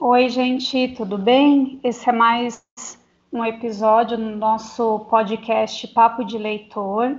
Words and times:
Oi, 0.00 0.28
gente, 0.28 0.94
tudo 0.96 1.18
bem? 1.18 1.80
Esse 1.82 2.08
é 2.08 2.12
mais 2.12 2.62
um 3.32 3.44
episódio 3.44 4.16
no 4.16 4.36
nosso 4.36 5.00
podcast 5.10 5.88
Papo 5.88 6.24
de 6.24 6.38
Leitor, 6.38 7.16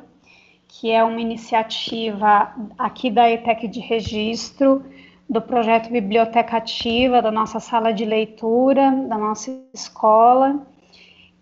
que 0.65 0.89
é 0.89 1.03
uma 1.03 1.19
iniciativa 1.19 2.53
aqui 2.77 3.11
da 3.11 3.29
ETEC 3.29 3.67
de 3.67 3.81
Registro, 3.81 4.81
do 5.29 5.41
projeto 5.41 5.91
Biblioteca 5.91 6.55
Ativa, 6.55 7.21
da 7.21 7.29
nossa 7.29 7.59
sala 7.59 7.91
de 7.91 8.05
leitura, 8.05 8.91
da 9.09 9.17
nossa 9.17 9.51
escola, 9.73 10.65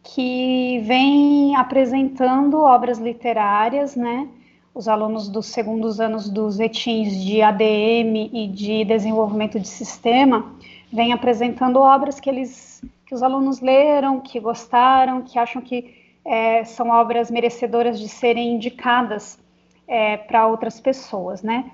que 0.02 0.80
vem 0.86 1.56
apresentando 1.56 2.62
obras 2.62 2.98
literárias, 2.98 3.96
né? 3.96 4.28
Os 4.74 4.88
alunos 4.88 5.30
dos 5.30 5.46
segundos 5.46 6.00
anos 6.00 6.30
dos 6.30 6.60
ETINs 6.60 7.16
de 7.24 7.44
ADM 7.44 8.32
e 8.34 8.48
de 8.48 8.84
desenvolvimento 8.86 9.60
de 9.60 9.68
sistema 9.68 10.58
vêm 10.92 11.14
apresentando 11.14 11.80
obras 11.80 12.20
que 12.20 12.30
eles 12.30 12.84
que 13.06 13.16
os 13.16 13.24
alunos 13.24 13.62
leram, 13.62 14.20
que 14.20 14.38
gostaram, 14.38 15.22
que 15.22 15.40
acham 15.40 15.62
que 15.62 15.96
é, 16.26 16.66
são 16.66 16.90
obras 16.90 17.32
merecedoras 17.32 17.98
de 17.98 18.10
serem 18.10 18.54
indicadas 18.56 19.40
é, 19.88 20.18
para 20.18 20.46
outras 20.46 20.82
pessoas, 20.82 21.42
né? 21.42 21.72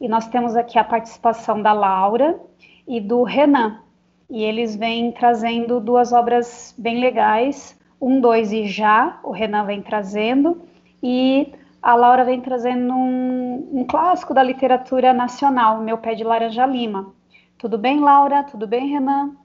E 0.00 0.08
nós 0.08 0.28
temos 0.28 0.56
aqui 0.56 0.78
a 0.78 0.84
participação 0.84 1.60
da 1.60 1.72
Laura 1.72 2.40
e 2.88 3.00
do 3.00 3.22
Renan. 3.22 3.82
E 4.30 4.42
eles 4.42 4.74
vêm 4.74 5.12
trazendo 5.12 5.78
duas 5.78 6.12
obras 6.12 6.74
bem 6.76 6.98
legais, 7.00 7.78
um, 8.00 8.20
dois 8.20 8.52
e 8.52 8.66
já, 8.66 9.20
o 9.22 9.30
Renan 9.30 9.64
vem 9.64 9.82
trazendo, 9.82 10.62
e 11.02 11.52
a 11.86 11.94
Laura 11.94 12.24
vem 12.24 12.40
trazendo 12.40 12.92
um, 12.92 13.80
um 13.80 13.86
clássico 13.86 14.34
da 14.34 14.42
literatura 14.42 15.12
nacional, 15.12 15.80
Meu 15.80 15.96
Pé 15.96 16.16
de 16.16 16.24
Laranja 16.24 16.66
Lima. 16.66 17.14
Tudo 17.56 17.78
bem, 17.78 18.00
Laura? 18.00 18.42
Tudo 18.42 18.66
bem, 18.66 18.88
Renan? 18.88 19.36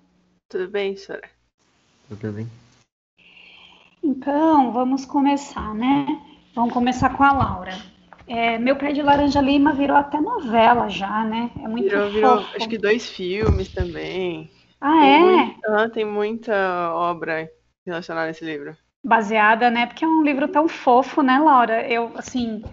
Tudo 0.49 0.67
bem, 0.67 0.97
senhora. 0.97 1.29
Tudo 2.09 2.31
bem. 2.31 2.47
Então, 4.03 4.71
vamos 4.71 5.05
começar, 5.05 5.75
né? 5.75 6.07
Vamos 6.55 6.73
começar 6.73 7.15
com 7.15 7.23
a 7.23 7.31
Laura. 7.31 7.73
É, 8.25 8.57
Meu 8.57 8.75
Pé 8.75 8.91
de 8.91 9.03
Laranja 9.03 9.39
Lima 9.39 9.73
virou 9.73 9.95
até 9.95 10.19
novela 10.19 10.89
já, 10.89 11.23
né? 11.23 11.51
É 11.63 11.67
muito 11.67 11.89
virou, 11.89 12.09
virou, 12.09 12.39
acho 12.55 12.67
que 12.67 12.79
dois 12.79 13.07
filmes 13.07 13.71
também. 13.71 14.49
Ah, 14.81 14.99
tem 14.99 15.13
é? 15.13 15.19
Muita, 15.19 15.89
tem 15.91 16.05
muita 16.05 16.91
obra 16.95 17.47
relacionada 17.85 18.29
a 18.29 18.31
esse 18.31 18.43
livro. 18.43 18.75
Baseada, 19.03 19.69
né? 19.71 19.85
Porque 19.85 20.05
é 20.05 20.07
um 20.07 20.23
livro 20.23 20.47
tão 20.47 20.67
fofo, 20.67 21.21
né, 21.21 21.39
Laura? 21.39 21.87
Eu, 21.87 22.11
assim, 22.15 22.63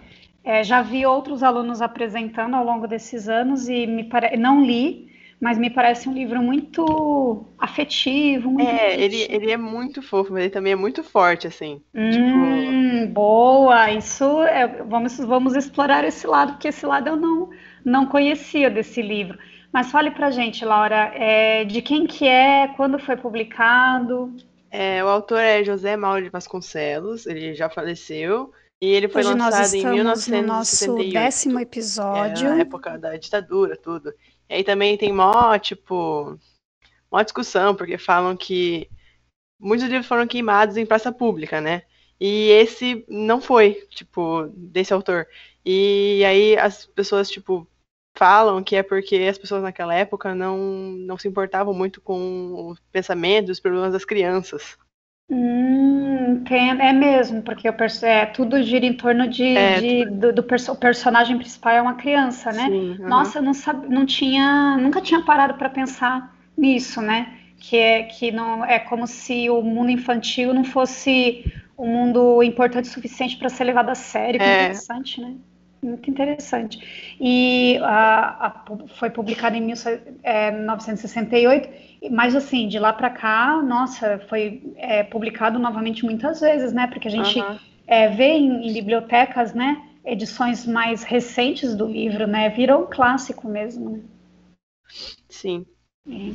é, 0.43 0.63
já 0.63 0.81
vi 0.81 1.05
outros 1.05 1.43
alunos 1.43 1.81
apresentando 1.81 2.55
ao 2.55 2.63
longo 2.63 2.87
desses 2.87 3.27
anos 3.27 3.67
e 3.67 3.87
me 3.87 4.03
pare... 4.03 4.37
não 4.37 4.63
li, 4.63 5.09
mas 5.41 5.57
me 5.57 5.69
parece 5.69 6.07
um 6.07 6.13
livro 6.13 6.41
muito 6.41 7.45
afetivo. 7.57 8.51
Muito 8.51 8.67
é, 8.67 8.99
ele, 8.99 9.25
ele 9.29 9.51
é 9.51 9.57
muito 9.57 10.01
fofo, 10.01 10.33
mas 10.33 10.43
ele 10.43 10.51
também 10.51 10.73
é 10.73 10.75
muito 10.75 11.03
forte, 11.03 11.47
assim. 11.47 11.81
Hum, 11.95 12.09
tipo... 12.09 13.13
Boa, 13.13 13.91
isso 13.91 14.43
é, 14.43 14.67
vamos, 14.83 15.17
vamos 15.17 15.55
explorar 15.55 16.03
esse 16.03 16.27
lado, 16.27 16.53
porque 16.53 16.67
esse 16.67 16.85
lado 16.85 17.09
eu 17.09 17.15
não, 17.15 17.49
não 17.83 18.05
conhecia 18.05 18.69
desse 18.69 19.01
livro. 19.01 19.37
Mas 19.71 19.91
fale 19.91 20.11
pra 20.11 20.31
gente, 20.31 20.65
Laura, 20.65 21.11
é, 21.13 21.63
de 21.63 21.81
quem 21.81 22.07
que 22.07 22.27
é, 22.27 22.67
quando 22.75 22.99
foi 22.99 23.15
publicado? 23.15 24.35
É, 24.71 25.03
o 25.03 25.07
autor 25.07 25.39
é 25.39 25.63
José 25.63 25.97
Mauro 25.97 26.23
de 26.23 26.29
Vasconcelos, 26.29 27.25
ele 27.25 27.55
já 27.55 27.69
faleceu. 27.69 28.53
E 28.81 28.87
ele 28.87 29.09
foi 29.09 29.21
Hoje 29.21 29.33
lançado 29.33 29.73
em 29.75 29.85
1978. 29.85 30.41
no 30.41 30.47
nosso 30.47 31.11
décimo 31.11 31.59
episódio. 31.59 32.47
É, 32.47 32.49
na 32.51 32.61
época 32.61 32.97
da 32.97 33.17
ditadura, 33.17 33.75
tudo. 33.75 34.13
E 34.49 34.53
aí 34.53 34.63
também 34.63 34.97
tem 34.97 35.11
mó, 35.11 35.57
tipo, 35.57 36.39
mó 37.11 37.21
discussão, 37.21 37.75
porque 37.75 37.97
falam 37.97 38.37
que 38.37 38.89
muitos 39.59 39.87
livros 39.87 40.07
foram 40.07 40.25
queimados 40.25 40.77
em 40.77 40.85
praça 40.85 41.11
pública, 41.11 41.59
né? 41.59 41.83
E 42.19 42.49
esse 42.51 43.05
não 43.07 43.41
foi, 43.41 43.85
tipo, 43.89 44.47
desse 44.55 44.93
autor. 44.93 45.27
E 45.65 46.23
aí 46.25 46.57
as 46.57 46.85
pessoas, 46.85 47.29
tipo, 47.29 47.67
falam 48.19 48.61
que 48.61 48.75
é 48.75 48.83
porque 48.83 49.15
as 49.15 49.37
pessoas 49.37 49.63
naquela 49.63 49.95
época 49.95 50.35
não, 50.35 50.57
não 50.57 51.17
se 51.17 51.29
importavam 51.29 51.73
muito 51.73 52.01
com 52.01 52.69
os 52.69 52.79
pensamentos, 52.91 53.51
os 53.51 53.59
problemas 53.61 53.93
das 53.93 54.03
crianças. 54.03 54.77
Hum, 55.31 56.43
tem, 56.45 56.69
é 56.69 56.91
mesmo, 56.91 57.41
porque 57.41 57.69
o 57.69 57.73
é, 58.03 58.25
tudo 58.25 58.61
gira 58.61 58.85
em 58.85 58.93
torno 58.93 59.25
de, 59.25 59.55
é, 59.55 59.79
de 59.79 60.05
do, 60.05 60.33
do 60.33 60.43
perso 60.43 60.73
o 60.73 60.75
personagem 60.75 61.37
principal 61.37 61.73
é 61.73 61.81
uma 61.81 61.93
criança, 61.93 62.51
né? 62.51 62.67
Sim, 62.67 62.97
Nossa, 62.99 63.37
eu 63.37 63.41
não, 63.41 63.53
sabe, 63.53 63.87
não 63.87 64.05
tinha, 64.05 64.75
nunca 64.77 64.99
tinha 65.01 65.23
parado 65.23 65.53
para 65.53 65.69
pensar 65.69 66.35
nisso, 66.57 67.01
né? 67.01 67.37
Que 67.57 67.77
é 67.77 68.03
que 68.03 68.31
não 68.31 68.65
é 68.65 68.79
como 68.79 69.07
se 69.07 69.49
o 69.49 69.61
mundo 69.61 69.91
infantil 69.91 70.53
não 70.53 70.65
fosse 70.65 71.45
um 71.77 71.87
mundo 71.87 72.43
importante 72.43 72.89
o 72.89 72.91
suficiente 72.91 73.37
para 73.37 73.47
ser 73.47 73.63
levado 73.63 73.89
a 73.89 73.95
sério. 73.95 74.41
É. 74.41 74.63
interessante, 74.65 75.21
né? 75.21 75.35
Muito 75.81 76.09
interessante. 76.09 76.77
E 77.19 77.77
a, 77.81 78.47
a, 78.47 78.65
foi 78.95 79.09
publicado 79.09 79.55
em 79.55 79.61
1968, 79.61 81.69
é, 82.01 82.09
mas 82.09 82.35
assim, 82.35 82.67
de 82.67 82.77
lá 82.77 82.91
para 82.91 83.09
cá, 83.09 83.63
nossa, 83.63 84.19
foi 84.27 84.61
é, 84.75 85.03
publicado 85.03 85.57
novamente 85.57 86.03
muitas 86.03 86.41
vezes, 86.41 86.73
né? 86.73 86.87
Porque 86.87 87.07
a 87.07 87.11
gente 87.11 87.39
uhum. 87.39 87.57
é, 87.87 88.09
vê 88.09 88.33
em, 88.33 88.67
em, 88.67 88.73
bibliotecas, 88.73 89.53
né? 89.53 89.81
Edições 90.03 90.65
mais 90.65 91.03
recentes 91.03 91.73
do 91.75 91.85
livro, 91.85 92.27
né? 92.27 92.49
Virou 92.49 92.83
um 92.83 92.87
clássico 92.87 93.47
mesmo. 93.47 93.91
Né? 93.91 94.01
Sim. 95.29 95.65
É. 96.09 96.33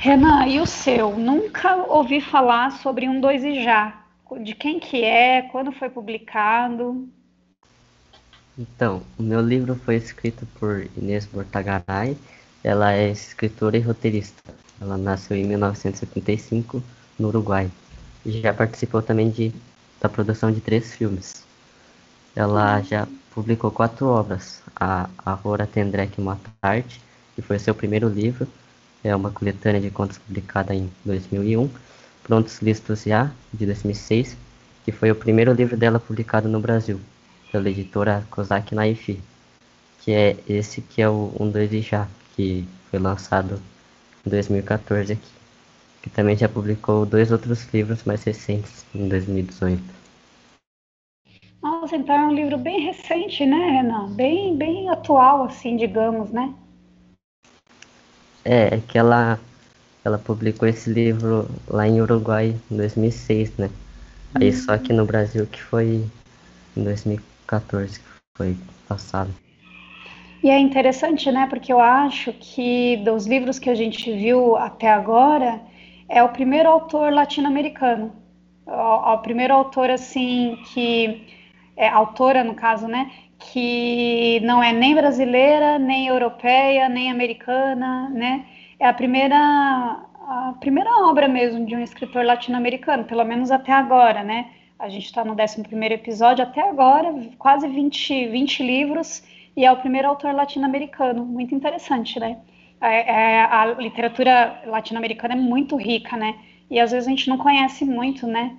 Renan, 0.00 0.46
e 0.46 0.60
o 0.60 0.66
seu? 0.66 1.18
Nunca 1.18 1.74
ouvi 1.74 2.20
falar 2.20 2.70
sobre 2.70 3.08
um 3.08 3.20
dois 3.20 3.44
e 3.44 3.64
já. 3.64 4.04
De 4.42 4.54
quem 4.54 4.78
que 4.78 5.02
é? 5.02 5.42
Quando 5.42 5.72
foi 5.72 5.88
publicado? 5.88 7.08
Então, 8.58 9.02
o 9.18 9.22
meu 9.22 9.40
livro 9.42 9.74
foi 9.74 9.96
escrito 9.96 10.46
por 10.58 10.88
Inês 10.96 11.26
Bortagaray. 11.26 12.16
Ela 12.64 12.94
é 12.94 13.10
escritora 13.10 13.76
e 13.76 13.80
roteirista. 13.80 14.42
Ela 14.80 14.96
nasceu 14.96 15.36
em 15.36 15.44
1975 15.44 16.82
no 17.18 17.28
Uruguai 17.28 17.70
e 18.24 18.40
já 18.40 18.54
participou 18.54 19.02
também 19.02 19.30
de, 19.30 19.52
da 20.00 20.08
produção 20.08 20.50
de 20.50 20.62
três 20.62 20.94
filmes. 20.94 21.44
Ela 22.34 22.80
já 22.80 23.06
publicou 23.34 23.70
quatro 23.70 24.06
obras: 24.06 24.62
A 24.74 25.10
Aurora 25.18 25.66
Tendrek 25.66 26.18
Mata 26.18 26.50
Arte, 26.62 27.02
que 27.34 27.42
foi 27.42 27.58
seu 27.58 27.74
primeiro 27.74 28.08
livro, 28.08 28.48
é 29.04 29.14
uma 29.14 29.30
coletânea 29.30 29.82
de 29.82 29.90
contos 29.90 30.16
publicada 30.16 30.74
em 30.74 30.90
2001. 31.04 31.68
Prontos 32.22 32.62
Listos 32.62 33.02
Já, 33.02 33.30
de 33.52 33.66
2006, 33.66 34.34
que 34.82 34.92
foi 34.92 35.10
o 35.10 35.14
primeiro 35.14 35.52
livro 35.52 35.76
dela 35.76 36.00
publicado 36.00 36.48
no 36.48 36.58
Brasil 36.58 36.98
pela 37.56 37.70
editora 37.70 38.22
Kozak 38.30 38.74
Naifi, 38.74 39.18
que 40.02 40.12
é 40.12 40.36
esse 40.46 40.82
que 40.82 41.00
é 41.00 41.08
o 41.08 41.32
Um 41.40 41.50
Dois 41.50 41.72
e 41.72 41.80
Já, 41.80 42.06
que 42.34 42.68
foi 42.90 42.98
lançado 42.98 43.58
em 44.26 44.28
2014 44.28 45.14
aqui, 45.14 45.32
que 46.02 46.10
também 46.10 46.36
já 46.36 46.50
publicou 46.50 47.06
dois 47.06 47.32
outros 47.32 47.66
livros 47.72 48.04
mais 48.04 48.22
recentes, 48.24 48.84
em 48.94 49.08
2018. 49.08 49.82
Nossa, 51.62 51.96
então 51.96 52.14
é 52.14 52.26
um 52.26 52.34
livro 52.34 52.58
bem 52.58 52.80
recente, 52.80 53.46
né, 53.46 53.70
Renan? 53.70 54.10
Bem, 54.10 54.54
bem 54.54 54.90
atual, 54.90 55.44
assim, 55.44 55.78
digamos, 55.78 56.30
né? 56.30 56.54
É, 58.44 58.74
é 58.74 58.82
que 58.86 58.98
ela, 58.98 59.40
ela 60.04 60.18
publicou 60.18 60.68
esse 60.68 60.90
livro 60.90 61.48
lá 61.66 61.88
em 61.88 62.02
Uruguai 62.02 62.54
em 62.70 62.76
2006, 62.76 63.56
né? 63.56 63.70
Aí 64.34 64.50
hum. 64.50 64.52
só 64.52 64.76
que 64.76 64.92
no 64.92 65.06
Brasil 65.06 65.46
que 65.46 65.62
foi 65.62 66.04
em 66.76 66.84
2014. 66.84 67.35
14 67.46 68.00
que 68.00 68.06
foi 68.36 68.56
passado. 68.88 69.30
E 70.42 70.50
é 70.50 70.58
interessante, 70.58 71.30
né? 71.32 71.46
Porque 71.48 71.72
eu 71.72 71.80
acho 71.80 72.32
que 72.32 72.98
dos 72.98 73.26
livros 73.26 73.58
que 73.58 73.70
a 73.70 73.74
gente 73.74 74.12
viu 74.12 74.56
até 74.56 74.88
agora, 74.92 75.60
é 76.08 76.22
o 76.22 76.28
primeiro 76.28 76.68
autor 76.68 77.12
latino-americano. 77.12 78.12
O, 78.66 79.12
o, 79.12 79.18
primeiro 79.18 79.54
autor, 79.54 79.90
assim, 79.90 80.58
que. 80.72 81.26
É, 81.76 81.88
autora, 81.88 82.42
no 82.42 82.54
caso, 82.54 82.86
né? 82.88 83.10
Que 83.38 84.40
não 84.40 84.62
é 84.62 84.72
nem 84.72 84.94
brasileira, 84.94 85.78
nem 85.78 86.06
europeia, 86.06 86.88
nem 86.88 87.10
americana, 87.10 88.08
né? 88.10 88.46
É 88.78 88.86
a 88.86 88.94
primeira, 88.94 89.36
a 89.36 90.54
primeira 90.60 90.90
obra 91.08 91.28
mesmo 91.28 91.66
de 91.66 91.74
um 91.74 91.80
escritor 91.80 92.24
latino-americano, 92.24 93.04
pelo 93.04 93.24
menos 93.24 93.50
até 93.50 93.72
agora, 93.72 94.22
né? 94.22 94.50
A 94.78 94.88
gente 94.88 95.06
está 95.06 95.24
no 95.24 95.32
11 95.32 95.62
episódio, 95.92 96.44
até 96.44 96.60
agora, 96.68 97.14
quase 97.38 97.66
20, 97.66 98.28
20 98.28 98.62
livros, 98.62 99.22
e 99.56 99.64
é 99.64 99.72
o 99.72 99.76
primeiro 99.76 100.08
autor 100.08 100.34
latino-americano. 100.34 101.24
Muito 101.24 101.54
interessante, 101.54 102.20
né? 102.20 102.38
É, 102.80 103.10
é, 103.10 103.40
a 103.44 103.64
literatura 103.66 104.62
latino-americana 104.66 105.34
é 105.34 105.36
muito 105.36 105.76
rica, 105.76 106.16
né? 106.16 106.38
E 106.70 106.78
às 106.78 106.90
vezes 106.90 107.06
a 107.06 107.10
gente 107.10 107.28
não 107.28 107.38
conhece 107.38 107.84
muito, 107.86 108.26
né? 108.26 108.54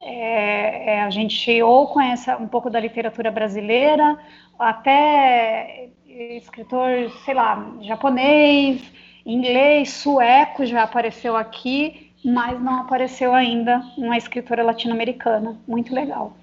É, 0.00 0.94
é, 0.94 1.02
a 1.02 1.10
gente 1.10 1.62
ou 1.62 1.86
conhece 1.88 2.32
um 2.36 2.48
pouco 2.48 2.70
da 2.70 2.80
literatura 2.80 3.30
brasileira, 3.30 4.18
até 4.58 5.90
escritor, 6.06 7.10
sei 7.24 7.34
lá, 7.34 7.76
japonês, 7.82 8.82
inglês, 9.26 9.90
sueco 9.90 10.64
já 10.64 10.84
apareceu 10.84 11.36
aqui, 11.36 12.09
mas 12.24 12.60
não 12.60 12.80
apareceu 12.80 13.34
ainda 13.34 13.82
uma 13.96 14.16
escritora 14.16 14.62
latino-americana. 14.62 15.58
Muito 15.66 15.94
legal. 15.94 16.36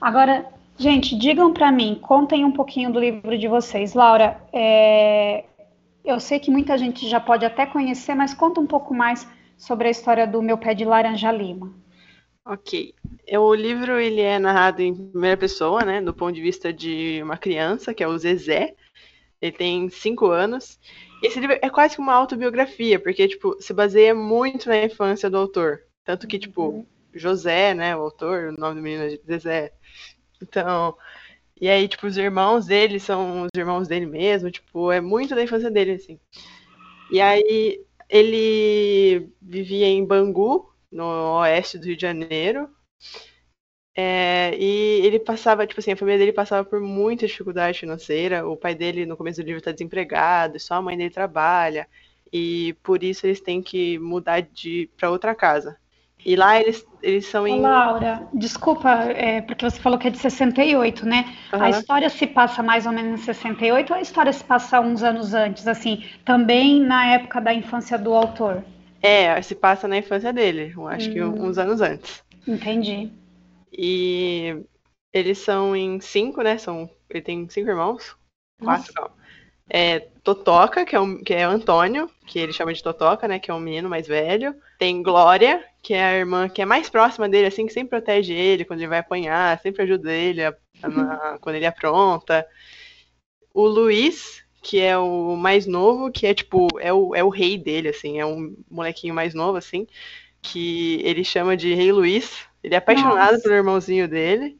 Agora, 0.00 0.46
gente, 0.76 1.16
digam 1.16 1.52
para 1.52 1.70
mim, 1.72 1.98
contem 2.00 2.44
um 2.44 2.52
pouquinho 2.52 2.92
do 2.92 3.00
livro 3.00 3.38
de 3.38 3.48
vocês. 3.48 3.94
Laura, 3.94 4.40
é, 4.52 5.44
eu 6.04 6.20
sei 6.20 6.38
que 6.38 6.50
muita 6.50 6.76
gente 6.76 7.08
já 7.08 7.20
pode 7.20 7.44
até 7.44 7.66
conhecer, 7.66 8.14
mas 8.14 8.34
conta 8.34 8.60
um 8.60 8.66
pouco 8.66 8.94
mais 8.94 9.26
sobre 9.56 9.88
a 9.88 9.90
história 9.90 10.26
do 10.26 10.42
meu 10.42 10.58
pé 10.58 10.74
de 10.74 10.84
laranja 10.84 11.32
lima. 11.32 11.72
Ok. 12.44 12.94
É, 13.26 13.38
o 13.38 13.52
livro 13.54 13.98
ele 13.98 14.20
é 14.20 14.38
narrado 14.38 14.80
em 14.80 14.94
primeira 14.94 15.36
pessoa, 15.36 15.84
né, 15.84 16.00
do 16.00 16.14
ponto 16.14 16.32
de 16.32 16.40
vista 16.40 16.72
de 16.72 17.20
uma 17.22 17.36
criança, 17.36 17.92
que 17.92 18.04
é 18.04 18.08
o 18.08 18.16
Zezé. 18.16 18.74
Ele 19.40 19.52
tem 19.52 19.88
cinco 19.88 20.26
anos. 20.26 20.78
Esse 21.22 21.40
livro 21.40 21.58
é 21.60 21.70
quase 21.70 21.94
que 21.94 22.00
uma 22.00 22.14
autobiografia, 22.14 22.98
porque 22.98 23.26
tipo 23.28 23.60
se 23.60 23.72
baseia 23.72 24.14
muito 24.14 24.68
na 24.68 24.84
infância 24.84 25.30
do 25.30 25.36
autor. 25.36 25.82
Tanto 26.04 26.26
que 26.26 26.38
tipo 26.38 26.62
uhum. 26.62 26.86
José, 27.14 27.74
né, 27.74 27.96
o 27.96 28.00
autor, 28.02 28.48
o 28.48 28.60
nome 28.60 28.76
do 28.76 28.82
menino 28.82 29.04
é 29.04 29.18
Zezé. 29.26 29.72
Então, 30.42 30.96
e 31.60 31.68
aí 31.68 31.88
tipo 31.88 32.06
os 32.06 32.16
irmãos 32.16 32.66
dele 32.66 33.00
são 33.00 33.42
os 33.42 33.48
irmãos 33.56 33.88
dele 33.88 34.06
mesmo, 34.06 34.50
tipo 34.50 34.92
é 34.92 35.00
muito 35.00 35.34
da 35.34 35.42
infância 35.42 35.70
dele 35.70 35.92
assim. 35.92 36.20
E 37.10 37.20
aí 37.20 37.80
ele 38.08 39.30
vivia 39.40 39.86
em 39.86 40.04
Bangu, 40.04 40.70
no 40.90 41.38
oeste 41.40 41.78
do 41.78 41.86
Rio 41.86 41.96
de 41.96 42.02
Janeiro. 42.02 42.68
É, 43.98 44.54
e 44.58 45.00
ele 45.06 45.18
passava, 45.18 45.66
tipo 45.66 45.80
assim, 45.80 45.92
a 45.92 45.96
família 45.96 46.18
dele 46.18 46.32
passava 46.32 46.62
por 46.62 46.80
muita 46.80 47.26
dificuldade 47.26 47.80
financeira. 47.80 48.46
O 48.46 48.54
pai 48.54 48.74
dele, 48.74 49.06
no 49.06 49.16
começo 49.16 49.40
do 49.40 49.46
livro, 49.46 49.58
está 49.58 49.72
desempregado, 49.72 50.60
só 50.60 50.74
a 50.74 50.82
mãe 50.82 50.98
dele 50.98 51.08
trabalha. 51.08 51.88
E 52.30 52.76
por 52.82 53.02
isso 53.02 53.26
eles 53.26 53.40
têm 53.40 53.62
que 53.62 53.98
mudar 53.98 54.42
de 54.42 54.90
para 54.98 55.10
outra 55.10 55.34
casa. 55.34 55.76
E 56.26 56.34
lá 56.34 56.60
eles, 56.60 56.84
eles 57.02 57.26
são 57.26 57.46
em. 57.46 57.60
Laura, 57.60 58.26
desculpa, 58.34 58.90
é, 58.90 59.40
porque 59.40 59.64
você 59.64 59.80
falou 59.80 59.98
que 59.98 60.08
é 60.08 60.10
de 60.10 60.18
68, 60.18 61.06
né? 61.06 61.24
Uhum. 61.52 61.62
A 61.62 61.70
história 61.70 62.10
se 62.10 62.26
passa 62.26 62.62
mais 62.62 62.84
ou 62.84 62.92
menos 62.92 63.20
em 63.20 63.24
68 63.24 63.90
ou 63.90 63.96
a 63.96 64.02
história 64.02 64.32
se 64.32 64.42
passa 64.42 64.80
uns 64.80 65.04
anos 65.04 65.32
antes, 65.34 65.68
assim, 65.68 66.04
também 66.24 66.80
na 66.80 67.06
época 67.14 67.40
da 67.40 67.54
infância 67.54 67.96
do 67.96 68.12
autor? 68.12 68.64
É, 69.00 69.40
se 69.40 69.54
passa 69.54 69.86
na 69.86 69.96
infância 69.96 70.32
dele, 70.32 70.72
eu 70.76 70.88
acho 70.88 71.08
hum. 71.10 71.12
que 71.12 71.22
uns 71.22 71.58
anos 71.58 71.80
antes. 71.80 72.24
Entendi. 72.46 73.12
E 73.72 74.64
eles 75.12 75.38
são 75.38 75.74
em 75.74 76.00
cinco, 76.00 76.42
né? 76.42 76.58
São, 76.58 76.90
ele 77.08 77.22
tem 77.22 77.48
cinco 77.48 77.70
irmãos. 77.70 78.16
Quatro, 78.62 78.92
não. 78.96 79.10
É, 79.68 80.00
Totoca, 80.22 80.84
que 80.84 80.94
é, 80.94 81.00
um, 81.00 81.22
que 81.22 81.34
é 81.34 81.46
o 81.46 81.50
Antônio, 81.50 82.08
que 82.26 82.38
ele 82.38 82.52
chama 82.52 82.72
de 82.72 82.82
Totoca, 82.82 83.26
né? 83.26 83.38
Que 83.38 83.50
é 83.50 83.54
um 83.54 83.60
menino 83.60 83.88
mais 83.88 84.06
velho. 84.06 84.54
Tem 84.78 85.02
Glória, 85.02 85.64
que 85.82 85.94
é 85.94 86.04
a 86.04 86.18
irmã 86.18 86.48
que 86.48 86.62
é 86.62 86.64
mais 86.64 86.88
próxima 86.88 87.28
dele, 87.28 87.46
assim, 87.46 87.66
que 87.66 87.72
sempre 87.72 87.90
protege 87.90 88.32
ele 88.32 88.64
quando 88.64 88.80
ele 88.80 88.88
vai 88.88 88.98
apanhar, 88.98 89.58
sempre 89.60 89.82
ajuda 89.82 90.12
ele 90.12 90.44
a, 90.44 90.54
a, 90.82 91.38
quando 91.40 91.56
ele 91.56 91.66
apronta. 91.66 92.46
O 93.52 93.66
Luiz, 93.66 94.44
que 94.62 94.80
é 94.80 94.96
o 94.98 95.36
mais 95.36 95.66
novo, 95.66 96.10
que 96.12 96.26
é 96.26 96.34
tipo, 96.34 96.68
é 96.80 96.92
o, 96.92 97.14
é 97.14 97.24
o 97.24 97.28
rei 97.28 97.56
dele, 97.56 97.88
assim, 97.88 98.20
é 98.20 98.26
um 98.26 98.56
molequinho 98.70 99.14
mais 99.14 99.32
novo, 99.34 99.56
assim, 99.56 99.86
que 100.42 101.00
ele 101.04 101.24
chama 101.24 101.56
de 101.56 101.74
Rei 101.74 101.90
Luiz. 101.90 102.46
Ele 102.66 102.74
é 102.74 102.78
apaixonado 102.78 103.30
Nossa. 103.30 103.42
pelo 103.44 103.54
irmãozinho 103.54 104.08
dele. 104.08 104.58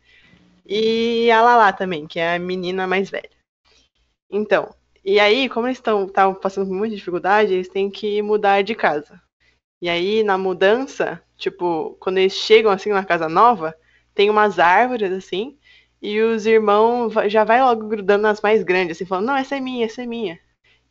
E 0.65 1.29
a 1.33 1.43
Lala 1.43 1.73
também, 1.73 2.07
que 2.07 2.21
é 2.21 2.37
a 2.37 2.39
menina 2.39 2.87
mais 2.87 3.11
velha. 3.11 3.29
Então, 4.31 4.73
e 5.05 5.19
aí, 5.19 5.49
como 5.49 5.67
eles 5.67 5.79
estão 5.79 6.09
passando 6.41 6.69
por 6.69 6.75
muita 6.75 6.95
dificuldade, 6.95 7.53
eles 7.53 7.69
têm 7.69 7.91
que 7.91 8.23
mudar 8.23 8.63
de 8.63 8.77
casa. 8.77 9.21
E 9.83 9.89
aí, 9.89 10.23
na 10.23 10.39
mudança, 10.39 11.21
tipo, 11.37 11.97
quando 11.99 12.19
eles 12.19 12.33
chegam 12.33 12.71
assim 12.71 12.91
na 12.91 13.05
casa 13.05 13.29
nova, 13.29 13.75
tem 14.15 14.31
umas 14.31 14.61
árvores 14.61 15.11
assim, 15.11 15.59
e 16.01 16.21
os 16.21 16.47
irmãos 16.47 17.13
já 17.27 17.43
vai 17.43 17.61
logo 17.61 17.89
grudando 17.89 18.23
nas 18.23 18.41
mais 18.41 18.63
grandes, 18.63 18.97
assim, 18.97 19.05
falando, 19.05 19.27
não, 19.27 19.37
essa 19.37 19.57
é 19.57 19.61
minha, 19.61 19.85
essa 19.85 20.03
é 20.05 20.07
minha. 20.07 20.39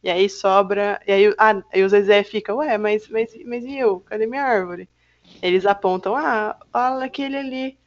E 0.04 0.10
aí 0.10 0.30
sobra. 0.30 1.02
E 1.08 1.12
aí, 1.14 1.34
ah, 1.38 1.64
aí 1.74 1.82
o 1.82 1.90
Zezé 1.90 2.24
fica, 2.24 2.54
ué, 2.54 2.78
mas, 2.78 3.08
mas, 3.08 3.34
mas 3.46 3.64
e 3.64 3.78
eu? 3.78 4.02
Cadê 4.02 4.28
minha 4.28 4.44
árvore? 4.44 4.90
Eles 5.42 5.66
apontam, 5.66 6.16
ah, 6.16 6.58
olha 6.74 7.06
aquele 7.06 7.38
ali. 7.38 7.78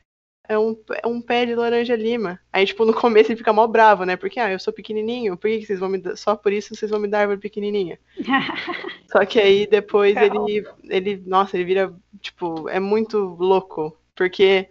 É 0.48 0.58
um, 0.58 0.74
é 1.02 1.06
um 1.06 1.20
pé 1.20 1.44
de 1.44 1.54
laranja 1.54 1.94
lima. 1.94 2.40
Aí, 2.50 2.64
tipo, 2.64 2.86
no 2.86 2.94
começo 2.94 3.30
ele 3.30 3.36
fica 3.36 3.52
mal 3.52 3.68
bravo, 3.68 4.04
né? 4.04 4.16
Porque, 4.16 4.40
ah, 4.40 4.50
eu 4.50 4.58
sou 4.58 4.72
pequenininho, 4.72 5.36
por 5.36 5.50
que, 5.50 5.58
que 5.58 5.66
vocês 5.66 5.78
vão 5.78 5.90
me 5.90 5.98
dar... 5.98 6.16
Só 6.16 6.34
por 6.34 6.52
isso 6.54 6.74
vocês 6.74 6.90
vão 6.90 6.98
me 6.98 7.06
dar 7.06 7.20
árvore 7.20 7.38
pequenininha. 7.38 7.98
Só 9.12 9.26
que 9.26 9.38
aí 9.38 9.66
depois 9.66 10.16
ele, 10.16 10.64
ele, 10.84 11.22
nossa, 11.26 11.54
ele 11.54 11.64
vira, 11.64 11.94
tipo, 12.20 12.66
é 12.70 12.80
muito 12.80 13.18
louco. 13.38 13.94
Porque 14.14 14.70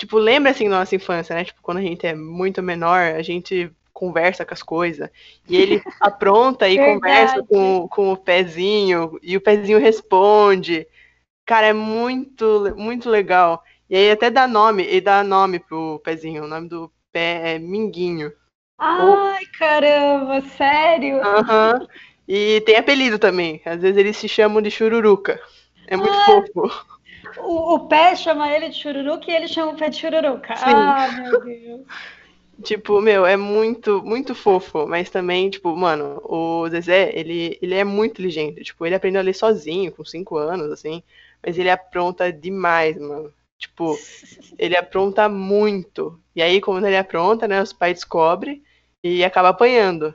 tipo, 0.00 0.16
lembra 0.16 0.50
assim 0.50 0.68
da 0.68 0.78
nossa 0.78 0.96
infância, 0.96 1.36
né? 1.36 1.44
Tipo, 1.44 1.60
quando 1.60 1.78
a 1.78 1.82
gente 1.82 2.06
é 2.06 2.14
muito 2.14 2.62
menor, 2.62 3.14
a 3.14 3.20
gente 3.20 3.70
conversa 3.92 4.46
com 4.46 4.54
as 4.54 4.62
coisas. 4.62 5.10
E 5.46 5.56
ele 5.56 5.82
apronta 6.00 6.66
e 6.66 6.78
conversa 6.78 7.42
com, 7.42 7.86
com 7.86 8.10
o 8.10 8.16
pezinho, 8.16 9.18
e 9.22 9.36
o 9.36 9.40
pezinho 9.42 9.78
responde. 9.78 10.86
Cara, 11.50 11.66
é 11.66 11.72
muito, 11.72 12.72
muito 12.76 13.10
legal. 13.10 13.64
E 13.88 13.96
aí 13.96 14.12
até 14.12 14.30
dá 14.30 14.46
nome, 14.46 14.86
e 14.88 15.00
dá 15.00 15.24
nome 15.24 15.58
pro 15.58 16.00
pezinho. 16.04 16.44
O 16.44 16.46
nome 16.46 16.68
do 16.68 16.92
pé 17.10 17.54
é 17.54 17.58
Minguinho. 17.58 18.32
Ai, 18.78 19.02
Ou... 19.04 19.58
caramba, 19.58 20.40
sério? 20.42 21.20
Aham. 21.20 21.80
Uhum. 21.80 21.86
E 22.28 22.60
tem 22.60 22.76
apelido 22.76 23.18
também. 23.18 23.60
Às 23.64 23.82
vezes 23.82 23.96
eles 23.96 24.16
se 24.16 24.28
chamam 24.28 24.62
de 24.62 24.70
chururuca. 24.70 25.40
É 25.88 25.96
muito 25.96 26.14
Ai, 26.14 26.24
fofo. 26.24 26.86
O, 27.38 27.74
o 27.74 27.88
pé 27.88 28.14
chama 28.14 28.48
ele 28.48 28.68
de 28.68 28.76
chururuca 28.76 29.28
e 29.28 29.34
ele 29.34 29.48
chama 29.48 29.72
o 29.72 29.76
pé 29.76 29.88
de 29.88 29.96
chururuca. 29.96 30.54
Sim. 30.54 30.66
Ah, 30.72 31.08
meu 31.18 31.40
Deus. 31.42 31.80
Tipo, 32.62 33.00
meu, 33.00 33.26
é 33.26 33.36
muito, 33.36 34.02
muito 34.04 34.36
fofo, 34.36 34.86
mas 34.86 35.10
também, 35.10 35.50
tipo, 35.50 35.74
mano, 35.74 36.20
o 36.24 36.68
Zezé, 36.68 37.10
ele, 37.12 37.58
ele 37.60 37.74
é 37.74 37.82
muito 37.82 38.12
inteligente. 38.12 38.62
Tipo, 38.62 38.86
ele 38.86 38.94
aprendeu 38.94 39.20
a 39.20 39.24
ler 39.24 39.34
sozinho, 39.34 39.90
com 39.90 40.04
5 40.04 40.36
anos, 40.36 40.70
assim, 40.70 41.02
mas 41.44 41.58
ele 41.58 41.70
apronta 41.70 42.32
demais, 42.32 42.96
mano. 42.98 43.32
Tipo, 43.58 43.98
ele 44.58 44.76
apronta 44.76 45.28
muito. 45.28 46.20
E 46.34 46.42
aí, 46.42 46.60
quando 46.60 46.86
ele 46.86 46.96
apronta, 46.96 47.46
né, 47.46 47.62
os 47.62 47.72
pais 47.72 47.94
descobrem 47.94 48.62
e 49.02 49.24
acaba 49.24 49.50
apanhando. 49.50 50.14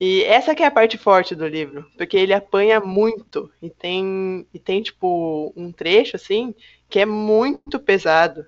E 0.00 0.24
essa 0.24 0.54
que 0.54 0.62
é 0.62 0.66
a 0.66 0.70
parte 0.70 0.96
forte 0.96 1.34
do 1.34 1.46
livro, 1.46 1.86
porque 1.96 2.16
ele 2.16 2.32
apanha 2.32 2.80
muito 2.80 3.52
e 3.60 3.68
tem 3.68 4.46
e 4.52 4.58
tem 4.58 4.82
tipo 4.82 5.52
um 5.54 5.70
trecho 5.70 6.16
assim 6.16 6.54
que 6.88 6.98
é 6.98 7.04
muito 7.04 7.78
pesado, 7.78 8.46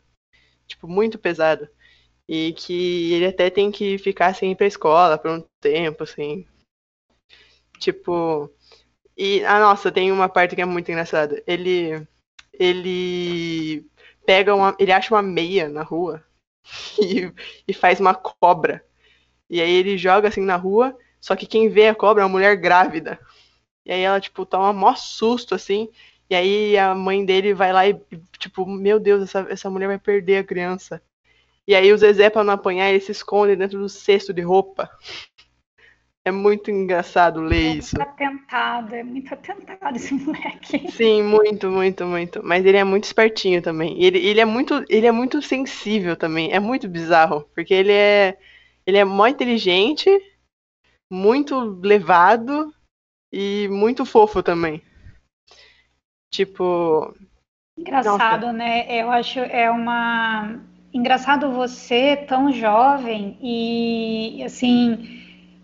tipo 0.66 0.88
muito 0.88 1.18
pesado 1.18 1.68
e 2.28 2.54
que 2.54 3.12
ele 3.12 3.26
até 3.26 3.50
tem 3.50 3.70
que 3.70 3.98
ficar 3.98 4.34
sem 4.34 4.52
ir 4.52 4.56
pra 4.56 4.66
escola 4.66 5.18
por 5.18 5.30
um 5.30 5.44
tempo 5.60 6.04
assim. 6.04 6.46
Tipo, 7.78 8.50
e 9.16 9.44
ah, 9.44 9.60
nossa, 9.60 9.92
tem 9.92 10.10
uma 10.12 10.28
parte 10.28 10.54
que 10.56 10.62
é 10.62 10.64
muito 10.64 10.90
engraçada. 10.90 11.42
Ele 11.46 12.06
ele 12.58 13.86
pega 14.26 14.54
uma, 14.54 14.76
ele 14.78 14.92
acha 14.92 15.14
uma 15.14 15.22
meia 15.22 15.68
na 15.68 15.82
rua 15.82 16.22
e, 17.00 17.32
e 17.66 17.72
faz 17.72 18.00
uma 18.00 18.14
cobra. 18.14 18.84
E 19.50 19.60
aí 19.60 19.70
ele 19.72 19.98
joga 19.98 20.28
assim 20.28 20.42
na 20.42 20.56
rua 20.56 20.96
só 21.22 21.36
que 21.36 21.46
quem 21.46 21.68
vê 21.68 21.86
a 21.86 21.94
cobra 21.94 22.22
é 22.22 22.26
uma 22.26 22.32
mulher 22.32 22.56
grávida. 22.56 23.18
E 23.86 23.92
aí 23.92 24.00
ela, 24.02 24.20
tipo, 24.20 24.44
toma 24.44 24.72
mó 24.72 24.94
susto, 24.96 25.54
assim. 25.54 25.88
E 26.28 26.34
aí 26.34 26.76
a 26.76 26.94
mãe 26.96 27.24
dele 27.24 27.54
vai 27.54 27.72
lá 27.72 27.88
e, 27.88 27.94
tipo, 28.38 28.66
meu 28.66 28.98
Deus, 28.98 29.22
essa, 29.22 29.46
essa 29.48 29.70
mulher 29.70 29.86
vai 29.86 29.98
perder 29.98 30.38
a 30.38 30.44
criança. 30.44 31.00
E 31.66 31.76
aí 31.76 31.92
o 31.92 31.96
Zezé, 31.96 32.28
pra 32.28 32.42
não 32.42 32.54
apanhar, 32.54 32.90
ele 32.90 33.00
se 33.00 33.12
esconde 33.12 33.54
dentro 33.54 33.78
do 33.78 33.88
cesto 33.88 34.32
de 34.34 34.42
roupa. 34.42 34.90
É 36.24 36.30
muito 36.30 36.70
engraçado 36.70 37.40
ler 37.40 37.64
é 37.64 37.74
isso. 37.74 37.96
Muito 37.96 38.08
atentado, 38.08 38.94
é 38.94 39.02
muito 39.02 39.34
atentado 39.34 39.96
esse 39.96 40.14
moleque. 40.14 40.90
Sim, 40.92 41.22
muito, 41.24 41.68
muito, 41.68 42.04
muito. 42.06 42.40
Mas 42.44 42.64
ele 42.64 42.76
é 42.76 42.84
muito 42.84 43.04
espertinho 43.04 43.60
também. 43.60 44.00
Ele, 44.00 44.18
ele, 44.18 44.40
é 44.40 44.44
muito, 44.44 44.84
ele 44.88 45.06
é 45.06 45.12
muito 45.12 45.42
sensível 45.42 46.16
também. 46.16 46.52
É 46.52 46.60
muito 46.60 46.88
bizarro. 46.88 47.44
Porque 47.54 47.74
ele 47.74 47.92
é. 47.92 48.38
Ele 48.86 48.98
é 48.98 49.04
mó 49.04 49.26
inteligente 49.26 50.10
muito 51.10 51.58
levado 51.82 52.72
e 53.30 53.68
muito 53.68 54.06
fofo 54.06 54.42
também. 54.42 54.80
Tipo. 56.32 57.14
Engraçado, 57.76 58.46
nossa. 58.46 58.52
né? 58.52 58.86
Eu 58.88 59.10
acho 59.10 59.40
é 59.40 59.70
uma. 59.70 60.60
Engraçado 60.92 61.50
você, 61.52 62.16
tão 62.16 62.52
jovem, 62.52 63.38
e 63.40 64.42
assim, 64.44 65.21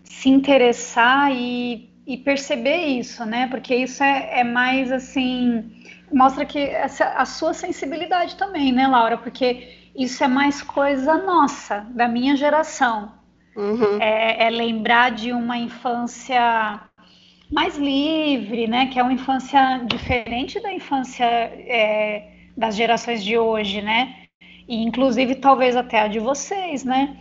se 0.09 0.27
interessar 0.27 1.31
e, 1.31 1.89
e 2.05 2.17
perceber 2.17 2.87
isso, 2.87 3.25
né? 3.25 3.47
Porque 3.47 3.73
isso 3.73 4.03
é, 4.03 4.41
é 4.41 4.43
mais 4.43 4.91
assim. 4.91 5.71
Mostra 6.11 6.45
que 6.45 6.59
essa, 6.59 7.05
a 7.13 7.25
sua 7.25 7.53
sensibilidade 7.53 8.35
também, 8.35 8.73
né, 8.73 8.87
Laura? 8.87 9.17
Porque 9.17 9.89
isso 9.95 10.21
é 10.21 10.27
mais 10.27 10.61
coisa 10.61 11.17
nossa, 11.23 11.87
da 11.91 12.09
minha 12.09 12.35
geração 12.35 13.17
Uhum. 13.59 14.01
É, 14.01 14.45
é, 14.45 14.49
lembrar 14.49 15.11
de 15.11 15.33
uma 15.33 15.57
infância 15.57 16.79
mais 17.51 17.77
livre, 17.77 18.67
né? 18.67 18.87
Que 18.87 18.99
é 18.99 19.03
uma 19.03 19.11
infância 19.11 19.81
diferente 19.85 20.61
da 20.61 20.71
infância 20.71 21.25
é, 21.25 22.31
das 22.55 22.75
gerações 22.75 23.21
de 23.21 23.37
hoje, 23.37 23.81
né? 23.81 24.15
E 24.65 24.81
inclusive 24.81 25.35
talvez 25.35 25.75
até 25.75 25.99
a 25.99 26.07
de 26.07 26.19
vocês, 26.19 26.85
né? 26.85 27.17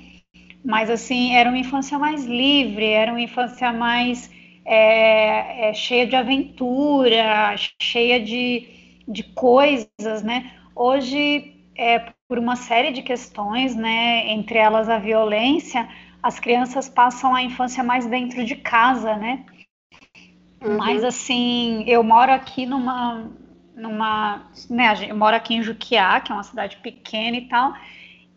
Mas 0.68 0.90
assim, 0.90 1.34
era 1.34 1.48
uma 1.48 1.56
infância 1.56 1.98
mais 1.98 2.26
livre, 2.26 2.84
era 2.84 3.10
uma 3.10 3.22
infância 3.22 3.72
mais 3.72 4.30
é, 4.66 5.70
é, 5.70 5.72
cheia 5.72 6.06
de 6.06 6.14
aventura, 6.14 7.54
cheia 7.80 8.20
de, 8.20 8.68
de 9.08 9.22
coisas, 9.22 10.22
né? 10.22 10.52
Hoje, 10.76 11.54
é, 11.74 12.12
por 12.28 12.38
uma 12.38 12.54
série 12.54 12.90
de 12.90 13.00
questões, 13.00 13.74
né, 13.74 14.30
entre 14.30 14.58
elas 14.58 14.90
a 14.90 14.98
violência, 14.98 15.88
as 16.22 16.38
crianças 16.38 16.86
passam 16.86 17.34
a 17.34 17.42
infância 17.42 17.82
mais 17.82 18.04
dentro 18.04 18.44
de 18.44 18.56
casa, 18.56 19.16
né? 19.16 19.46
Uhum. 20.62 20.76
Mas 20.76 21.02
assim, 21.02 21.82
eu 21.86 22.02
moro 22.02 22.30
aqui 22.30 22.66
numa, 22.66 23.26
numa, 23.74 24.50
né, 24.68 24.92
eu 25.08 25.16
moro 25.16 25.34
aqui 25.34 25.54
em 25.54 25.62
Juquiá, 25.62 26.20
que 26.20 26.30
é 26.30 26.34
uma 26.34 26.44
cidade 26.44 26.76
pequena 26.76 27.38
e 27.38 27.48
tal, 27.48 27.72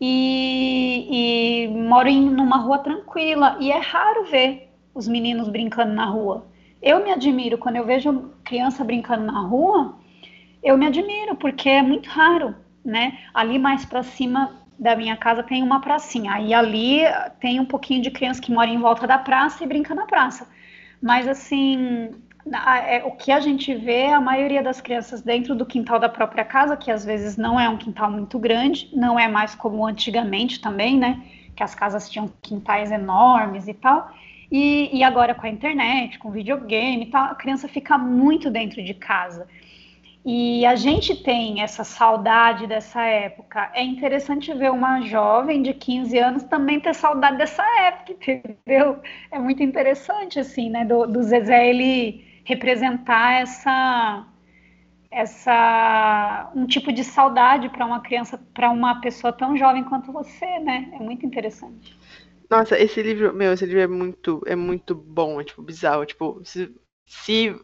e, 0.04 1.66
e 1.68 1.68
moro 1.68 2.08
em 2.08 2.20
numa 2.28 2.56
rua 2.56 2.78
tranquila 2.78 3.56
e 3.60 3.70
é 3.70 3.78
raro 3.78 4.24
ver 4.24 4.68
os 4.92 5.06
meninos 5.06 5.48
brincando 5.48 5.94
na 5.94 6.06
rua. 6.06 6.44
Eu 6.82 7.04
me 7.04 7.12
admiro 7.12 7.56
quando 7.56 7.76
eu 7.76 7.86
vejo 7.86 8.32
criança 8.42 8.82
brincando 8.82 9.24
na 9.24 9.38
rua, 9.38 9.94
eu 10.60 10.76
me 10.76 10.88
admiro 10.88 11.36
porque 11.36 11.68
é 11.68 11.82
muito 11.82 12.08
raro, 12.10 12.52
né? 12.84 13.16
Ali 13.32 13.60
mais 13.60 13.84
para 13.84 14.02
cima 14.02 14.50
da 14.76 14.96
minha 14.96 15.16
casa 15.16 15.44
tem 15.44 15.62
uma 15.62 15.80
pracinha. 15.80 16.32
Aí 16.32 16.52
ali 16.52 17.02
tem 17.38 17.60
um 17.60 17.64
pouquinho 17.64 18.02
de 18.02 18.10
criança 18.10 18.42
que 18.42 18.50
mora 18.50 18.68
em 18.68 18.80
volta 18.80 19.06
da 19.06 19.18
praça 19.18 19.62
e 19.62 19.68
brinca 19.68 19.94
na 19.94 20.04
praça. 20.04 20.48
Mas 21.00 21.28
assim, 21.28 22.10
o 23.04 23.12
que 23.12 23.30
a 23.30 23.40
gente 23.40 23.74
vê, 23.74 24.06
a 24.06 24.20
maioria 24.20 24.62
das 24.62 24.80
crianças 24.80 25.22
dentro 25.22 25.54
do 25.54 25.64
quintal 25.64 25.98
da 25.98 26.08
própria 26.08 26.44
casa, 26.44 26.76
que 26.76 26.90
às 26.90 27.04
vezes 27.04 27.36
não 27.36 27.58
é 27.58 27.68
um 27.68 27.76
quintal 27.76 28.10
muito 28.10 28.38
grande, 28.38 28.88
não 28.92 29.18
é 29.18 29.28
mais 29.28 29.54
como 29.54 29.86
antigamente 29.86 30.60
também, 30.60 30.98
né? 30.98 31.22
Que 31.54 31.62
as 31.62 31.74
casas 31.74 32.10
tinham 32.10 32.30
quintais 32.42 32.90
enormes 32.90 33.68
e 33.68 33.74
tal. 33.74 34.10
E, 34.50 34.90
e 34.92 35.02
agora 35.02 35.34
com 35.34 35.46
a 35.46 35.48
internet, 35.48 36.18
com 36.18 36.30
videogame 36.30 37.04
e 37.04 37.10
tal, 37.10 37.24
a 37.24 37.34
criança 37.34 37.68
fica 37.68 37.96
muito 37.96 38.50
dentro 38.50 38.82
de 38.82 38.92
casa. 38.92 39.46
E 40.24 40.64
a 40.66 40.76
gente 40.76 41.16
tem 41.16 41.62
essa 41.62 41.82
saudade 41.82 42.66
dessa 42.66 43.02
época. 43.02 43.70
É 43.74 43.82
interessante 43.82 44.52
ver 44.54 44.70
uma 44.70 45.00
jovem 45.00 45.62
de 45.62 45.74
15 45.74 46.18
anos 46.18 46.42
também 46.44 46.78
ter 46.78 46.94
saudade 46.94 47.38
dessa 47.38 47.64
época, 47.80 48.12
entendeu? 48.30 49.00
É 49.30 49.38
muito 49.38 49.62
interessante, 49.62 50.38
assim, 50.38 50.70
né? 50.70 50.84
Do, 50.84 51.06
do 51.06 51.22
Zezé 51.22 51.68
ele 51.68 52.31
representar 52.44 53.40
essa 53.40 54.26
essa 55.10 56.50
um 56.56 56.66
tipo 56.66 56.90
de 56.90 57.04
saudade 57.04 57.68
para 57.68 57.84
uma 57.84 58.00
criança, 58.00 58.38
para 58.54 58.70
uma 58.70 59.00
pessoa 59.00 59.30
tão 59.30 59.54
jovem 59.56 59.84
quanto 59.84 60.10
você, 60.10 60.58
né? 60.58 60.90
É 60.94 60.98
muito 60.98 61.26
interessante. 61.26 61.94
Nossa, 62.48 62.78
esse 62.78 63.02
livro, 63.02 63.34
meu, 63.34 63.52
esse 63.52 63.66
livro 63.66 63.80
é 63.80 63.86
muito, 63.86 64.42
é 64.46 64.56
muito 64.56 64.94
bom, 64.94 65.40
é 65.40 65.44
tipo 65.44 65.62
bizarro, 65.62 66.06
tipo, 66.06 66.40
se, 66.44 66.74
se 67.06 67.54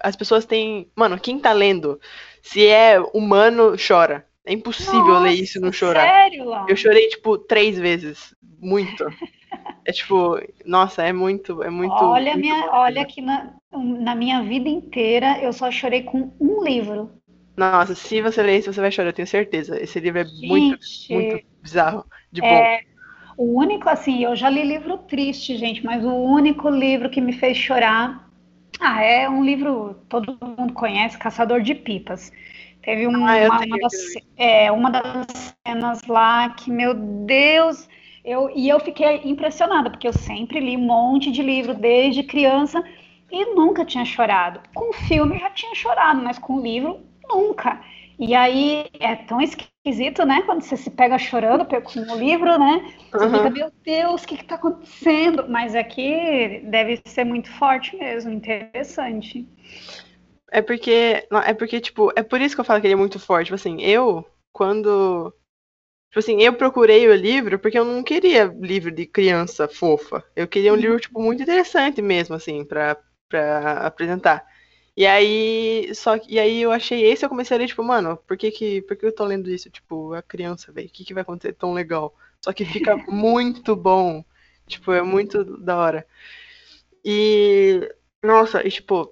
as 0.00 0.16
pessoas 0.16 0.44
têm. 0.44 0.90
Mano, 0.94 1.18
quem 1.18 1.38
tá 1.38 1.52
lendo, 1.52 1.98
se 2.42 2.66
é 2.66 3.00
humano, 3.00 3.74
chora. 3.76 4.26
É 4.44 4.52
impossível 4.52 5.04
Nossa, 5.04 5.24
ler 5.24 5.34
isso 5.34 5.58
e 5.58 5.60
não 5.60 5.70
chorar. 5.70 6.08
Sério? 6.08 6.44
Eu 6.66 6.76
chorei, 6.76 7.08
tipo, 7.08 7.36
três 7.36 7.78
vezes. 7.78 8.34
Muito. 8.58 9.04
é 9.84 9.92
tipo, 9.92 10.38
nossa, 10.64 11.02
é 11.02 11.12
muito, 11.12 11.62
é 11.62 11.70
muito. 11.70 11.92
Olha, 11.94 12.32
muito 12.32 12.40
minha, 12.40 12.70
olha 12.72 13.04
que 13.04 13.20
na, 13.20 13.54
na 13.72 14.14
minha 14.14 14.42
vida 14.42 14.68
inteira 14.68 15.38
eu 15.40 15.52
só 15.52 15.70
chorei 15.70 16.02
com 16.02 16.32
um 16.40 16.62
livro. 16.62 17.10
Nossa, 17.56 17.94
se 17.94 18.22
você 18.22 18.42
ler 18.42 18.58
isso, 18.58 18.72
você 18.72 18.80
vai 18.80 18.92
chorar, 18.92 19.08
eu 19.08 19.12
tenho 19.12 19.26
certeza. 19.26 19.82
Esse 19.82 19.98
livro 19.98 20.20
é 20.20 20.24
Gente, 20.24 20.46
muito, 20.46 20.78
muito 21.10 21.44
bizarro, 21.60 22.04
de 22.30 22.44
é, 22.44 22.80
bom. 23.36 23.44
O 23.44 23.58
único, 23.58 23.88
assim, 23.88 24.22
eu 24.22 24.36
já 24.36 24.48
li 24.48 24.62
livro 24.62 24.98
triste, 24.98 25.56
gente, 25.56 25.84
mas 25.84 26.04
o 26.04 26.12
único 26.12 26.68
livro 26.68 27.10
que 27.10 27.20
me 27.20 27.32
fez 27.32 27.56
chorar 27.56 28.28
ah, 28.80 29.02
é 29.02 29.28
um 29.28 29.44
livro 29.44 29.94
todo 30.08 30.38
mundo 30.40 30.72
conhece, 30.72 31.18
Caçador 31.18 31.60
de 31.60 31.74
Pipas. 31.74 32.32
Teve 32.82 33.06
um, 33.06 33.26
ah, 33.26 33.36
uma, 33.46 33.64
uma, 33.64 33.78
das, 33.78 34.14
é, 34.36 34.70
uma 34.70 34.90
das 34.90 35.56
cenas 35.66 36.02
lá 36.04 36.50
que, 36.50 36.70
meu 36.70 36.94
Deus, 36.94 37.88
eu, 38.28 38.50
e 38.54 38.68
eu 38.68 38.78
fiquei 38.80 39.22
impressionada, 39.24 39.90
porque 39.90 40.06
eu 40.06 40.12
sempre 40.12 40.60
li 40.60 40.76
um 40.76 40.80
monte 40.80 41.30
de 41.30 41.42
livro 41.42 41.74
desde 41.74 42.22
criança 42.22 42.82
e 43.30 43.54
nunca 43.54 43.84
tinha 43.84 44.04
chorado. 44.04 44.60
Com 44.74 44.92
filme 44.92 45.38
já 45.38 45.50
tinha 45.50 45.74
chorado, 45.74 46.22
mas 46.22 46.38
com 46.38 46.60
livro 46.60 47.00
nunca. 47.28 47.80
E 48.18 48.34
aí 48.34 48.86
é 48.98 49.14
tão 49.14 49.40
esquisito, 49.40 50.26
né? 50.26 50.42
Quando 50.42 50.62
você 50.62 50.76
se 50.76 50.90
pega 50.90 51.16
chorando 51.18 51.64
com 51.64 52.00
o 52.00 52.18
livro, 52.18 52.58
né? 52.58 52.92
Você 53.12 53.24
uhum. 53.24 53.32
fica, 53.32 53.50
meu 53.50 53.72
Deus, 53.84 54.24
o 54.24 54.26
que 54.26 54.34
está 54.34 54.56
acontecendo? 54.56 55.46
Mas 55.48 55.76
aqui 55.76 56.62
deve 56.64 57.00
ser 57.06 57.24
muito 57.24 57.48
forte 57.52 57.96
mesmo, 57.96 58.32
interessante. 58.32 59.46
É 60.50 60.60
porque, 60.60 61.26
é 61.44 61.54
porque, 61.54 61.80
tipo, 61.80 62.10
é 62.16 62.22
por 62.22 62.40
isso 62.40 62.56
que 62.56 62.60
eu 62.60 62.64
falo 62.64 62.80
que 62.80 62.86
ele 62.88 62.94
é 62.94 62.96
muito 62.96 63.20
forte. 63.20 63.46
Tipo 63.46 63.54
assim, 63.54 63.80
eu, 63.80 64.26
quando. 64.52 65.32
Tipo 66.08 66.20
assim, 66.20 66.42
eu 66.42 66.54
procurei 66.54 67.06
o 67.08 67.14
livro 67.14 67.58
porque 67.58 67.78
eu 67.78 67.84
não 67.84 68.02
queria 68.02 68.44
livro 68.60 68.90
de 68.90 69.06
criança 69.06 69.68
fofa. 69.68 70.24
Eu 70.34 70.48
queria 70.48 70.72
um 70.72 70.74
uhum. 70.74 70.80
livro, 70.80 71.00
tipo, 71.00 71.20
muito 71.20 71.42
interessante 71.42 72.00
mesmo, 72.00 72.34
assim, 72.34 72.64
pra, 72.64 72.96
pra 73.28 73.86
apresentar. 73.86 74.46
E 74.96 75.06
aí, 75.06 75.94
só 75.94 76.18
e 76.26 76.40
aí 76.40 76.62
eu 76.62 76.72
achei 76.72 77.04
esse, 77.04 77.24
eu 77.24 77.28
comecei 77.28 77.56
a 77.56 77.60
ler, 77.60 77.68
tipo, 77.68 77.84
mano, 77.84 78.16
por 78.26 78.36
que 78.36 78.50
que, 78.50 78.82
por 78.82 78.96
que 78.96 79.06
eu 79.06 79.14
tô 79.14 79.24
lendo 79.24 79.48
isso? 79.50 79.70
Tipo, 79.70 80.12
a 80.14 80.22
criança, 80.22 80.72
velho, 80.72 80.88
o 80.88 80.90
que 80.90 81.04
que 81.04 81.14
vai 81.14 81.22
acontecer 81.22 81.52
tão 81.52 81.72
legal? 81.72 82.12
Só 82.44 82.52
que 82.52 82.64
fica 82.64 82.96
muito 83.06 83.76
bom. 83.76 84.24
Tipo, 84.66 84.92
é 84.92 85.02
muito 85.02 85.44
da 85.62 85.76
hora. 85.76 86.06
E, 87.04 87.88
nossa, 88.22 88.66
e 88.66 88.70
tipo, 88.70 89.08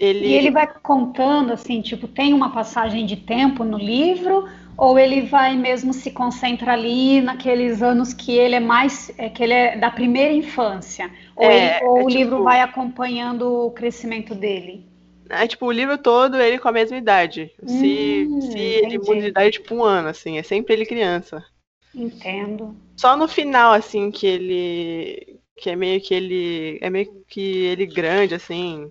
ele... 0.00 0.26
E 0.26 0.34
ele 0.34 0.50
vai 0.50 0.66
contando, 0.80 1.52
assim, 1.52 1.82
tipo, 1.82 2.08
tem 2.08 2.32
uma 2.32 2.52
passagem 2.52 3.04
de 3.04 3.16
tempo 3.16 3.64
no 3.64 3.76
livro, 3.76 4.48
ou 4.78 4.96
ele 4.96 5.22
vai 5.22 5.56
mesmo 5.56 5.92
se 5.92 6.12
concentra 6.12 6.72
ali 6.72 7.20
naqueles 7.20 7.82
anos 7.82 8.14
que 8.14 8.38
ele 8.38 8.54
é 8.54 8.60
mais, 8.60 9.12
é, 9.18 9.28
que 9.28 9.42
ele 9.42 9.52
é 9.52 9.76
da 9.76 9.90
primeira 9.90 10.32
infância? 10.32 11.10
Ou, 11.34 11.50
é, 11.50 11.78
ele, 11.78 11.84
ou 11.84 11.98
é, 11.98 12.04
o 12.04 12.06
tipo, 12.06 12.18
livro 12.18 12.44
vai 12.44 12.60
acompanhando 12.60 13.66
o 13.66 13.72
crescimento 13.72 14.36
dele? 14.36 14.86
É 15.28 15.48
tipo, 15.48 15.66
o 15.66 15.72
livro 15.72 15.98
todo 15.98 16.40
ele 16.40 16.60
com 16.60 16.68
a 16.68 16.72
mesma 16.72 16.96
idade. 16.96 17.52
Se, 17.66 18.28
hum, 18.30 18.40
se 18.40 18.58
ele 18.58 18.98
muda 18.98 19.20
de 19.20 19.26
idade, 19.26 19.50
tipo, 19.58 19.74
um 19.74 19.82
ano, 19.82 20.08
assim, 20.08 20.38
é 20.38 20.44
sempre 20.44 20.74
ele 20.74 20.86
criança. 20.86 21.44
Entendo. 21.92 22.76
Só 22.96 23.16
no 23.16 23.26
final, 23.26 23.72
assim, 23.72 24.12
que 24.12 24.26
ele. 24.26 25.40
Que 25.56 25.70
é 25.70 25.76
meio 25.76 26.00
que 26.00 26.14
ele. 26.14 26.78
É 26.80 26.88
meio 26.88 27.24
que 27.26 27.64
ele 27.64 27.84
grande, 27.84 28.34
assim. 28.34 28.90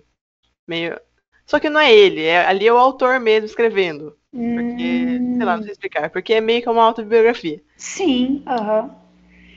Meio. 0.66 1.00
Só 1.46 1.58
que 1.58 1.70
não 1.70 1.80
é 1.80 1.90
ele, 1.90 2.22
é, 2.22 2.44
ali 2.44 2.66
é 2.66 2.72
o 2.72 2.76
autor 2.76 3.18
mesmo 3.18 3.46
escrevendo. 3.46 4.14
Porque, 4.38 5.18
hum. 5.20 5.34
sei 5.36 5.44
lá, 5.44 5.56
não 5.56 5.62
sei 5.64 5.72
explicar. 5.72 6.10
Porque 6.10 6.34
é 6.34 6.40
meio 6.40 6.62
que 6.62 6.70
uma 6.70 6.84
autobiografia. 6.84 7.60
Sim, 7.76 8.42
aham. 8.46 8.82
Uhum. 8.84 8.94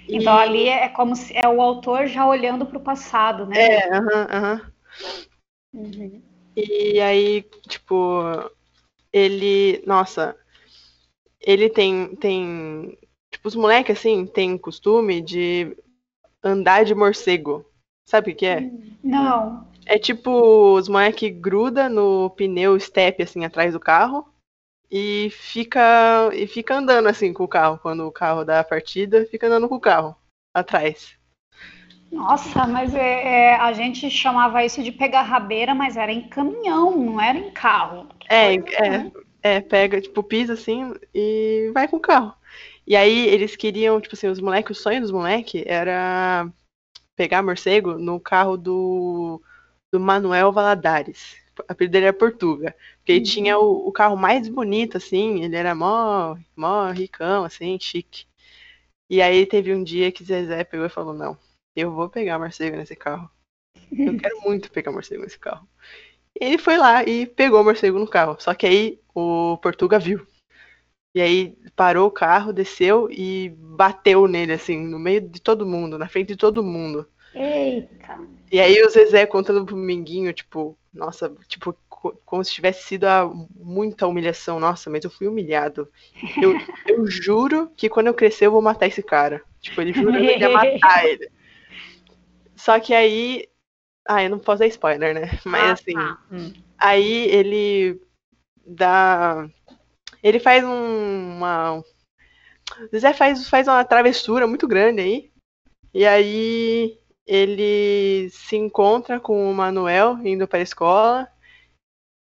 Então 0.10 0.36
e... 0.36 0.42
ali 0.42 0.68
é 0.68 0.90
como 0.90 1.16
se 1.16 1.38
é 1.38 1.48
o 1.48 1.62
autor 1.62 2.08
já 2.08 2.28
olhando 2.28 2.66
para 2.66 2.78
o 2.80 2.82
passado, 2.82 3.46
né? 3.46 3.58
É, 3.58 3.94
aham, 3.96 4.28
aham. 4.32 4.72
Uhum. 5.74 6.22
E 6.56 7.00
aí, 7.00 7.46
tipo, 7.68 8.22
ele. 9.14 9.84
Nossa, 9.86 10.36
ele 11.40 11.70
tem. 11.70 12.16
tem 12.16 12.98
tipo, 13.30 13.48
os 13.48 13.56
moleques, 13.56 14.00
assim, 14.00 14.26
tem 14.26 14.58
costume 14.58 15.22
de 15.22 15.78
andar 16.44 16.84
de 16.86 16.96
morcego. 16.96 17.64
Sabe 18.06 18.32
o 18.32 18.36
que 18.36 18.48
é? 18.48 18.70
Não. 19.04 19.68
É 19.86 19.98
tipo, 19.98 20.74
os 20.74 20.90
moleques 20.90 21.32
gruda 21.40 21.88
no 21.88 22.32
pneu 22.32 22.78
step, 22.80 23.22
assim, 23.22 23.46
atrás 23.46 23.74
do 23.74 23.80
carro 23.80 24.31
e 24.92 25.30
fica 25.32 26.30
e 26.34 26.46
fica 26.46 26.76
andando 26.76 27.08
assim 27.08 27.32
com 27.32 27.46
o 27.46 27.48
carro 27.48 27.80
quando 27.82 28.06
o 28.06 28.12
carro 28.12 28.44
dá 28.44 28.60
a 28.60 28.64
partida, 28.64 29.26
fica 29.26 29.48
andando 29.48 29.70
com 29.70 29.76
o 29.76 29.80
carro 29.80 30.16
atrás. 30.54 31.18
Nossa, 32.12 32.68
mas 32.68 32.94
é, 32.94 33.52
é, 33.52 33.56
a 33.56 33.72
gente 33.72 34.12
chamava 34.12 34.66
isso 34.66 34.84
de 34.84 34.92
pegar 34.92 35.22
rabeira, 35.22 35.74
mas 35.74 35.96
era 35.96 36.12
em 36.12 36.28
caminhão, 36.28 36.98
não 36.98 37.22
era 37.22 37.38
em 37.38 37.52
carro. 37.52 38.10
É, 38.30 38.56
é, 38.56 39.12
é, 39.42 39.62
pega, 39.62 40.02
tipo, 40.02 40.22
pisa 40.22 40.54
assim 40.54 40.94
e 41.16 41.72
vai 41.74 41.88
com 41.88 41.96
o 41.96 42.02
carro. 42.02 42.34
E 42.86 42.98
aí 42.98 43.28
eles 43.30 43.56
queriam, 43.56 44.02
tipo 44.02 44.14
assim, 44.14 44.28
os 44.28 44.42
moleques, 44.42 44.78
o 44.78 44.82
sonho 44.82 45.00
dos 45.00 45.12
moleques 45.12 45.64
era 45.66 46.50
pegar 47.16 47.42
morcego 47.42 47.94
no 47.98 48.20
carro 48.20 48.58
do, 48.58 49.42
do 49.94 50.00
Manuel 50.00 50.52
Valadares. 50.52 51.38
A 51.68 51.74
apelido 51.74 51.94
dele 51.94 52.06
era 52.08 52.13
Portuga. 52.13 52.75
Porque 52.98 53.12
ele 53.13 53.20
uhum. 53.20 53.25
tinha 53.25 53.60
o, 53.60 53.88
o, 53.88 53.91
carro 53.91 54.15
mais 54.15 54.48
bonito, 54.48 54.98
assim, 54.98 55.44
ele 55.44 55.56
era 55.56 55.74
mó, 55.75 56.38
mó 56.56 56.91
ricão, 56.91 57.44
assim, 57.44 57.77
chique. 57.80 58.25
E 59.10 59.22
aí 59.22 59.46
teve 59.46 59.74
um 59.74 59.84
dia 59.84 60.12
que 60.12 60.24
Zezé 60.24 60.63
pegou 60.63 60.86
e 60.86 60.89
falou: 60.89 61.13
Não, 61.13 61.38
eu 61.75 61.91
vou 61.91 62.10
pegar 62.10 62.39
morcego 62.39 62.77
nesse 62.77 62.96
carro. 62.96 63.30
Eu 63.91 64.18
quero 64.18 64.39
muito 64.46 64.72
pegar 64.72 64.91
morcego 64.91 65.24
nesse 65.24 65.39
carro. 65.39 65.68
E 66.39 66.46
ele 66.46 66.58
foi 66.58 66.77
lá 66.77 67.03
e 67.03 67.25
pegou 67.25 67.62
o 67.62 67.63
morcego 67.63 68.00
no 68.00 68.08
carro. 68.08 68.38
Só 68.39 68.53
que 68.53 68.65
aí 68.65 69.00
o 69.13 69.58
Portuga 69.58 70.00
viu. 70.00 70.25
E 71.13 71.22
aí 71.22 71.58
parou 71.75 72.08
o 72.08 72.12
carro, 72.12 72.53
desceu 72.53 73.10
e 73.12 73.50
bateu 73.50 74.27
nele, 74.27 74.53
assim, 74.53 74.77
no 74.77 74.98
meio 74.98 75.20
de 75.22 75.41
todo 75.41 75.65
mundo, 75.65 75.98
na 75.98 76.08
frente 76.08 76.30
de 76.30 76.38
todo 76.38 76.63
mundo. 76.63 77.06
Eita! 77.36 78.18
E 78.51 78.60
aí 78.60 78.84
o 78.84 78.89
Zezé 78.89 79.25
contando 79.25 79.65
pro 79.65 79.77
Minguinho, 79.77 80.34
tipo, 80.34 80.77
nossa, 80.93 81.34
tipo, 81.48 81.74
como 82.25 82.43
se 82.43 82.51
tivesse 82.51 82.84
sido 82.84 83.05
a, 83.05 83.31
muita 83.55 84.08
humilhação. 84.08 84.60
Nossa, 84.60 84.89
mas 84.89 85.05
eu 85.05 85.10
fui 85.10 85.27
humilhado. 85.27 85.88
Eu, 86.41 86.53
eu 86.86 87.08
juro 87.08 87.72
que 87.77 87.88
quando 87.88 88.08
eu 88.08 88.13
crescer 88.13 88.48
eu 88.48 88.51
vou 88.51 88.62
matar 88.62 88.88
esse 88.88 89.01
cara. 89.01 89.41
Tipo, 89.62 89.81
ele 89.81 89.93
jurou 89.93 90.12
que 90.12 90.38
ia 90.38 90.50
matar 90.50 91.05
ele. 91.08 91.31
Só 92.55 92.77
que 92.79 92.93
aí. 92.93 93.48
Ah, 94.05 94.24
eu 94.24 94.29
não 94.29 94.39
posso 94.39 94.60
dar 94.60 94.67
spoiler, 94.67 95.13
né? 95.13 95.39
Mas 95.46 95.63
ah, 95.63 95.72
assim. 95.72 95.93
Ah, 95.96 96.17
hum. 96.31 96.53
Aí 96.77 97.29
ele 97.29 98.01
dá. 98.65 99.48
Ele 100.22 100.39
faz 100.39 100.63
um, 100.63 101.38
uma. 101.38 101.81
Zé 102.96 103.13
faz, 103.13 103.48
faz 103.48 103.67
uma 103.67 103.84
travessura 103.86 104.46
muito 104.46 104.67
grande 104.67 105.01
aí. 105.01 105.31
E 105.93 106.05
aí 106.05 107.00
ele 107.25 108.30
se 108.30 108.56
encontra 108.56 109.20
com 109.20 109.50
o 109.50 109.54
Manuel 109.54 110.20
indo 110.25 110.48
para 110.48 110.60
a 110.60 110.63
escola. 110.63 111.28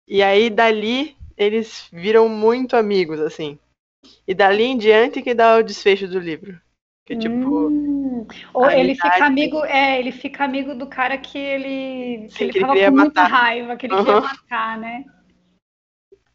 E 0.08 0.22
aí 0.22 0.50
dali 0.50 1.16
eles 1.36 1.88
viram 1.92 2.28
muito 2.28 2.76
amigos, 2.76 3.20
assim. 3.20 3.58
E 4.26 4.34
dali 4.34 4.64
em 4.64 4.78
diante 4.78 5.22
que 5.22 5.34
dá 5.34 5.56
o 5.56 5.62
desfecho 5.62 6.08
do 6.08 6.18
livro. 6.18 6.60
Que 7.04 7.16
tipo. 7.16 7.68
Hum. 7.68 8.26
Ou 8.52 8.68
ele 8.68 8.94
fica 8.94 9.24
amigo, 9.24 9.64
é, 9.64 10.00
ele 10.00 10.10
fica 10.10 10.44
amigo 10.44 10.74
do 10.74 10.86
cara 10.86 11.16
que 11.16 11.38
ele, 11.38 12.28
Sim, 12.30 12.36
que 12.36 12.44
ele 12.44 12.52
que 12.52 12.60
tava 12.60 12.74
com 12.74 12.80
matar. 12.80 12.92
muita 12.92 13.22
raiva, 13.22 13.76
que 13.76 13.86
ele 13.86 13.94
uhum. 13.94 14.04
queria 14.04 14.20
matar, 14.20 14.78
né? 14.78 15.04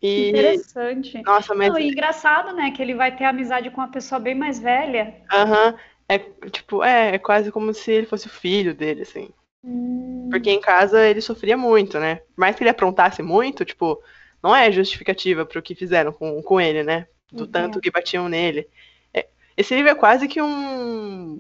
E... 0.02 0.30
Interessante. 0.30 1.22
Nossa, 1.24 1.54
mas... 1.54 1.70
Não, 1.70 1.78
e 1.78 1.90
engraçado, 1.90 2.56
né? 2.56 2.72
Que 2.72 2.82
ele 2.82 2.96
vai 2.96 3.16
ter 3.16 3.26
amizade 3.26 3.70
com 3.70 3.82
uma 3.82 3.92
pessoa 3.92 4.20
bem 4.20 4.34
mais 4.34 4.60
velha. 4.60 5.22
Aham. 5.32 5.72
Uhum. 5.72 5.78
É 6.12 6.50
tipo, 6.50 6.84
é, 6.84 7.16
é 7.16 7.18
quase 7.18 7.54
como 7.54 7.74
se 7.74 7.90
ele 7.90 8.06
fosse 8.06 8.28
o 8.28 8.30
filho 8.30 8.76
dele, 8.76 9.04
assim. 9.04 9.30
Hum. 9.64 10.28
Porque 10.30 10.52
em 10.52 10.60
casa 10.60 11.08
ele 11.08 11.22
sofria 11.22 11.56
muito, 11.56 11.98
né? 12.00 12.16
Por 12.36 12.42
mais 12.42 12.54
que 12.54 12.64
ele 12.64 12.70
aprontasse 12.70 13.24
muito, 13.24 13.64
tipo, 13.64 13.98
não 14.44 14.54
é 14.54 14.70
justificativa 14.70 15.46
pro 15.46 15.62
que 15.62 15.74
fizeram 15.74 16.12
com, 16.12 16.42
com 16.44 16.60
ele, 16.60 16.84
né? 16.84 17.08
Do 17.32 17.46
uhum. 17.46 17.50
tanto 17.50 17.80
que 17.80 17.90
batiam 17.90 18.28
nele. 18.28 18.68
É, 19.14 19.26
esse 19.56 19.74
livro 19.74 19.90
é 19.90 19.96
quase 19.96 20.28
que 20.28 20.42
um. 20.42 21.40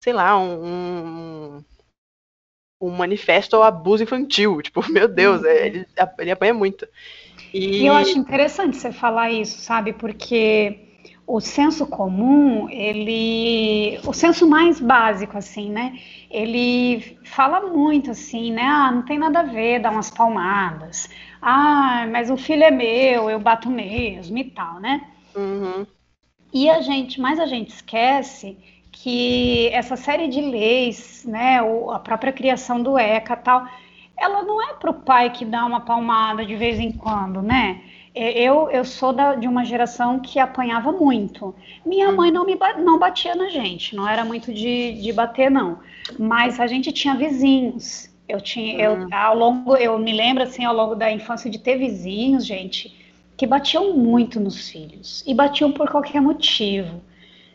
Sei 0.00 0.12
lá, 0.12 0.38
um. 0.38 1.64
Um 2.80 2.90
manifesto 2.90 3.56
ao 3.56 3.64
abuso 3.64 4.04
infantil. 4.04 4.60
Tipo, 4.62 4.88
meu 4.88 5.08
Deus, 5.08 5.40
uhum. 5.40 5.48
é, 5.48 5.66
ele, 5.66 5.86
ele 6.20 6.30
apanha 6.30 6.54
muito. 6.54 6.86
E... 7.52 7.82
e 7.82 7.86
eu 7.86 7.94
acho 7.94 8.16
interessante 8.16 8.76
você 8.76 8.92
falar 8.92 9.32
isso, 9.32 9.58
sabe? 9.58 9.92
Porque 9.92 10.93
o 11.26 11.40
senso 11.40 11.86
comum, 11.86 12.68
ele, 12.68 13.98
o 14.06 14.12
senso 14.12 14.46
mais 14.46 14.78
básico, 14.78 15.38
assim, 15.38 15.70
né? 15.70 15.98
Ele 16.30 17.18
fala 17.24 17.60
muito 17.60 18.10
assim, 18.10 18.52
né? 18.52 18.62
Ah, 18.62 18.92
não 18.92 19.02
tem 19.02 19.18
nada 19.18 19.40
a 19.40 19.44
ver, 19.44 19.80
dá 19.80 19.90
umas 19.90 20.10
palmadas. 20.10 21.08
Ah, 21.40 22.06
mas 22.10 22.30
o 22.30 22.36
filho 22.36 22.62
é 22.62 22.70
meu, 22.70 23.30
eu 23.30 23.40
bato 23.40 23.70
mesmo 23.70 24.36
e 24.36 24.44
tal, 24.44 24.80
né? 24.80 25.08
Uhum. 25.34 25.86
E 26.52 26.68
a 26.68 26.80
gente, 26.80 27.20
mas 27.20 27.40
a 27.40 27.46
gente 27.46 27.70
esquece 27.70 28.56
que 28.92 29.68
essa 29.72 29.96
série 29.96 30.28
de 30.28 30.40
leis, 30.40 31.24
né? 31.24 31.58
A 31.90 31.98
própria 31.98 32.32
criação 32.32 32.82
do 32.82 32.98
ECA 32.98 33.36
tal, 33.36 33.66
ela 34.16 34.42
não 34.42 34.62
é 34.62 34.74
para 34.74 34.90
o 34.90 34.94
pai 34.94 35.30
que 35.30 35.44
dá 35.44 35.64
uma 35.64 35.80
palmada 35.80 36.44
de 36.44 36.54
vez 36.54 36.78
em 36.78 36.92
quando, 36.92 37.42
né? 37.42 37.82
É, 38.14 38.40
eu, 38.40 38.70
eu 38.70 38.84
sou 38.84 39.12
da, 39.12 39.34
de 39.34 39.48
uma 39.48 39.64
geração 39.64 40.20
que 40.20 40.38
apanhava 40.38 40.92
muito. 40.92 41.52
Minha 41.84 42.12
mãe 42.12 42.30
não, 42.30 42.46
me, 42.46 42.56
não 42.78 42.98
batia 42.98 43.34
na 43.34 43.48
gente, 43.48 43.96
não 43.96 44.08
era 44.08 44.24
muito 44.24 44.54
de, 44.54 44.92
de 44.92 45.12
bater, 45.12 45.50
não. 45.50 45.80
Mas 46.16 46.60
a 46.60 46.66
gente 46.66 46.92
tinha 46.92 47.14
vizinhos. 47.16 48.08
Eu 48.28 48.40
tinha, 48.40 48.80
eu, 48.80 48.92
hum. 48.92 49.08
ao 49.12 49.36
longo, 49.36 49.76
eu 49.76 49.98
me 49.98 50.12
lembro 50.12 50.44
assim, 50.44 50.64
ao 50.64 50.74
longo 50.74 50.94
da 50.94 51.10
infância 51.10 51.50
de 51.50 51.58
ter 51.58 51.76
vizinhos, 51.76 52.46
gente, 52.46 52.94
que 53.36 53.46
batiam 53.46 53.94
muito 53.94 54.38
nos 54.38 54.68
filhos 54.68 55.22
e 55.26 55.34
batiam 55.34 55.72
por 55.72 55.90
qualquer 55.90 56.22
motivo, 56.22 57.02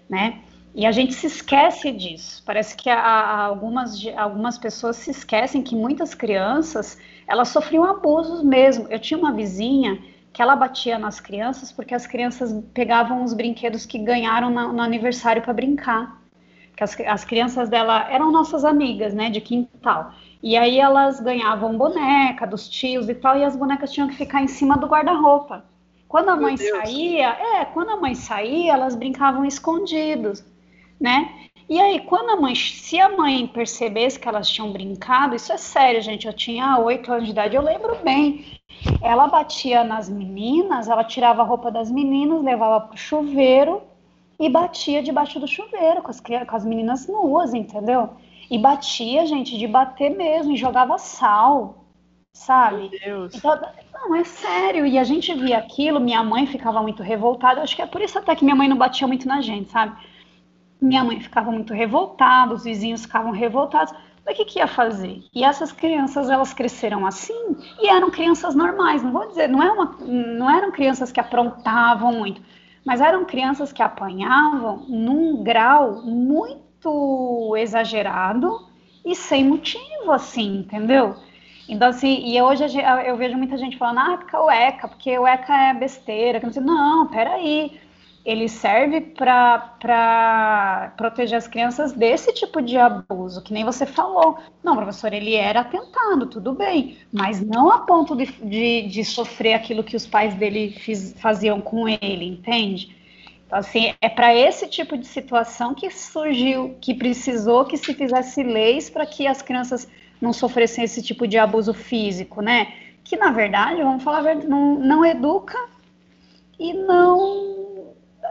né? 0.08 0.40
E 0.76 0.86
a 0.86 0.92
gente 0.92 1.14
se 1.14 1.26
esquece 1.26 1.92
disso. 1.92 2.44
Parece 2.46 2.76
que 2.76 2.90
a, 2.90 3.00
a 3.00 3.46
algumas, 3.46 4.06
algumas 4.16 4.58
pessoas 4.58 4.98
se 4.98 5.10
esquecem 5.10 5.64
que 5.64 5.76
muitas 5.76 6.14
crianças 6.14 6.98
elas 7.26 7.48
sofriam 7.48 7.84
abusos 7.84 8.44
mesmo. 8.44 8.88
Eu 8.90 9.00
tinha 9.00 9.18
uma 9.18 9.32
vizinha 9.32 10.00
que 10.40 10.44
ela 10.44 10.56
batia 10.56 10.98
nas 10.98 11.20
crianças 11.20 11.70
porque 11.70 11.94
as 11.94 12.08
crianças 12.08 12.64
pegavam 12.74 13.26
os 13.26 13.34
brinquedos 13.34 13.86
que 13.86 14.00
ganharam 14.00 14.50
no, 14.50 14.72
no 14.72 14.82
aniversário 14.82 15.42
para 15.42 15.52
brincar. 15.52 16.18
Que 16.78 16.82
as, 16.82 16.98
as 17.02 17.26
crianças 17.26 17.68
dela 17.68 18.10
eram 18.10 18.32
nossas 18.32 18.64
amigas, 18.64 19.14
né, 19.14 19.30
de 19.30 19.42
quintal. 19.42 20.14
E 20.42 20.56
aí 20.56 20.80
elas 20.80 21.20
ganhavam 21.20 21.78
boneca 21.78 22.48
dos 22.48 22.70
tios 22.70 23.10
e 23.10 23.16
tal, 23.16 23.38
e 23.38 23.44
as 23.44 23.54
bonecas 23.54 23.92
tinham 23.92 24.08
que 24.08 24.16
ficar 24.16 24.42
em 24.42 24.48
cima 24.48 24.78
do 24.78 24.88
guarda-roupa. 24.88 25.66
Quando 26.08 26.30
a 26.30 26.38
mãe 26.38 26.56
saía, 26.56 27.32
é, 27.32 27.66
quando 27.66 27.90
a 27.90 27.98
mãe 27.98 28.16
saía, 28.16 28.72
elas 28.72 28.96
brincavam 28.96 29.44
escondidos, 29.44 30.42
né? 30.98 31.50
E 31.68 31.82
aí, 31.82 32.00
quando 32.00 32.30
a 32.30 32.38
mãe, 32.38 32.56
se 32.56 32.98
a 32.98 33.10
mãe 33.10 33.46
percebesse 33.46 34.18
que 34.18 34.30
elas 34.30 34.50
tinham 34.50 34.72
brincado, 34.72 35.36
isso 35.36 35.52
é 35.52 35.58
sério, 35.58 36.02
gente. 36.02 36.28
Eu 36.28 36.34
tinha 36.34 36.80
oito 36.80 37.12
anos 37.12 37.26
de 37.26 37.32
idade, 37.32 37.58
eu 37.58 37.62
lembro 37.62 37.98
bem. 37.98 38.59
Ela 39.02 39.28
batia 39.28 39.84
nas 39.84 40.10
meninas, 40.10 40.88
ela 40.88 41.04
tirava 41.04 41.42
a 41.42 41.46
roupa 41.46 41.72
das 41.72 41.92
meninas, 41.92 42.44
levava 42.44 42.82
pro 42.82 42.98
chuveiro 42.98 43.82
e 44.40 44.50
batia 44.50 45.04
debaixo 45.04 45.40
do 45.40 45.48
chuveiro 45.48 46.02
com 46.02 46.10
as, 46.10 46.20
com 46.22 46.56
as 46.56 46.66
meninas 46.66 47.08
nuas, 47.08 47.54
entendeu? 47.54 48.10
E 48.50 48.58
batia, 48.58 49.26
gente, 49.26 49.58
de 49.58 49.68
bater 49.68 50.10
mesmo, 50.10 50.54
e 50.54 50.58
jogava 50.58 50.98
sal, 50.98 51.86
sabe? 52.34 52.90
Meu 52.90 52.90
Deus. 52.90 53.36
Então, 53.36 53.60
não, 53.94 54.16
é 54.16 54.24
sério. 54.24 54.86
E 54.86 54.98
a 54.98 55.04
gente 55.04 55.34
via 55.34 55.58
aquilo, 55.58 56.00
minha 56.00 56.24
mãe 56.24 56.48
ficava 56.48 56.82
muito 56.82 57.04
revoltada. 57.04 57.62
Acho 57.62 57.76
que 57.76 57.82
é 57.82 57.86
por 57.86 58.02
isso 58.02 58.18
até 58.18 58.36
que 58.36 58.44
minha 58.44 58.56
mãe 58.56 58.68
não 58.68 58.78
batia 58.78 59.08
muito 59.08 59.28
na 59.28 59.42
gente, 59.42 59.70
sabe? 59.70 59.96
Minha 60.82 61.04
mãe 61.04 61.20
ficava 61.20 61.52
muito 61.52 61.74
revoltada, 61.74 62.54
os 62.54 62.64
vizinhos 62.64 63.02
ficavam 63.02 63.32
revoltados. 63.32 63.94
O 64.30 64.36
que, 64.36 64.46
que 64.46 64.60
ia 64.60 64.68
fazer? 64.68 65.24
E 65.34 65.44
essas 65.44 65.72
crianças, 65.72 66.30
elas 66.30 66.54
cresceram 66.54 67.06
assim 67.06 67.58
e 67.80 67.88
eram 67.88 68.12
crianças 68.12 68.54
normais. 68.54 69.02
Não 69.02 69.12
vou 69.12 69.28
dizer, 69.28 69.48
não, 69.48 69.62
é 69.62 69.72
uma, 69.72 69.98
não 70.02 70.50
eram 70.50 70.72
crianças 70.72 71.12
que 71.12 71.20
aprontavam 71.20 72.14
muito, 72.14 72.42
mas 72.86 73.02
eram 73.02 73.26
crianças 73.26 73.74
que 73.74 73.82
apanhavam 73.82 74.86
num 74.88 75.44
grau 75.44 76.04
muito 76.04 77.56
exagerado 77.58 78.68
e 79.04 79.16
sem 79.16 79.44
motivo, 79.44 80.12
assim, 80.12 80.60
entendeu? 80.60 81.16
Então, 81.68 81.90
assim, 81.90 82.26
e 82.26 82.42
hoje 82.42 82.64
eu 83.06 83.16
vejo 83.16 83.38
muita 83.38 83.58
gente 83.58 83.78
falando, 83.78 84.00
ah, 84.00 84.18
porque 84.18 84.36
o 84.36 84.50
ECA, 84.50 84.88
porque 84.88 85.20
o 85.20 85.28
ECA 85.28 85.54
é 85.54 85.74
besteira. 85.74 86.42
Não, 86.62 87.08
peraí 87.08 87.80
ele 88.26 88.50
serve 88.50 89.02
para 89.02 90.94
proteger 90.98 91.38
as 91.38 91.48
crianças 91.48 91.94
desse 91.94 92.34
tipo 92.34 92.62
de 92.62 92.78
abuso, 92.78 93.42
que 93.42 93.54
nem 93.54 93.64
você 93.64 93.86
falou. 93.86 94.38
Não, 94.64 94.76
professor, 94.76 95.14
ele 95.14 95.36
era 95.36 95.62
atentado, 95.62 96.28
tudo 96.28 96.54
bem, 96.54 96.98
mas 97.12 97.42
não 97.42 97.72
a 97.72 97.80
ponto 97.80 98.16
de, 98.16 98.26
de, 98.26 98.88
de 98.88 99.06
sofrer 99.06 99.54
aquilo 99.54 99.84
que 99.84 99.96
os 99.96 100.06
pais 100.06 100.36
dele 100.36 100.72
fiz, 100.72 101.16
faziam 101.20 101.62
com 101.62 101.88
ele, 101.88 102.26
entende? 102.26 102.96
Então, 103.48 103.58
assim, 103.58 103.94
é 104.00 104.10
para 104.10 104.36
esse 104.36 104.68
tipo 104.68 104.98
de 104.98 105.08
situação 105.08 105.74
que 105.74 105.90
surgiu, 105.90 106.76
que 106.80 106.94
precisou 106.94 107.66
que 107.66 107.78
se 107.78 107.94
fizesse 107.94 108.44
leis 108.44 108.90
para 108.90 109.06
que 109.06 109.26
as 109.26 109.42
crianças 109.42 109.90
não 110.22 110.34
sofressem 110.34 110.84
esse 110.84 111.02
tipo 111.02 111.26
de 111.26 111.38
abuso 111.38 111.74
físico, 111.74 112.42
né? 112.42 112.74
Que, 113.04 113.18
na 113.18 113.32
verdade, 113.32 113.82
vamos 113.82 114.04
falar 114.04 114.20
a 114.20 114.22
verdade, 114.22 114.48
não, 114.48 114.76
não 114.78 115.06
educa 115.06 115.58
e 116.60 116.74
não 116.74 117.59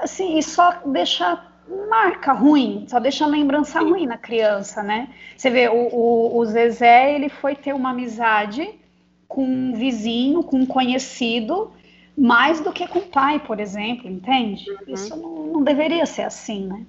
assim, 0.02 0.38
e 0.38 0.42
só 0.42 0.80
deixa 0.86 1.44
marca 1.88 2.32
ruim, 2.32 2.86
só 2.88 2.98
deixa 2.98 3.26
lembrança 3.26 3.80
ruim 3.80 4.06
na 4.06 4.16
criança, 4.16 4.82
né? 4.82 5.08
Você 5.36 5.50
vê, 5.50 5.68
o, 5.68 5.74
o, 5.74 6.38
o, 6.38 6.44
Zezé, 6.46 7.14
ele 7.14 7.28
foi 7.28 7.54
ter 7.54 7.74
uma 7.74 7.90
amizade 7.90 8.78
com 9.26 9.44
um 9.44 9.74
vizinho, 9.74 10.42
com 10.42 10.58
um 10.60 10.66
conhecido, 10.66 11.70
mais 12.16 12.60
do 12.60 12.72
que 12.72 12.88
com 12.88 13.00
o 13.00 13.06
pai, 13.06 13.38
por 13.38 13.60
exemplo, 13.60 14.08
entende? 14.08 14.70
Uhum. 14.70 14.78
Isso 14.88 15.16
não, 15.16 15.46
não, 15.46 15.62
deveria 15.62 16.06
ser 16.06 16.22
assim, 16.22 16.66
né? 16.66 16.86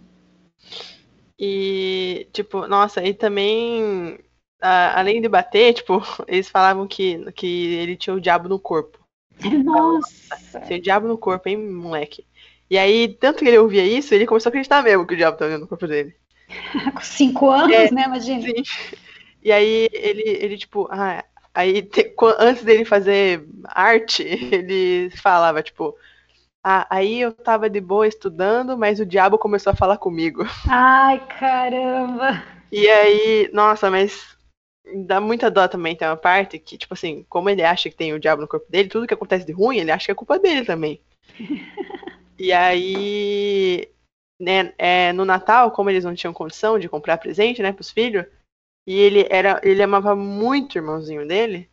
E, 1.37 2.27
tipo, 2.31 2.67
nossa, 2.67 3.03
e 3.03 3.13
também, 3.13 4.17
a, 4.61 4.99
além 4.99 5.21
de 5.21 5.27
bater, 5.27 5.73
tipo, 5.73 6.01
eles 6.27 6.49
falavam 6.49 6.87
que, 6.87 7.31
que 7.33 7.75
ele 7.75 7.97
tinha 7.97 8.15
o 8.15 8.21
diabo 8.21 8.47
no 8.47 8.59
corpo. 8.59 8.97
Nossa! 9.63 10.61
Tinha 10.61 10.79
o 10.79 10.81
diabo 10.81 11.07
no 11.07 11.17
corpo, 11.17 11.47
hein, 11.49 11.57
moleque? 11.57 12.25
E 12.69 12.77
aí, 12.77 13.07
tanto 13.07 13.39
que 13.39 13.47
ele 13.47 13.57
ouvia 13.57 13.83
isso, 13.83 14.13
ele 14.13 14.27
começou 14.27 14.49
a 14.49 14.51
acreditar 14.51 14.83
mesmo 14.83 15.05
que 15.05 15.13
o 15.13 15.17
diabo 15.17 15.35
estava 15.35 15.49
dentro 15.49 15.65
do 15.65 15.69
corpo 15.69 15.87
dele. 15.87 16.15
Com 16.93 17.01
cinco 17.01 17.49
anos, 17.49 17.75
é, 17.75 17.91
né? 17.91 18.03
Imagina. 18.05 18.41
Sim. 18.41 18.63
E 19.41 19.51
aí 19.51 19.89
ele, 19.91 20.23
ele 20.23 20.57
tipo, 20.57 20.87
ah, 20.91 21.23
aí 21.53 21.81
te, 21.81 22.13
antes 22.37 22.63
dele 22.63 22.85
fazer 22.85 23.47
arte, 23.65 24.23
ele 24.51 25.09
falava, 25.11 25.63
tipo, 25.63 25.95
ah, 26.63 26.85
aí 26.89 27.21
eu 27.21 27.31
tava 27.31 27.69
de 27.69 27.79
boa 27.79 28.07
estudando, 28.07 28.77
mas 28.77 28.99
o 28.99 29.05
diabo 29.05 29.37
começou 29.37 29.71
a 29.71 29.75
falar 29.75 29.97
comigo. 29.97 30.45
Ai, 30.67 31.19
caramba! 31.39 32.43
E 32.71 32.87
aí, 32.87 33.49
nossa, 33.51 33.89
mas 33.89 34.37
dá 35.05 35.19
muita 35.19 35.49
dó 35.49 35.67
também. 35.67 35.95
Tem 35.95 36.07
uma 36.07 36.17
parte 36.17 36.59
que, 36.59 36.77
tipo 36.77 36.93
assim, 36.93 37.25
como 37.29 37.49
ele 37.49 37.63
acha 37.63 37.89
que 37.89 37.95
tem 37.95 38.13
o 38.13 38.19
diabo 38.19 38.41
no 38.41 38.47
corpo 38.47 38.69
dele, 38.69 38.89
tudo 38.89 39.07
que 39.07 39.13
acontece 39.13 39.45
de 39.45 39.51
ruim, 39.51 39.77
ele 39.77 39.91
acha 39.91 40.05
que 40.05 40.11
é 40.11 40.15
culpa 40.15 40.37
dele 40.37 40.65
também. 40.65 41.01
e 42.39 42.53
aí, 42.53 43.89
né, 44.39 44.73
é, 44.77 45.11
no 45.13 45.25
Natal, 45.25 45.71
como 45.71 45.89
eles 45.89 46.05
não 46.05 46.15
tinham 46.15 46.33
condição 46.33 46.79
de 46.79 46.87
comprar 46.87 47.17
presente, 47.17 47.61
né, 47.61 47.73
pros 47.73 47.91
filhos, 47.91 48.25
e 48.87 48.97
ele 48.97 49.27
era, 49.29 49.59
ele 49.63 49.83
amava 49.83 50.15
muito 50.15 50.75
o 50.75 50.77
irmãozinho 50.77 51.27
dele, 51.27 51.69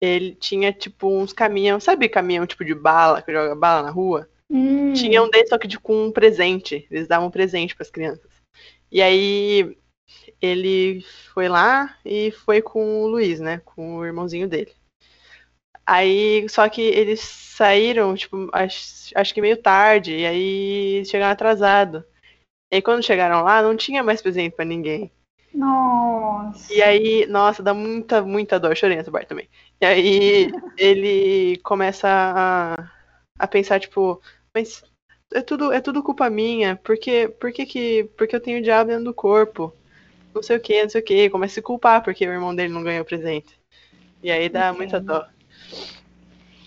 ele 0.00 0.34
tinha, 0.34 0.72
tipo, 0.72 1.08
uns 1.08 1.32
caminhão, 1.32 1.80
sabe 1.80 2.08
caminhão 2.08 2.46
tipo 2.46 2.64
de 2.64 2.74
bala, 2.74 3.20
que 3.20 3.32
joga 3.32 3.54
bala 3.54 3.82
na 3.82 3.90
rua? 3.90 4.28
Hum. 4.50 4.92
Tinha 4.94 5.22
um 5.22 5.28
deles, 5.28 5.48
só 5.48 5.58
que 5.58 5.66
de, 5.66 5.78
com 5.78 6.06
um 6.06 6.12
presente. 6.12 6.86
Eles 6.90 7.08
davam 7.08 7.28
um 7.28 7.30
presente 7.30 7.74
para 7.74 7.82
as 7.82 7.90
crianças. 7.90 8.30
E 8.90 9.02
aí 9.02 9.76
ele 10.40 11.04
foi 11.34 11.48
lá 11.48 11.98
e 12.04 12.30
foi 12.30 12.62
com 12.62 13.02
o 13.02 13.08
Luiz, 13.08 13.40
né? 13.40 13.60
Com 13.64 13.96
o 13.96 14.04
irmãozinho 14.04 14.48
dele. 14.48 14.72
Aí, 15.88 16.46
só 16.50 16.68
que 16.68 16.82
eles 16.82 17.20
saíram, 17.22 18.14
tipo, 18.14 18.50
acho, 18.52 19.10
acho 19.14 19.32
que 19.32 19.40
meio 19.40 19.56
tarde, 19.56 20.14
e 20.14 20.26
aí 20.26 21.02
chegaram 21.06 21.32
atrasado. 21.32 22.04
E 22.70 22.76
aí 22.76 22.82
quando 22.82 23.02
chegaram 23.02 23.42
lá, 23.42 23.62
não 23.62 23.74
tinha 23.74 24.02
mais 24.02 24.20
presente 24.20 24.54
para 24.54 24.66
ninguém. 24.66 25.10
Nossa. 25.54 26.70
E 26.70 26.82
aí, 26.82 27.24
nossa, 27.26 27.62
dá 27.62 27.72
muita, 27.72 28.20
muita 28.20 28.60
dor. 28.60 28.76
Chorei 28.76 28.98
nessa 28.98 29.10
parte 29.10 29.28
também. 29.28 29.48
E 29.80 29.86
aí 29.86 30.52
ele 30.76 31.56
começa 31.64 32.06
a, 32.06 32.90
a 33.38 33.46
pensar, 33.46 33.80
tipo, 33.80 34.20
mas 34.54 34.84
é 35.32 35.40
tudo, 35.40 35.72
é 35.72 35.80
tudo 35.80 36.02
culpa 36.02 36.28
minha. 36.28 36.76
Por 36.76 36.98
que, 36.98 37.28
por 37.28 37.50
que, 37.50 37.64
que 37.64 38.04
porque 38.14 38.36
eu 38.36 38.40
tenho 38.40 38.58
o 38.58 38.62
diabo 38.62 38.90
dentro 38.90 39.04
do 39.04 39.14
corpo? 39.14 39.74
Não 40.34 40.42
sei 40.42 40.58
o 40.58 40.60
que, 40.60 40.82
não 40.82 40.90
sei 40.90 41.00
o 41.00 41.04
que. 41.04 41.30
Começa 41.30 41.52
a 41.52 41.54
se 41.54 41.62
culpar 41.62 42.04
porque 42.04 42.28
o 42.28 42.32
irmão 42.32 42.54
dele 42.54 42.74
não 42.74 42.84
ganhou 42.84 43.06
presente. 43.06 43.58
E 44.22 44.30
aí 44.30 44.50
dá 44.50 44.70
okay. 44.70 44.76
muita 44.76 45.00
dó. 45.00 45.26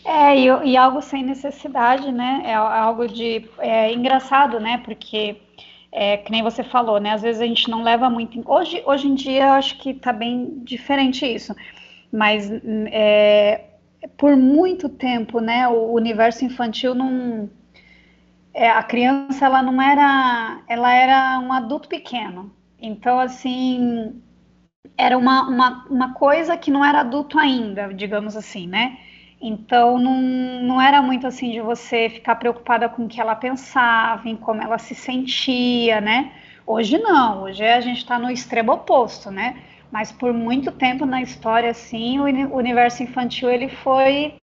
É, 0.04 0.36
e, 0.36 0.46
e, 0.72 0.78
algo 0.78 1.02
sem 1.02 1.24
necessidade, 1.24 2.12
né? 2.12 2.42
É 2.46 2.54
algo 2.56 3.08
de. 3.08 3.48
É 3.60 3.94
engraçado, 3.94 4.60
né? 4.60 4.82
Porque 4.84 5.38
é, 5.92 6.18
que 6.18 6.32
nem 6.32 6.42
você 6.42 6.64
falou, 6.64 7.00
né? 7.00 7.12
Às 7.12 7.22
vezes 7.22 7.42
a 7.42 7.46
gente 7.46 7.70
não 7.70 7.84
leva 7.84 8.10
muito. 8.10 8.42
Hoje, 8.50 8.82
hoje 8.86 9.08
em 9.08 9.16
dia 9.16 9.46
eu 9.46 9.52
acho 9.54 9.78
que 9.78 9.92
está 9.92 10.12
bem 10.12 10.62
diferente 10.64 11.26
isso. 11.26 11.56
Mas 12.12 12.50
é, 12.92 13.66
por 14.18 14.36
muito 14.36 14.90
tempo, 14.90 15.40
né? 15.40 15.68
O 15.68 15.94
universo 15.94 16.46
infantil 16.46 16.96
não. 16.96 17.50
É, 18.54 18.70
a 18.70 18.84
criança 18.84 19.46
ela 19.46 19.62
não 19.62 19.82
era. 19.82 20.62
Ela 20.68 20.94
era 20.94 21.40
um 21.40 21.54
adulto 21.54 21.88
pequeno. 21.88 22.52
Então, 22.80 23.20
assim. 23.20 24.22
Era 24.98 25.18
uma, 25.18 25.48
uma, 25.48 25.86
uma 25.90 26.14
coisa 26.14 26.58
que 26.58 26.72
não 26.72 26.84
era 26.84 27.02
adulto 27.02 27.38
ainda, 27.38 27.94
digamos 27.94 28.36
assim, 28.36 28.68
né? 28.68 28.98
Então 29.42 29.98
não, 29.98 30.22
não 30.22 30.82
era 30.82 31.02
muito 31.02 31.26
assim 31.26 31.52
de 31.52 31.62
você 31.62 32.10
ficar 32.10 32.36
preocupada 32.36 32.88
com 32.88 33.06
o 33.06 33.08
que 33.08 33.20
ela 33.20 33.36
pensava, 33.36 34.28
em 34.28 34.36
como 34.36 34.62
ela 34.62 34.78
se 34.78 34.94
sentia, 34.94 36.00
né? 36.00 36.32
Hoje 36.66 36.98
não, 36.98 37.44
hoje 37.44 37.64
a 37.64 37.82
gente 37.82 37.98
está 37.98 38.20
no 38.20 38.30
extremo 38.30 38.74
oposto, 38.74 39.32
né? 39.32 39.62
Mas 39.92 40.12
por 40.12 40.34
muito 40.34 40.72
tempo 40.72 41.06
na 41.06 41.22
história, 41.22 41.72
assim, 41.72 42.20
o 42.20 42.56
universo 42.56 43.04
infantil 43.04 43.50
ele 43.50 43.68
foi 43.68 44.36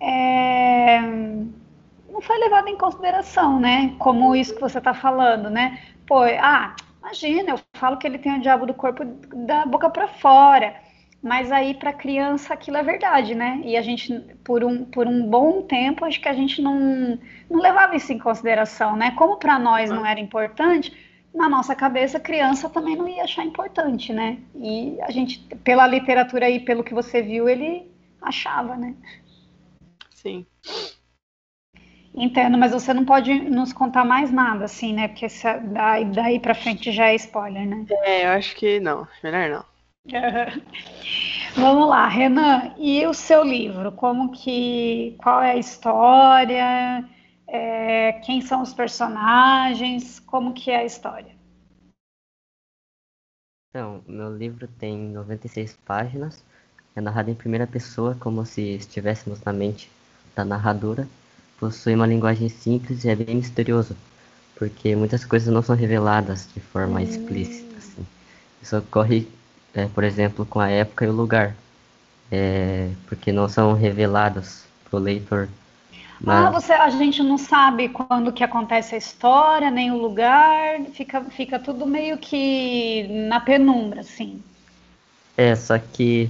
é, 0.00 1.00
não 1.00 2.20
foi 2.20 2.38
levado 2.38 2.68
em 2.68 2.76
consideração, 2.76 3.60
né? 3.60 3.94
Como 3.98 4.34
isso 4.34 4.54
que 4.54 4.60
você 4.60 4.78
está 4.78 4.94
falando, 4.94 5.50
né? 5.50 5.78
Pô, 6.06 6.22
ah, 6.40 6.74
imagina, 7.02 7.50
eu 7.50 7.60
falo 7.74 7.98
que 7.98 8.06
ele 8.06 8.18
tem 8.18 8.38
o 8.38 8.40
diabo 8.40 8.64
do 8.64 8.72
corpo 8.72 9.04
da 9.04 9.66
boca 9.66 9.90
para 9.90 10.08
fora. 10.08 10.74
Mas 11.22 11.52
aí 11.52 11.74
para 11.74 11.92
criança 11.92 12.52
aquilo 12.52 12.76
é 12.78 12.82
verdade, 12.82 13.32
né? 13.34 13.60
E 13.64 13.76
a 13.76 13.82
gente, 13.82 14.12
por 14.42 14.64
um, 14.64 14.84
por 14.84 15.06
um 15.06 15.24
bom 15.28 15.62
tempo, 15.62 16.04
acho 16.04 16.20
que 16.20 16.28
a 16.28 16.32
gente 16.32 16.60
não, 16.60 17.16
não 17.48 17.60
levava 17.60 17.94
isso 17.94 18.12
em 18.12 18.18
consideração, 18.18 18.96
né? 18.96 19.12
Como 19.12 19.36
para 19.36 19.56
nós 19.56 19.88
não 19.88 20.04
era 20.04 20.18
importante, 20.18 20.92
na 21.32 21.48
nossa 21.48 21.76
cabeça, 21.76 22.18
criança 22.18 22.68
também 22.68 22.96
não 22.96 23.08
ia 23.08 23.22
achar 23.22 23.44
importante, 23.44 24.12
né? 24.12 24.38
E 24.56 24.98
a 25.00 25.12
gente, 25.12 25.38
pela 25.62 25.86
literatura 25.86 26.46
aí, 26.46 26.58
pelo 26.58 26.82
que 26.82 26.92
você 26.92 27.22
viu, 27.22 27.48
ele 27.48 27.88
achava, 28.20 28.76
né? 28.76 28.94
Sim. 30.10 30.44
Entendo, 32.14 32.58
mas 32.58 32.72
você 32.72 32.92
não 32.92 33.04
pode 33.04 33.32
nos 33.48 33.72
contar 33.72 34.04
mais 34.04 34.30
nada, 34.30 34.66
assim, 34.66 34.92
né? 34.92 35.08
Porque 35.08 35.26
daí, 35.72 36.04
daí 36.04 36.38
pra 36.38 36.54
frente 36.54 36.92
já 36.92 37.06
é 37.06 37.14
spoiler, 37.14 37.66
né? 37.66 37.86
É, 38.04 38.26
eu 38.26 38.30
acho 38.32 38.54
que 38.54 38.78
não. 38.80 39.08
Melhor 39.22 39.48
não. 39.48 39.64
Vamos 41.56 41.88
lá, 41.88 42.08
Renan. 42.08 42.74
E 42.76 43.06
o 43.06 43.14
seu 43.14 43.42
livro? 43.42 43.92
Como 43.92 44.30
que, 44.32 45.16
qual 45.22 45.42
é 45.42 45.52
a 45.52 45.56
história? 45.56 47.08
É, 47.46 48.12
quem 48.24 48.42
são 48.42 48.62
os 48.62 48.74
personagens? 48.74 50.20
Como 50.20 50.52
que 50.52 50.70
é 50.70 50.78
a 50.78 50.84
história? 50.84 51.34
Então, 53.70 54.02
meu 54.06 54.36
livro 54.36 54.68
tem 54.68 54.98
96 54.98 55.74
páginas. 55.86 56.44
É 56.94 57.00
narrado 57.00 57.30
em 57.30 57.34
primeira 57.34 57.66
pessoa, 57.66 58.14
como 58.20 58.44
se 58.44 58.60
estivéssemos 58.76 59.42
na 59.42 59.52
mente 59.52 59.90
da 60.36 60.44
narradora. 60.44 61.08
Possui 61.62 61.94
uma 61.94 62.08
linguagem 62.08 62.48
simples 62.48 63.04
e 63.04 63.08
é 63.08 63.14
bem 63.14 63.36
misterioso, 63.36 63.96
porque 64.56 64.96
muitas 64.96 65.24
coisas 65.24 65.54
não 65.54 65.62
são 65.62 65.76
reveladas 65.76 66.48
de 66.52 66.58
forma 66.58 66.98
hum. 66.98 67.04
explícita. 67.04 67.78
Assim. 67.78 68.04
Isso 68.60 68.76
ocorre 68.78 69.28
é, 69.72 69.86
por 69.86 70.02
exemplo, 70.02 70.44
com 70.44 70.58
a 70.58 70.68
época 70.68 71.04
e 71.04 71.08
o 71.08 71.12
lugar, 71.12 71.54
é, 72.32 72.90
porque 73.06 73.30
não 73.30 73.48
são 73.48 73.74
revelados 73.74 74.64
para 74.90 74.98
o 74.98 75.00
leitor. 75.00 75.48
Mas... 76.20 76.46
Ah, 76.46 76.50
você, 76.50 76.72
a 76.72 76.90
gente 76.90 77.22
não 77.22 77.38
sabe 77.38 77.88
quando 77.90 78.32
que 78.32 78.42
acontece 78.42 78.96
a 78.96 78.98
história, 78.98 79.70
nem 79.70 79.92
o 79.92 79.98
lugar, 79.98 80.80
fica, 80.92 81.20
fica 81.26 81.60
tudo 81.60 81.86
meio 81.86 82.18
que 82.18 83.06
na 83.28 83.38
penumbra, 83.38 84.00
assim. 84.00 84.42
É, 85.36 85.54
só 85.54 85.78
que 85.78 86.28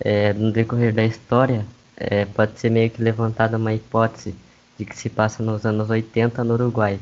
é, 0.00 0.32
no 0.32 0.50
decorrer 0.50 0.94
da 0.94 1.04
história 1.04 1.66
é, 1.98 2.24
pode 2.24 2.58
ser 2.58 2.70
meio 2.70 2.88
que 2.88 3.02
levantada 3.02 3.58
uma 3.58 3.74
hipótese 3.74 4.34
de 4.78 4.84
que 4.84 4.96
se 4.96 5.08
passa 5.08 5.42
nos 5.42 5.64
anos 5.64 5.90
80 5.90 6.42
no 6.44 6.54
Uruguai. 6.54 6.98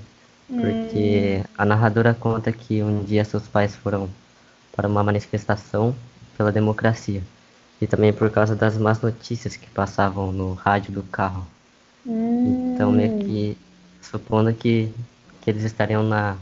Porque 0.49 1.41
hum. 1.41 1.45
a 1.57 1.65
narradora 1.65 2.15
conta 2.15 2.53
que 2.53 2.83
um 2.83 3.03
dia 3.03 3.25
seus 3.25 3.49
pais 3.49 3.75
foram 3.75 4.09
para 4.75 4.89
uma 4.89 5.03
manifestação 5.03 5.95
pela 6.37 6.53
democracia 6.53 7.23
e 7.81 7.87
também 7.87 8.13
por 8.13 8.31
causa 8.31 8.55
das 8.55 8.77
más 8.79 9.01
notícias 9.01 9.57
que 9.57 9.69
passavam 9.71 10.33
no 10.33 10.55
rádio 10.55 10.93
do 10.93 11.03
carro. 11.03 11.47
Hum. 12.07 12.75
Então, 12.75 12.93
meio 12.93 13.19
que 13.19 13.57
supondo 14.01 14.53
que, 14.53 14.93
que 15.41 15.51
eles 15.51 15.65
estariam 15.65 16.03
na, 16.03 16.37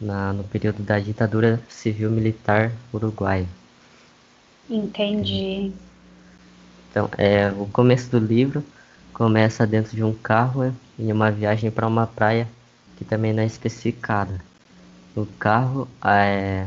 na, 0.00 0.32
no 0.32 0.44
período 0.44 0.82
da 0.82 0.98
ditadura 0.98 1.60
civil-militar 1.68 2.72
uruguaia. 2.92 3.46
Entendi. 4.68 5.72
Então, 6.90 7.08
é, 7.18 7.50
o 7.50 7.66
começo 7.66 8.10
do 8.10 8.18
livro 8.18 8.64
começa 9.14 9.64
dentro 9.64 9.96
de 9.96 10.02
um 10.02 10.12
carro 10.12 10.74
em 10.98 11.10
uma 11.10 11.30
viagem 11.30 11.70
para 11.70 11.86
uma 11.86 12.06
praia 12.06 12.48
que 12.96 13.04
também 13.04 13.32
não 13.32 13.42
é 13.42 13.46
especificada. 13.46 14.40
No 15.14 15.24
carro, 15.24 15.88
é, 16.04 16.66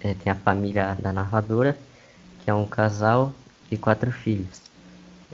é, 0.00 0.14
tem 0.14 0.32
a 0.32 0.36
família 0.36 0.96
da 1.00 1.12
narradora, 1.12 1.76
que 2.42 2.50
é 2.50 2.54
um 2.54 2.64
casal 2.64 3.32
e 3.70 3.76
quatro 3.76 4.12
filhos. 4.12 4.62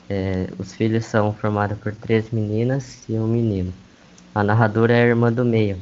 É, 0.09 0.49
os 0.59 0.73
filhos 0.73 1.05
são 1.05 1.35
formados 1.35 1.79
por 1.79 1.95
três 1.95 2.31
meninas 2.31 2.99
e 3.09 3.13
um 3.13 3.27
menino. 3.27 3.73
A 4.35 4.43
narradora 4.43 4.95
é 4.95 5.03
a 5.03 5.07
irmã 5.07 5.31
do 5.31 5.45
meio, 5.45 5.79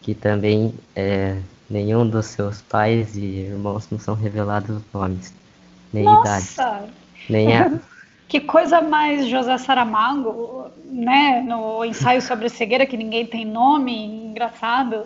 que 0.00 0.14
também 0.14 0.74
é, 0.96 1.36
nenhum 1.68 2.08
dos 2.08 2.26
seus 2.26 2.62
pais 2.62 3.16
e 3.16 3.24
irmãos 3.24 3.86
não 3.90 3.98
são 3.98 4.14
revelados 4.14 4.76
os 4.76 4.82
nomes, 4.94 5.34
nem 5.92 6.04
Nossa! 6.04 6.60
idade. 6.62 6.92
Nem 7.28 7.56
a... 7.58 7.80
Que 8.30 8.38
coisa 8.38 8.80
mais 8.80 9.26
José 9.26 9.58
Saramago, 9.58 10.70
né? 10.84 11.42
No 11.42 11.84
ensaio 11.84 12.22
sobre 12.22 12.46
a 12.46 12.48
cegueira, 12.48 12.86
que 12.86 12.96
ninguém 12.96 13.26
tem 13.26 13.44
nome, 13.44 14.06
engraçado. 14.06 15.04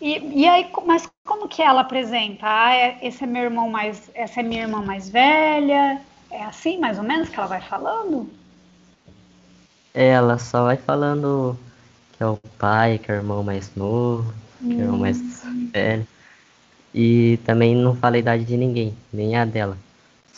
E, 0.00 0.40
e 0.40 0.48
aí, 0.48 0.66
mas 0.86 1.06
como 1.22 1.46
que 1.46 1.60
ela 1.60 1.82
apresenta? 1.82 2.46
Ah, 2.46 2.74
é, 2.74 2.96
esse 3.02 3.24
é 3.24 3.26
meu 3.26 3.42
irmão 3.42 3.68
mais, 3.68 4.10
essa 4.14 4.40
é 4.40 4.42
minha 4.42 4.62
irmã 4.62 4.80
mais 4.80 5.10
velha. 5.10 6.00
É 6.30 6.44
assim, 6.44 6.78
mais 6.78 6.96
ou 6.96 7.04
menos, 7.04 7.28
que 7.28 7.38
ela 7.38 7.46
vai 7.46 7.60
falando? 7.60 8.26
Ela 9.92 10.38
só 10.38 10.64
vai 10.64 10.78
falando 10.78 11.58
que 12.16 12.22
é 12.22 12.26
o 12.26 12.38
pai, 12.58 12.98
que 12.98 13.12
é 13.12 13.16
o 13.16 13.18
irmão 13.18 13.42
mais 13.42 13.70
novo, 13.76 14.32
que 14.58 14.72
é 14.72 14.76
o 14.76 14.80
irmão 14.80 14.98
mais 14.98 15.20
velho. 15.74 16.06
E 16.94 17.38
também 17.44 17.76
não 17.76 17.94
fala 17.94 18.16
a 18.16 18.20
idade 18.20 18.46
de 18.46 18.56
ninguém, 18.56 18.96
nem 19.12 19.36
a 19.36 19.44
dela. 19.44 19.76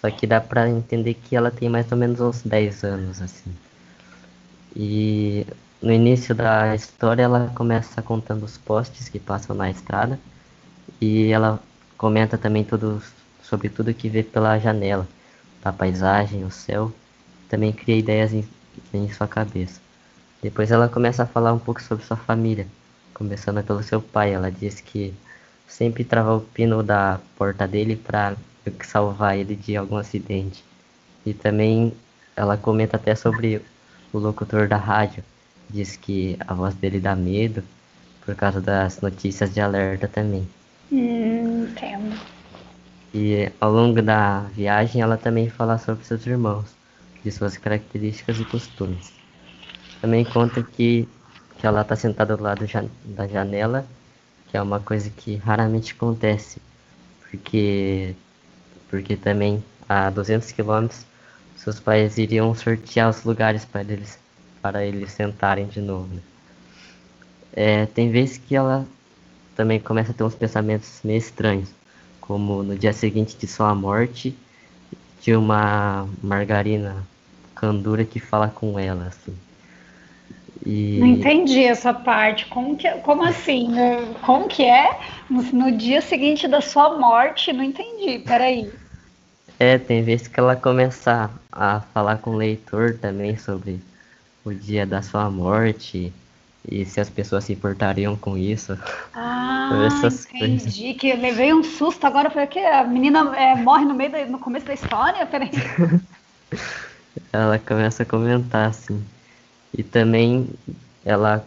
Só 0.05 0.11
que 0.11 0.27
dá 0.27 0.39
pra 0.39 0.69
entender 0.69 1.15
que 1.15 1.35
ela 1.35 1.51
tem 1.51 1.67
mais 1.67 1.91
ou 1.91 1.97
menos 1.97 2.21
uns 2.21 2.43
10 2.43 2.85
anos, 2.85 3.23
assim. 3.23 3.51
E 4.77 5.47
no 5.81 5.91
início 5.91 6.35
da 6.35 6.75
história 6.75 7.23
ela 7.23 7.51
começa 7.55 8.03
contando 8.03 8.43
os 8.43 8.59
postes 8.59 9.09
que 9.09 9.19
passam 9.19 9.57
na 9.57 9.71
estrada. 9.71 10.21
E 11.01 11.33
ela 11.33 11.59
comenta 11.97 12.37
também 12.37 12.63
tudo 12.63 13.03
sobre 13.43 13.71
tudo 13.71 13.95
que 13.95 14.11
vê 14.11 14.23
pela 14.23 14.59
janela, 14.59 15.09
a 15.65 15.73
paisagem, 15.73 16.45
o 16.45 16.51
céu. 16.51 16.93
Também 17.49 17.73
cria 17.73 17.97
ideias 17.97 18.35
em, 18.35 18.47
em 18.93 19.11
sua 19.11 19.27
cabeça. 19.27 19.81
Depois 20.43 20.71
ela 20.71 20.87
começa 20.87 21.23
a 21.23 21.27
falar 21.27 21.55
um 21.55 21.59
pouco 21.59 21.83
sobre 21.83 22.05
sua 22.05 22.19
família, 22.19 22.67
começando 23.15 23.65
pelo 23.65 23.83
seu 23.83 24.03
pai. 24.03 24.35
Ela 24.35 24.51
diz 24.51 24.83
que 24.83 25.15
sempre 25.67 26.05
trava 26.05 26.37
o 26.37 26.43
pino 26.43 26.83
da 26.83 27.19
porta 27.39 27.67
dele 27.67 27.97
para 27.97 28.37
salvar 28.83 29.37
ele 29.39 29.55
de 29.55 29.77
algum 29.77 29.97
acidente. 29.97 30.65
E 31.25 31.33
também 31.33 31.93
ela 32.37 32.57
comenta 32.57 32.97
até 32.97 33.15
sobre 33.15 33.63
o 34.13 34.19
locutor 34.19 34.69
da 34.69 34.77
rádio. 34.77 35.25
Diz 35.69 35.97
que 35.97 36.37
a 36.47 36.55
voz 36.55 36.75
dele 36.75 37.01
dá 37.01 37.15
medo 37.15 37.63
por 38.25 38.35
causa 38.35 38.61
das 38.61 39.01
notícias 39.01 39.53
de 39.53 39.61
alerta 39.61 40.09
também. 40.09 40.49
Hum, 40.91 41.65
entendo. 41.65 42.19
E 43.13 43.51
ao 43.61 43.73
longo 43.73 44.03
da 44.03 44.41
viagem 44.55 45.01
ela 45.01 45.17
também 45.17 45.49
fala 45.49 45.79
sobre 45.79 46.05
seus 46.05 46.27
irmãos, 46.27 46.67
de 47.23 47.31
suas 47.31 47.57
características 47.57 48.41
e 48.41 48.45
costumes. 48.45 49.13
Também 50.01 50.25
conta 50.25 50.63
que, 50.63 51.09
que 51.59 51.67
ela 51.67 51.83
está 51.83 51.97
sentada 51.97 52.37
do 52.37 52.43
lado 52.43 52.67
da 53.05 53.27
janela, 53.29 53.87
que 54.51 54.57
é 54.57 54.63
uma 54.63 54.81
coisa 54.81 55.11
que 55.11 55.37
raramente 55.37 55.93
acontece, 55.93 56.61
porque 57.31 58.15
porque 58.95 59.17
também 59.17 59.63
a 59.89 60.09
200 60.09 60.53
quilômetros 60.53 61.05
seus 61.57 61.81
pais 61.81 62.17
iriam 62.17 62.55
sortear 62.55 63.11
os 63.11 63.25
lugares 63.25 63.65
para 63.65 63.83
eles 63.83 64.19
para 64.63 64.85
eles 64.85 65.11
sentarem 65.11 65.67
de 65.67 65.81
novo. 65.81 66.15
Né? 66.15 66.23
É, 67.53 67.87
tem 67.87 68.11
vezes 68.11 68.39
que 68.39 68.55
ela 68.55 68.87
também 69.57 69.81
começa 69.81 70.13
a 70.13 70.15
ter 70.15 70.23
uns 70.23 70.35
pensamentos 70.35 71.01
meio 71.03 71.19
estranhos, 71.19 71.69
como 72.21 72.63
no 72.63 72.79
dia 72.79 72.93
seguinte 72.93 73.37
de 73.37 73.47
sua 73.47 73.75
morte, 73.75 74.35
de 75.21 75.35
uma 75.35 76.09
margarina 76.23 77.05
candura 77.55 78.05
que 78.05 78.21
fala 78.21 78.49
com 78.49 78.79
ela, 78.79 79.09
assim. 79.09 79.37
E... 80.65 80.99
Não 80.99 81.09
entendi 81.09 81.63
essa 81.65 81.93
parte. 81.93 82.47
Como, 82.47 82.77
que, 82.77 82.91
como 82.99 83.23
assim? 83.23 83.71
Como 84.23 84.49
que 84.49 84.63
é? 84.65 84.99
No, 85.29 85.43
no, 85.43 85.77
dia 85.77 86.01
seguinte 86.01 86.49
da 86.49 86.63
sua 86.63 86.99
morte? 86.99 87.53
Não 87.53 87.63
entendi. 87.63 88.21
Peraí. 88.21 88.73
É, 89.59 89.79
tem 89.79 90.03
vezes 90.03 90.29
que 90.29 90.39
ela 90.39 90.57
começa 90.57 91.31
a 91.51 91.81
falar 91.81 92.19
com 92.19 92.31
o 92.31 92.37
leitor 92.37 92.99
também 92.99 93.37
sobre 93.37 93.81
o 94.45 94.53
dia 94.53 94.85
da 94.85 95.01
sua 95.01 95.31
morte 95.31 96.13
e 96.69 96.85
se 96.85 97.01
as 97.01 97.09
pessoas 97.11 97.45
se 97.45 97.53
importariam 97.53 98.17
com 98.17 98.37
isso. 98.37 98.79
Ah, 99.15 99.89
entendi. 100.35 100.65
Coisas. 100.65 101.01
Que 101.01 101.09
eu 101.11 101.17
levei 101.17 101.53
um 101.53 101.63
susto 101.63 102.07
agora. 102.07 102.31
Falei 102.31 102.47
que 102.47 102.59
a 102.59 102.85
menina 102.85 103.37
é, 103.37 103.55
morre 103.55 103.85
no 103.85 103.95
meio 103.95 104.11
da, 104.11 104.25
no 104.27 104.39
começo 104.39 104.67
da 104.67 104.75
história. 104.75 105.25
Peraí. 105.27 105.51
ela 107.33 107.59
começa 107.59 108.03
a 108.03 108.07
comentar 108.07 108.69
assim. 108.69 109.03
E 109.77 109.83
também 109.83 110.49
ela 111.05 111.45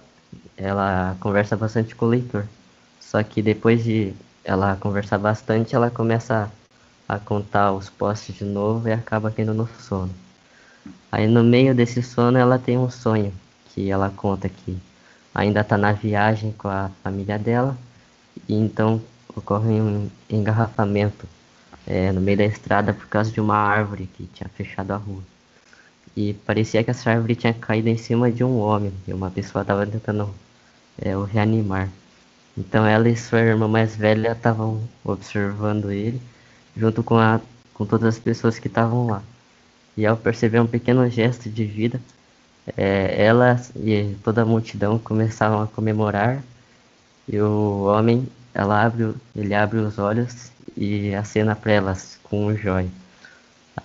ela 0.56 1.16
conversa 1.20 1.56
bastante 1.56 1.96
com 1.96 2.06
o 2.06 2.10
leitor. 2.10 2.46
Só 3.00 3.22
que 3.24 3.42
depois 3.42 3.84
de 3.84 4.14
ela 4.44 4.76
conversar 4.80 5.18
bastante, 5.18 5.76
ela 5.76 5.90
começa 5.90 6.52
a 7.08 7.18
contar 7.18 7.72
os 7.72 7.90
postes 7.90 8.36
de 8.36 8.44
novo 8.44 8.88
e 8.88 8.92
acaba 8.92 9.32
tendo 9.32 9.54
no 9.54 9.68
sono. 9.80 10.14
Aí 11.12 11.28
no 11.28 11.44
meio 11.44 11.74
desse 11.74 12.02
sono 12.04 12.38
ela 12.38 12.60
tem 12.60 12.78
um 12.78 12.90
sonho 12.90 13.34
que 13.70 13.90
ela 13.90 14.10
conta 14.10 14.50
que 14.50 14.78
ainda 15.34 15.62
está 15.62 15.78
na 15.78 15.92
viagem 15.94 16.52
com 16.58 16.68
a 16.68 16.92
família 17.04 17.40
dela 17.40 17.78
e 18.48 18.54
então 18.54 19.02
ocorre 19.36 19.80
um 19.80 20.10
engarrafamento 20.30 21.28
é, 21.86 22.12
no 22.12 22.20
meio 22.20 22.38
da 22.38 22.46
estrada 22.46 22.94
por 22.94 23.08
causa 23.08 23.32
de 23.32 23.40
uma 23.40 23.56
árvore 23.56 24.10
que 24.14 24.26
tinha 24.28 24.50
fechado 24.50 24.92
a 24.92 24.98
rua. 24.98 25.22
E 26.16 26.34
parecia 26.34 26.84
que 26.84 26.90
essa 26.90 27.12
árvore 27.12 27.36
tinha 27.36 27.54
caído 27.54 27.88
em 27.88 27.98
cima 27.98 28.32
de 28.32 28.44
um 28.44 28.58
homem 28.60 28.92
e 29.08 29.14
uma 29.14 29.30
pessoa 29.30 29.62
estava 29.62 29.86
tentando 29.86 30.34
é, 31.00 31.16
o 31.16 31.24
reanimar. 31.24 31.90
Então 32.58 32.86
ela 32.86 33.08
e 33.08 33.16
sua 33.16 33.40
irmã 33.40 33.68
mais 33.68 33.96
velha 33.96 34.32
estavam 34.32 34.82
observando 35.06 35.92
ele 35.92 36.20
junto 36.78 37.04
com, 37.04 37.18
a, 37.18 37.42
com 37.74 37.86
todas 37.86 38.16
as 38.16 38.20
pessoas 38.20 38.60
que 38.60 38.68
estavam 38.68 39.08
lá. 39.08 39.24
E 39.96 40.06
ao 40.06 40.16
perceber 40.16 40.60
um 40.60 40.68
pequeno 40.68 41.10
gesto 41.10 41.50
de 41.50 41.66
vida, 41.66 42.00
é, 42.76 43.26
ela 43.26 43.60
e 43.76 44.16
toda 44.24 44.44
a 44.44 44.46
multidão 44.46 45.00
começavam 45.00 45.62
a 45.62 45.68
comemorar. 45.68 46.42
E 47.28 47.40
o 47.40 47.86
homem, 47.86 48.28
ela 48.54 48.86
abre, 48.86 49.14
ele 49.36 49.54
abre 49.54 49.80
os 49.80 49.98
olhos 49.98 50.52
e 50.76 51.14
acena 51.16 51.56
para 51.56 51.72
elas 51.72 52.20
com 52.24 52.46
um 52.46 52.56
jóia. 52.56 52.90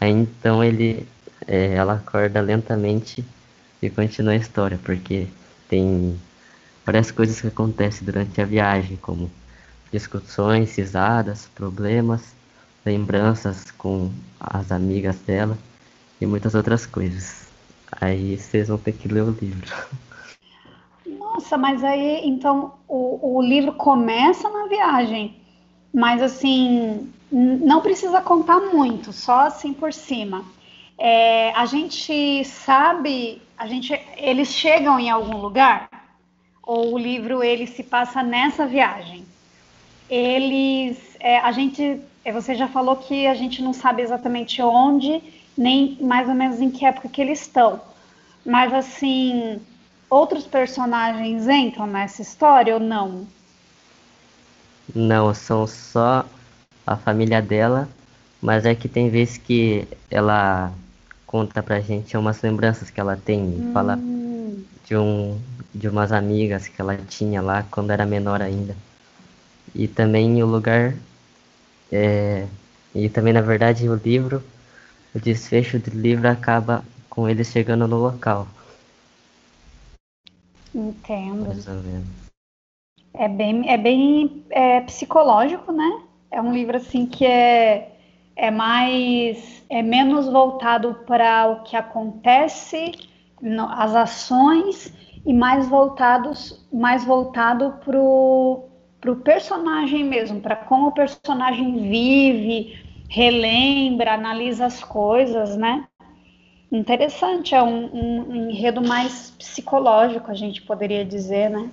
Aí 0.01 0.11
então 0.11 0.63
ele, 0.63 1.07
é, 1.47 1.75
ela 1.75 1.95
acorda 1.95 2.41
lentamente 2.41 3.25
e 3.81 3.91
continua 3.91 4.33
a 4.33 4.37
história, 4.37 4.79
porque 4.83 5.27
tem 5.69 6.19
várias 6.85 7.11
coisas 7.11 7.41
que 7.41 7.47
acontecem 7.47 8.05
durante 8.05 8.41
a 8.41 8.45
viagem, 8.45 8.97
como 8.97 9.31
discussões, 9.91 10.77
risadas, 10.77 11.49
problemas 11.55 12.23
lembranças 12.85 13.71
com 13.71 14.11
as 14.41 14.73
amigas 14.73 15.17
dela 15.21 15.57
e 16.21 16.27
muitas 16.27 16.55
outras 16.55 16.87
coisas. 16.87 17.49
Aí 18.01 18.39
vocês 18.39 18.69
vão 18.69 18.79
ter 18.79 18.93
que 18.93 19.09
ler 19.09 19.23
o 19.23 19.31
livro. 19.31 19.75
Nossa, 21.07 21.57
mas 21.57 21.83
aí 21.85 22.21
então 22.25 22.75
o, 22.89 23.37
o 23.39 23.43
livro 23.43 23.73
começa 23.73 24.49
na 24.49 24.67
viagem, 24.67 25.37
mas 25.93 26.23
assim 26.23 27.13
não 27.31 27.81
precisa 27.81 28.21
contar 28.21 28.61
muito, 28.61 29.13
só 29.13 29.47
assim 29.47 29.73
por 29.73 29.93
cima. 29.93 30.45
É, 30.99 31.51
a 31.53 31.65
gente 31.65 32.45
sabe, 32.45 33.41
a 33.57 33.67
gente, 33.67 33.99
eles 34.17 34.49
chegam 34.49 35.01
em 35.01 35.11
algum 35.11 35.39
lugar 35.39 35.89
ou 36.63 36.95
o 36.95 36.99
livro 36.99 37.43
ele 37.43 37.67
se 37.67 37.83
passa 37.83 38.23
nessa 38.23 38.67
viagem. 38.67 39.25
Eles, 40.09 41.17
é, 41.19 41.39
a 41.39 41.51
gente 41.51 42.01
você 42.31 42.55
já 42.55 42.69
falou 42.69 42.97
que 42.97 43.27
a 43.27 43.35
gente 43.35 43.63
não 43.63 43.73
sabe 43.73 44.03
exatamente 44.03 44.63
onde, 44.63 45.21
nem 45.57 45.99
mais 46.01 46.29
ou 46.29 46.35
menos 46.35 46.61
em 46.61 46.71
que 46.71 46.85
época 46.85 47.09
que 47.09 47.21
eles 47.21 47.41
estão. 47.41 47.81
Mas 48.45 48.73
assim, 48.73 49.61
outros 50.09 50.47
personagens 50.47 51.49
entram 51.49 51.87
nessa 51.87 52.23
história 52.23 52.75
ou 52.75 52.81
não? 52.81 53.27
Não, 54.95 55.33
são 55.33 55.67
só 55.67 56.25
a 56.87 56.97
família 56.97 57.41
dela, 57.41 57.89
mas 58.41 58.67
é 58.67 58.75
que 58.75 58.89
tem 58.89 59.09
vezes 59.09 59.39
que 59.39 59.89
ela 60.11 60.73
conta 61.27 61.63
pra 61.63 61.81
gente 61.81 62.17
umas 62.17 62.43
lembranças 62.43 62.91
que 62.91 63.01
ela 63.01 63.17
tem, 63.17 63.41
hum. 63.41 63.71
fala 63.73 63.99
de 64.85 64.97
um 64.97 65.41
de 65.75 65.89
umas 65.89 66.13
amigas 66.13 66.69
que 66.69 66.81
ela 66.81 66.97
tinha 67.09 67.41
lá 67.41 67.65
quando 67.71 67.91
era 67.91 68.05
menor 68.05 68.43
ainda. 68.43 68.77
E 69.75 69.89
também 69.89 70.43
o 70.43 70.47
lugar 70.47 70.95
é, 71.93 72.47
e 72.95 73.09
também, 73.11 73.33
na 73.33 73.43
verdade, 73.43 73.89
o 73.89 73.95
livro, 73.95 74.43
o 75.15 75.21
desfecho 75.21 75.79
do 75.79 75.91
livro 75.91 76.27
acaba 76.29 76.83
com 77.11 77.29
eles 77.29 77.49
chegando 77.49 77.87
no 77.87 77.99
local. 77.99 78.49
Entendo. 80.75 81.51
É 83.15 83.29
bem, 83.29 83.69
é 83.69 83.77
bem 83.77 84.43
é, 84.49 84.81
psicológico, 84.81 85.71
né? 85.71 86.03
É 86.31 86.41
um 86.41 86.53
livro 86.53 86.79
assim 86.79 87.05
que 87.05 87.27
é, 87.27 87.95
é 88.35 88.51
mais 88.51 89.63
é 89.69 89.83
menos 89.83 90.27
voltado 90.27 90.95
para 91.07 91.47
o 91.49 91.63
que 91.63 91.77
acontece, 91.77 92.93
no, 93.41 93.69
as 93.69 93.95
ações 93.95 94.93
e 95.27 95.33
mais 95.35 95.69
voltados 95.69 96.67
mais 96.73 97.05
voltado 97.05 97.75
para 97.85 98.01
o 98.01 98.72
para 99.03 99.11
o 99.11 99.17
personagem 99.17 100.05
mesmo, 100.05 100.41
para 100.41 100.55
como 100.55 100.87
o 100.87 100.93
personagem 100.93 101.91
vive, 101.91 102.79
relembra, 103.09 104.15
analisa 104.15 104.65
as 104.65 104.83
coisas, 104.83 105.57
né? 105.57 105.89
Interessante, 106.71 107.53
é 107.53 107.61
um, 107.61 107.85
um, 107.93 108.31
um 108.31 108.51
enredo 108.51 108.81
mais 108.81 109.33
psicológico, 109.37 110.31
a 110.31 110.35
gente 110.35 110.63
poderia 110.63 111.05
dizer, 111.05 111.51
né? 111.51 111.69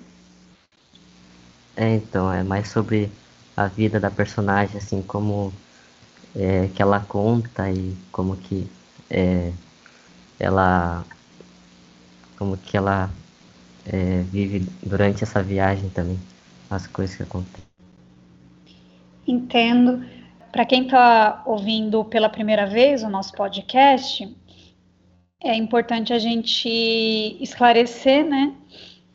É, 1.77 1.95
então, 1.95 2.33
é 2.33 2.41
mais 2.41 2.67
sobre 2.67 3.11
a 3.55 3.67
vida 3.67 3.99
da 3.99 4.09
personagem, 4.09 4.77
assim, 4.77 5.03
como 5.03 5.53
é, 6.35 6.67
que 6.73 6.81
ela 6.81 6.99
conta 6.99 7.69
e 7.69 7.95
como 8.11 8.35
que 8.37 8.67
é, 9.07 9.53
ela 10.39 11.05
como 12.37 12.57
que 12.57 12.75
ela 12.75 13.09
é, 13.85 14.23
vive 14.23 14.65
durante 14.81 15.23
essa 15.23 15.43
viagem 15.43 15.89
também, 15.89 16.17
as 16.69 16.87
coisas 16.87 17.15
que 17.15 17.23
acontecem. 17.23 17.63
Entendo. 19.27 20.05
Para 20.51 20.65
quem 20.65 20.83
está 20.83 21.43
ouvindo 21.45 22.03
pela 22.05 22.27
primeira 22.27 22.65
vez 22.65 23.03
o 23.03 23.09
nosso 23.09 23.33
podcast, 23.33 24.35
é 25.41 25.55
importante 25.55 26.11
a 26.11 26.19
gente 26.19 26.67
esclarecer, 27.39 28.25
né, 28.25 28.53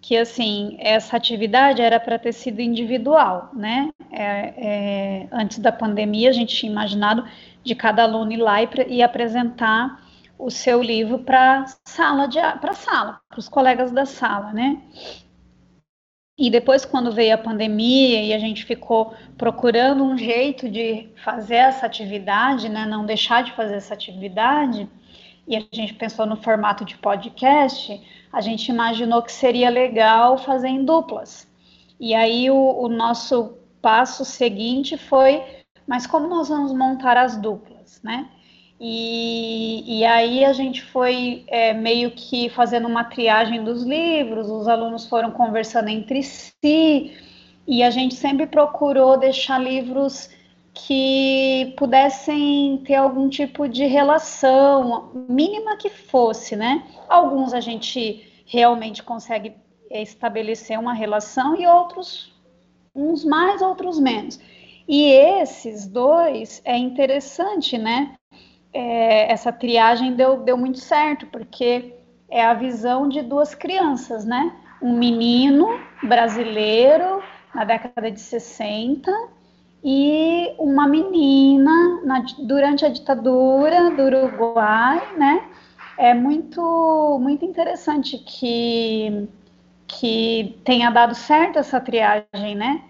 que 0.00 0.16
assim 0.16 0.76
essa 0.78 1.16
atividade 1.16 1.82
era 1.82 1.98
para 1.98 2.18
ter 2.18 2.32
sido 2.32 2.60
individual, 2.60 3.50
né? 3.54 3.90
É, 4.12 4.54
é, 4.56 5.28
antes 5.32 5.58
da 5.58 5.72
pandemia 5.72 6.28
a 6.28 6.32
gente 6.32 6.54
tinha 6.54 6.70
imaginado 6.70 7.24
de 7.64 7.74
cada 7.74 8.02
aluno 8.02 8.30
ir 8.30 8.36
lá 8.36 8.62
e, 8.62 8.68
e 8.88 9.02
apresentar 9.02 10.04
o 10.38 10.50
seu 10.50 10.82
livro 10.82 11.20
para 11.20 11.64
sala 11.86 12.28
para 12.60 12.74
sala, 12.74 13.20
para 13.28 13.38
os 13.38 13.48
colegas 13.48 13.90
da 13.90 14.04
sala, 14.04 14.52
né? 14.52 14.78
E 16.36 16.50
depois, 16.50 16.84
quando 16.84 17.12
veio 17.12 17.34
a 17.34 17.38
pandemia 17.38 18.22
e 18.22 18.32
a 18.32 18.38
gente 18.38 18.64
ficou 18.64 19.14
procurando 19.38 20.02
um 20.02 20.18
jeito 20.18 20.68
de 20.68 21.08
fazer 21.22 21.56
essa 21.56 21.86
atividade, 21.86 22.68
né, 22.68 22.84
não 22.86 23.06
deixar 23.06 23.44
de 23.44 23.52
fazer 23.52 23.76
essa 23.76 23.94
atividade, 23.94 24.88
e 25.46 25.56
a 25.56 25.62
gente 25.72 25.94
pensou 25.94 26.26
no 26.26 26.36
formato 26.36 26.84
de 26.84 26.96
podcast, 26.96 28.00
a 28.32 28.40
gente 28.40 28.68
imaginou 28.68 29.22
que 29.22 29.30
seria 29.30 29.70
legal 29.70 30.36
fazer 30.36 30.68
em 30.68 30.84
duplas. 30.84 31.46
E 32.00 32.14
aí 32.14 32.50
o, 32.50 32.56
o 32.56 32.88
nosso 32.88 33.56
passo 33.80 34.24
seguinte 34.24 34.96
foi, 34.96 35.40
mas 35.86 36.06
como 36.06 36.26
nós 36.26 36.48
vamos 36.48 36.72
montar 36.72 37.16
as 37.16 37.36
duplas, 37.36 38.00
né? 38.02 38.28
E, 38.86 40.00
e 40.00 40.04
aí 40.04 40.44
a 40.44 40.52
gente 40.52 40.82
foi 40.82 41.42
é, 41.46 41.72
meio 41.72 42.10
que 42.10 42.50
fazendo 42.50 42.86
uma 42.86 43.02
triagem 43.02 43.64
dos 43.64 43.82
livros, 43.82 44.50
os 44.50 44.68
alunos 44.68 45.06
foram 45.06 45.30
conversando 45.30 45.88
entre 45.88 46.22
si, 46.22 47.16
e 47.66 47.82
a 47.82 47.88
gente 47.88 48.14
sempre 48.14 48.46
procurou 48.46 49.16
deixar 49.16 49.58
livros 49.58 50.28
que 50.74 51.72
pudessem 51.78 52.82
ter 52.84 52.96
algum 52.96 53.26
tipo 53.26 53.66
de 53.66 53.86
relação, 53.86 55.10
mínima 55.30 55.78
que 55.78 55.88
fosse, 55.88 56.54
né? 56.54 56.86
Alguns 57.08 57.54
a 57.54 57.60
gente 57.60 58.44
realmente 58.44 59.02
consegue 59.02 59.54
estabelecer 59.90 60.78
uma 60.78 60.92
relação 60.92 61.58
e 61.58 61.66
outros, 61.66 62.34
uns 62.94 63.24
mais, 63.24 63.62
outros 63.62 63.98
menos. 63.98 64.38
E 64.86 65.10
esses 65.10 65.86
dois 65.86 66.60
é 66.66 66.76
interessante, 66.76 67.78
né? 67.78 68.14
É, 68.74 69.32
essa 69.32 69.52
triagem 69.52 70.14
deu, 70.14 70.38
deu 70.38 70.56
muito 70.56 70.78
certo, 70.78 71.26
porque 71.28 71.94
é 72.28 72.44
a 72.44 72.52
visão 72.52 73.08
de 73.08 73.22
duas 73.22 73.54
crianças, 73.54 74.24
né? 74.24 74.52
Um 74.82 74.98
menino 74.98 75.78
brasileiro 76.02 77.22
na 77.54 77.64
década 77.64 78.10
de 78.10 78.18
60 78.18 79.10
e 79.82 80.52
uma 80.58 80.88
menina 80.88 82.00
na, 82.04 82.24
durante 82.40 82.84
a 82.84 82.88
ditadura 82.88 83.90
do 83.90 84.02
Uruguai, 84.02 85.16
né? 85.16 85.44
É 85.96 86.12
muito, 86.12 87.18
muito 87.22 87.44
interessante 87.44 88.18
que, 88.18 89.28
que 89.86 90.58
tenha 90.64 90.90
dado 90.90 91.14
certo 91.14 91.60
essa 91.60 91.80
triagem, 91.80 92.56
né? 92.56 92.82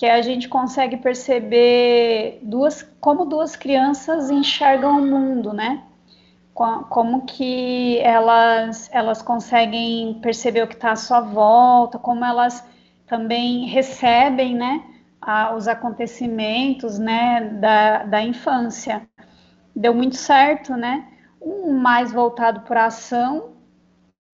Que 0.00 0.06
a 0.06 0.22
gente 0.22 0.48
consegue 0.48 0.96
perceber 0.96 2.38
duas, 2.40 2.82
como 3.02 3.26
duas 3.26 3.54
crianças 3.54 4.30
enxergam 4.30 4.98
o 4.98 5.06
mundo, 5.06 5.52
né? 5.52 5.82
Como 6.54 7.26
que 7.26 7.98
elas, 7.98 8.88
elas 8.94 9.20
conseguem 9.20 10.18
perceber 10.22 10.62
o 10.62 10.66
que 10.66 10.72
está 10.72 10.92
à 10.92 10.96
sua 10.96 11.20
volta, 11.20 11.98
como 11.98 12.24
elas 12.24 12.66
também 13.06 13.66
recebem, 13.66 14.54
né, 14.54 14.82
a, 15.20 15.54
os 15.54 15.68
acontecimentos, 15.68 16.98
né, 16.98 17.50
da, 17.60 18.04
da 18.04 18.22
infância. 18.22 19.06
Deu 19.76 19.94
muito 19.94 20.16
certo, 20.16 20.78
né? 20.78 21.08
Um 21.42 21.74
mais 21.74 22.10
voltado 22.10 22.60
para 22.62 22.86
ação, 22.86 23.50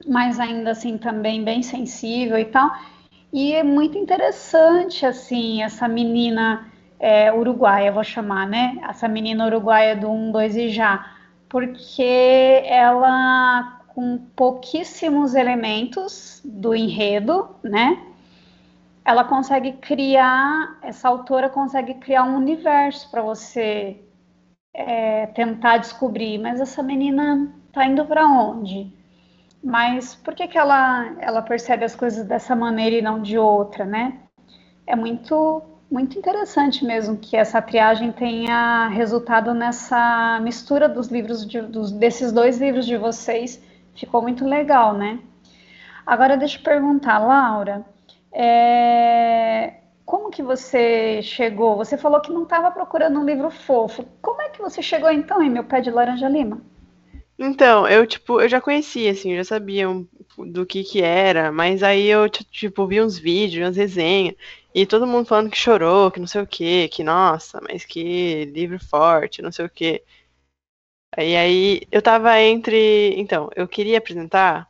mas 0.07 0.39
ainda 0.39 0.71
assim 0.71 0.97
também 0.97 1.43
bem 1.43 1.61
sensível 1.61 2.39
e 2.39 2.45
tal 2.45 2.71
e 3.33 3.53
é 3.55 3.63
muito 3.63 3.99
interessante, 3.99 5.05
assim, 5.05 5.63
essa 5.63 5.89
menina 5.89 6.71
é, 6.99 7.33
uruguaia, 7.33 7.93
vou 7.93 8.05
chamar, 8.05 8.47
né? 8.47 8.79
Essa 8.89 9.09
menina 9.09 9.47
uruguaia 9.47 9.97
do 9.97 10.11
1, 10.11 10.33
2 10.33 10.57
e 10.57 10.69
já. 10.71 11.15
Porque 11.49 12.63
ela, 12.67 13.81
com 13.89 14.19
pouquíssimos 14.35 15.35
elementos 15.35 16.41
do 16.45 16.75
enredo, 16.75 17.51
né? 17.63 18.03
Ela 19.05 19.25
consegue 19.25 19.73
criar, 19.75 20.79
essa 20.83 21.09
autora 21.09 21.49
consegue 21.49 21.95
criar 21.95 22.25
um 22.25 22.37
universo 22.37 23.11
para 23.11 23.23
você 23.23 24.01
é, 24.75 25.27
tentar 25.27 25.79
descobrir. 25.79 26.39
Mas 26.39 26.61
essa 26.61 26.83
menina 26.83 27.53
tá 27.73 27.87
indo 27.87 28.05
para 28.05 28.27
onde? 28.27 28.96
Mas 29.67 30.15
por 30.15 30.33
que, 30.33 30.47
que 30.47 30.57
ela, 30.57 31.13
ela 31.19 31.43
percebe 31.43 31.85
as 31.85 31.97
coisas 31.97 32.25
dessa 32.25 32.55
maneira 32.55 32.95
e 32.95 33.03
não 33.03 33.21
de 33.21 33.37
outra, 33.37 33.85
né? 33.85 34.21
É 34.87 34.95
muito, 34.95 35.61
muito 35.91 36.17
interessante 36.17 36.85
mesmo 36.85 37.17
que 37.17 37.37
essa 37.37 37.61
triagem 37.61 38.13
tenha 38.13 38.87
resultado 38.87 39.53
nessa 39.53 40.39
mistura 40.41 40.89
dos 40.89 41.09
livros, 41.09 41.45
de, 41.45 41.61
dos, 41.63 41.91
desses 41.91 42.31
dois 42.31 42.61
livros 42.61 42.87
de 42.87 42.97
vocês. 42.97 43.61
Ficou 43.97 44.23
muito 44.23 44.45
legal, 44.47 44.95
né? 44.95 45.19
Agora 46.07 46.37
deixa 46.37 46.59
eu 46.59 46.63
perguntar, 46.63 47.19
Laura, 47.19 47.85
é, 48.33 49.81
como 50.05 50.31
que 50.31 50.45
você 50.45 51.21
chegou? 51.23 51.77
Você 51.77 51.99
falou 51.99 52.21
que 52.21 52.33
não 52.33 52.45
estava 52.45 52.71
procurando 52.71 53.19
um 53.19 53.25
livro 53.25 53.51
fofo. 53.51 54.07
Como 54.23 54.41
é 54.43 54.49
que 54.49 54.63
você 54.63 54.81
chegou 54.81 55.11
então 55.11 55.43
em 55.43 55.51
Meu 55.51 55.65
Pé 55.65 55.81
de 55.81 55.91
Laranja 55.91 56.29
Lima? 56.29 56.61
Então, 57.39 57.87
eu, 57.87 58.07
tipo, 58.07 58.41
eu 58.41 58.49
já 58.49 58.61
conhecia, 58.61 59.11
assim, 59.11 59.33
eu 59.33 59.39
já 59.39 59.45
sabia 59.45 59.89
um- 59.91 60.07
do 60.39 60.65
que 60.65 60.83
que 60.83 61.03
era, 61.03 61.53
mas 61.53 61.83
aí 61.83 62.07
eu, 62.07 62.29
tipo, 62.31 62.87
vi 62.87 63.01
uns 63.01 63.19
vídeos, 63.19 63.67
umas 63.67 63.77
resenhas, 63.77 64.35
e 64.75 64.87
todo 64.87 65.07
mundo 65.07 65.27
falando 65.27 65.51
que 65.51 65.57
chorou, 65.59 66.11
que 66.11 66.21
não 66.21 66.27
sei 66.27 66.41
o 66.43 66.47
quê, 66.47 66.89
que 66.91 67.03
nossa, 67.05 67.61
mas 67.63 67.85
que 67.85 68.47
livro 68.47 68.79
forte, 68.79 69.43
não 69.43 69.53
sei 69.53 69.67
o 69.67 69.71
quê. 69.71 70.03
Aí, 71.17 71.37
aí 71.37 71.81
eu 71.91 72.03
tava 72.03 72.39
entre. 72.41 73.15
Então, 73.19 73.49
eu 73.57 73.67
queria 73.67 73.99
apresentar 73.99 74.69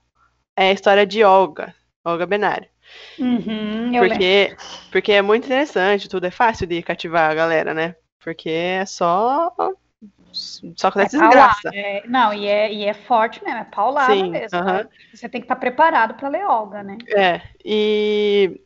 a 0.56 0.72
história 0.72 1.06
de 1.06 1.24
Olga, 1.24 1.74
Olga 2.04 2.26
Benário. 2.26 2.68
Uhum. 3.18 3.92
Porque, 3.98 4.56
porque 4.90 5.12
é 5.12 5.22
muito 5.22 5.46
interessante, 5.46 6.08
tudo 6.08 6.26
é 6.26 6.30
fácil 6.30 6.66
de 6.66 6.82
cativar 6.82 7.30
a 7.30 7.34
galera, 7.34 7.74
né? 7.74 7.96
Porque 8.22 8.48
é 8.48 8.86
só 8.86 9.52
só 10.76 10.88
acontece 10.88 11.16
é 11.16 11.20
desgraça. 11.20 11.70
É, 11.74 12.02
não, 12.06 12.32
e 12.32 12.46
é, 12.46 12.72
e 12.72 12.84
é 12.84 12.94
forte 12.94 13.42
mesmo, 13.42 13.58
é 13.58 13.64
paulada 13.64 14.14
Sim, 14.14 14.30
mesmo. 14.30 14.58
Uh 14.58 14.62
-huh. 14.62 14.84
né? 14.84 14.88
Você 15.12 15.28
tem 15.28 15.40
que 15.40 15.44
estar 15.44 15.54
tá 15.54 15.60
preparado 15.60 16.14
para 16.14 16.28
ler 16.28 16.44
Olga, 16.46 16.82
né? 16.82 16.98
É, 17.08 17.40
e. 17.64 18.60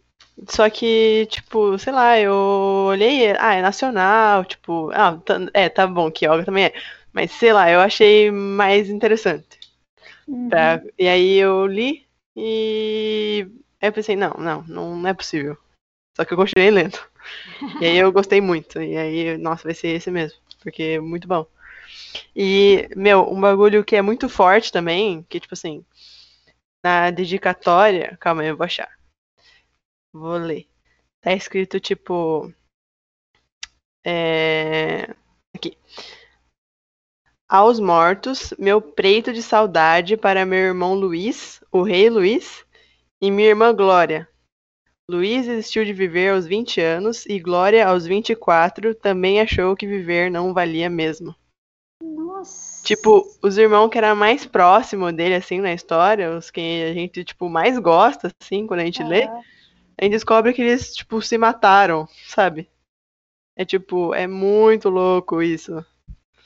Só 0.48 0.70
que, 0.70 1.26
tipo, 1.30 1.78
sei 1.78 1.92
lá, 1.92 2.18
eu 2.18 2.32
olhei, 2.88 3.30
ah, 3.38 3.54
é 3.56 3.60
nacional, 3.60 4.42
tipo, 4.42 4.90
ah, 4.94 5.18
tá, 5.22 5.38
é, 5.52 5.68
tá 5.68 5.86
bom 5.86 6.10
que 6.10 6.26
Olga 6.26 6.46
também 6.46 6.64
é, 6.64 6.72
mas 7.12 7.30
sei 7.32 7.52
lá, 7.52 7.70
eu 7.70 7.78
achei 7.78 8.30
mais 8.30 8.88
interessante. 8.88 9.60
Uhum. 10.26 10.48
Pra, 10.48 10.82
e 10.98 11.06
aí 11.06 11.36
eu 11.36 11.66
li 11.66 12.06
e 12.34 13.46
eu 13.80 13.92
pensei, 13.92 14.16
não, 14.16 14.32
não, 14.38 14.62
não 14.62 15.08
é 15.08 15.14
possível. 15.14 15.56
Só 16.16 16.24
que 16.24 16.32
eu 16.32 16.36
continuei 16.36 16.70
lendo. 16.70 16.98
e 17.80 17.86
aí 17.86 17.96
eu 17.98 18.12
gostei 18.12 18.40
muito. 18.40 18.80
E 18.80 18.96
aí, 18.96 19.38
nossa, 19.38 19.64
vai 19.64 19.74
ser 19.74 19.88
esse 19.88 20.10
mesmo. 20.10 20.38
Porque 20.62 20.82
é 20.82 21.00
muito 21.00 21.26
bom. 21.26 21.46
E, 22.34 22.88
meu, 22.96 23.30
um 23.30 23.40
bagulho 23.40 23.84
que 23.84 23.96
é 23.96 24.02
muito 24.02 24.28
forte 24.28 24.72
também, 24.72 25.22
que 25.28 25.40
tipo 25.40 25.54
assim, 25.54 25.84
na 26.82 27.10
dedicatória, 27.10 28.16
calma 28.20 28.42
aí, 28.42 28.48
eu 28.48 28.56
vou 28.56 28.64
achar. 28.64 28.90
Vou 30.12 30.36
ler. 30.36 30.68
Tá 31.20 31.32
escrito 31.32 31.78
tipo. 31.78 32.52
É... 34.04 35.14
Aqui. 35.54 35.76
Aos 37.48 37.80
mortos, 37.80 38.54
meu 38.58 38.80
preito 38.80 39.32
de 39.32 39.42
saudade 39.42 40.16
para 40.16 40.46
meu 40.46 40.58
irmão 40.58 40.94
Luiz, 40.94 41.62
o 41.70 41.82
rei 41.82 42.08
Luiz, 42.08 42.64
e 43.20 43.30
minha 43.30 43.48
irmã 43.48 43.74
Glória. 43.74 44.28
Luiz 45.10 45.46
desistiu 45.46 45.84
de 45.84 45.92
viver 45.92 46.32
aos 46.32 46.46
20 46.46 46.80
anos 46.80 47.26
e 47.26 47.40
Glória, 47.40 47.86
aos 47.86 48.06
24, 48.06 48.94
também 48.94 49.40
achou 49.40 49.76
que 49.76 49.86
viver 49.86 50.30
não 50.30 50.54
valia 50.54 50.88
mesmo. 50.88 51.34
Nossa. 52.02 52.82
Tipo, 52.84 53.26
os 53.42 53.58
irmãos 53.58 53.88
que 53.88 53.98
eram 53.98 54.16
mais 54.16 54.46
próximos 54.46 55.12
dele, 55.12 55.34
assim, 55.34 55.60
na 55.60 55.72
história, 55.72 56.36
os 56.36 56.50
que 56.50 56.84
a 56.84 56.94
gente, 56.94 57.24
tipo, 57.24 57.48
mais 57.48 57.78
gosta, 57.78 58.30
assim, 58.40 58.66
quando 58.66 58.80
a 58.80 58.84
gente 58.84 59.02
lê, 59.02 59.24
a 59.24 60.04
gente 60.04 60.12
descobre 60.12 60.52
que 60.52 60.62
eles, 60.62 60.94
tipo, 60.94 61.20
se 61.20 61.36
mataram, 61.36 62.08
sabe? 62.26 62.68
É 63.54 63.64
tipo, 63.64 64.14
é 64.14 64.26
muito 64.26 64.88
louco 64.88 65.42
isso. 65.42 65.84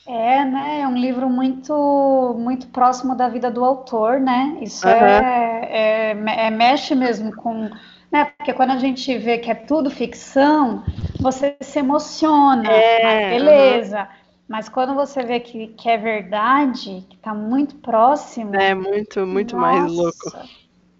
É, 0.06 0.44
né? 0.44 0.80
É 0.80 0.88
um 0.88 0.96
livro 0.96 1.30
muito, 1.30 2.34
muito 2.38 2.66
próximo 2.66 3.14
da 3.14 3.28
vida 3.28 3.50
do 3.50 3.64
autor, 3.64 4.20
né? 4.20 4.58
Isso 4.60 4.86
uhum. 4.86 4.92
é, 4.92 5.68
é, 5.70 6.46
é, 6.46 6.50
mexe 6.50 6.94
mesmo 6.94 7.34
com. 7.36 7.70
Né? 8.10 8.24
Porque 8.36 8.52
quando 8.52 8.72
a 8.72 8.78
gente 8.78 9.16
vê 9.16 9.38
que 9.38 9.50
é 9.50 9.54
tudo 9.54 9.90
ficção, 9.90 10.84
você 11.20 11.56
se 11.60 11.78
emociona, 11.78 12.68
é, 12.68 13.30
beleza. 13.30 14.00
Uhum. 14.00 14.23
Mas 14.48 14.68
quando 14.68 14.94
você 14.94 15.22
vê 15.22 15.40
que, 15.40 15.68
que 15.68 15.88
é 15.88 15.96
verdade, 15.96 17.04
que 17.08 17.16
está 17.16 17.32
muito 17.34 17.76
próximo. 17.76 18.54
É 18.54 18.74
muito, 18.74 19.26
muito 19.26 19.56
nossa, 19.56 19.70
mais 19.70 19.92
louco. 19.92 20.48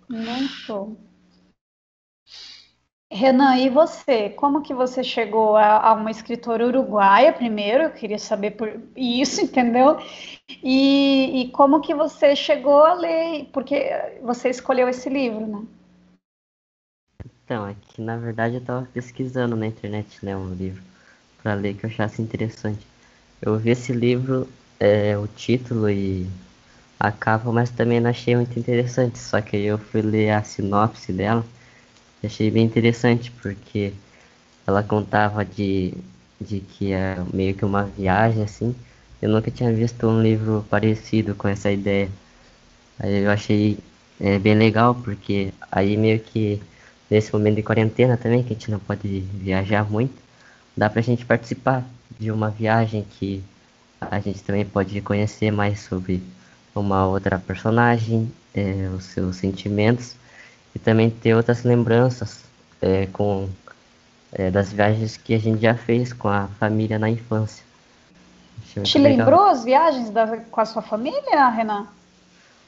Muito. 0.08 0.96
Renan, 3.12 3.56
e 3.58 3.68
você? 3.68 4.30
Como 4.30 4.62
que 4.62 4.74
você 4.74 5.04
chegou 5.04 5.56
a, 5.56 5.88
a, 5.88 5.92
uma 5.92 6.10
escritora 6.10 6.66
uruguaia 6.66 7.32
primeiro? 7.32 7.84
Eu 7.84 7.92
queria 7.92 8.18
saber 8.18 8.52
por 8.52 8.80
isso, 8.96 9.40
entendeu? 9.44 9.98
E, 10.62 11.42
e, 11.42 11.50
como 11.50 11.80
que 11.80 11.94
você 11.94 12.34
chegou 12.34 12.82
a 12.82 12.94
ler? 12.94 13.48
Porque 13.52 13.88
você 14.22 14.48
escolheu 14.48 14.88
esse 14.88 15.08
livro, 15.08 15.46
né? 15.46 15.64
Então, 17.44 17.66
é 17.68 17.74
que 17.74 18.00
na 18.00 18.16
verdade 18.16 18.54
eu 18.54 18.60
estava 18.60 18.88
pesquisando 18.92 19.54
na 19.54 19.66
internet, 19.66 20.24
né, 20.24 20.34
um 20.34 20.52
livro 20.54 20.82
para 21.42 21.54
ler 21.54 21.74
que 21.74 21.84
eu 21.84 21.90
achasse 21.90 22.22
interessante. 22.22 22.93
Eu 23.44 23.58
vi 23.58 23.70
esse 23.70 23.92
livro, 23.92 24.48
é, 24.80 25.16
o 25.18 25.26
título 25.26 25.90
e 25.90 26.26
a 26.98 27.12
capa, 27.12 27.52
mas 27.52 27.70
também 27.70 28.00
não 28.00 28.10
achei 28.10 28.34
muito 28.34 28.58
interessante. 28.58 29.18
Só 29.18 29.40
que 29.40 29.56
eu 29.56 29.78
fui 29.78 30.02
ler 30.02 30.30
a 30.30 30.42
sinopse 30.42 31.12
dela 31.12 31.44
achei 32.26 32.50
bem 32.50 32.64
interessante 32.64 33.30
porque 33.30 33.92
ela 34.66 34.82
contava 34.82 35.44
de, 35.44 35.94
de 36.40 36.60
que 36.60 36.92
é 36.92 37.16
meio 37.32 37.54
que 37.54 37.64
uma 37.64 37.84
viagem 37.84 38.42
assim. 38.42 38.74
Eu 39.20 39.30
nunca 39.30 39.50
tinha 39.50 39.72
visto 39.72 40.06
um 40.06 40.22
livro 40.22 40.64
parecido 40.70 41.34
com 41.34 41.48
essa 41.48 41.70
ideia. 41.70 42.08
Aí 42.98 43.24
eu 43.24 43.30
achei 43.30 43.78
é, 44.20 44.38
bem 44.38 44.54
legal 44.54 44.94
porque 44.94 45.52
aí 45.70 45.96
meio 45.96 46.20
que 46.20 46.60
nesse 47.10 47.32
momento 47.32 47.56
de 47.56 47.62
quarentena 47.62 48.16
também, 48.16 48.42
que 48.42 48.52
a 48.52 48.56
gente 48.56 48.70
não 48.70 48.78
pode 48.78 49.20
viajar 49.34 49.84
muito, 49.90 50.14
dá 50.76 50.90
pra 50.90 51.02
gente 51.02 51.24
participar 51.26 51.84
de 52.18 52.30
uma 52.30 52.50
viagem 52.50 53.04
que 53.18 53.42
a 54.00 54.20
gente 54.20 54.42
também 54.42 54.64
pode 54.64 55.00
conhecer 55.00 55.50
mais 55.50 55.80
sobre 55.80 56.22
uma 56.74 57.06
outra 57.06 57.38
personagem, 57.38 58.30
é, 58.54 58.90
os 58.96 59.04
seus 59.04 59.36
sentimentos 59.36 60.16
e 60.74 60.78
também 60.78 61.10
ter 61.10 61.34
outras 61.34 61.62
lembranças 61.62 62.44
é, 62.82 63.06
com 63.06 63.48
é, 64.32 64.50
das 64.50 64.72
viagens 64.72 65.16
que 65.16 65.34
a 65.34 65.38
gente 65.38 65.62
já 65.62 65.74
fez 65.74 66.12
com 66.12 66.28
a 66.28 66.48
família 66.58 66.98
na 66.98 67.08
infância. 67.08 67.64
Te 68.82 68.98
legal. 68.98 69.26
lembrou 69.26 69.46
as 69.46 69.64
viagens 69.64 70.10
da, 70.10 70.36
com 70.36 70.60
a 70.60 70.64
sua 70.64 70.82
família, 70.82 71.48
Renan? 71.48 71.86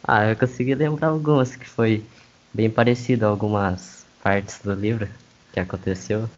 Ah, 0.04 0.26
eu 0.26 0.36
consegui 0.36 0.74
lembrar 0.74 1.08
algumas 1.08 1.56
que 1.56 1.68
foi 1.68 2.04
bem 2.54 2.70
parecido 2.70 3.26
a 3.26 3.28
algumas 3.28 4.06
partes 4.22 4.60
do 4.62 4.72
livro 4.72 5.08
que 5.52 5.58
aconteceu. 5.58 6.28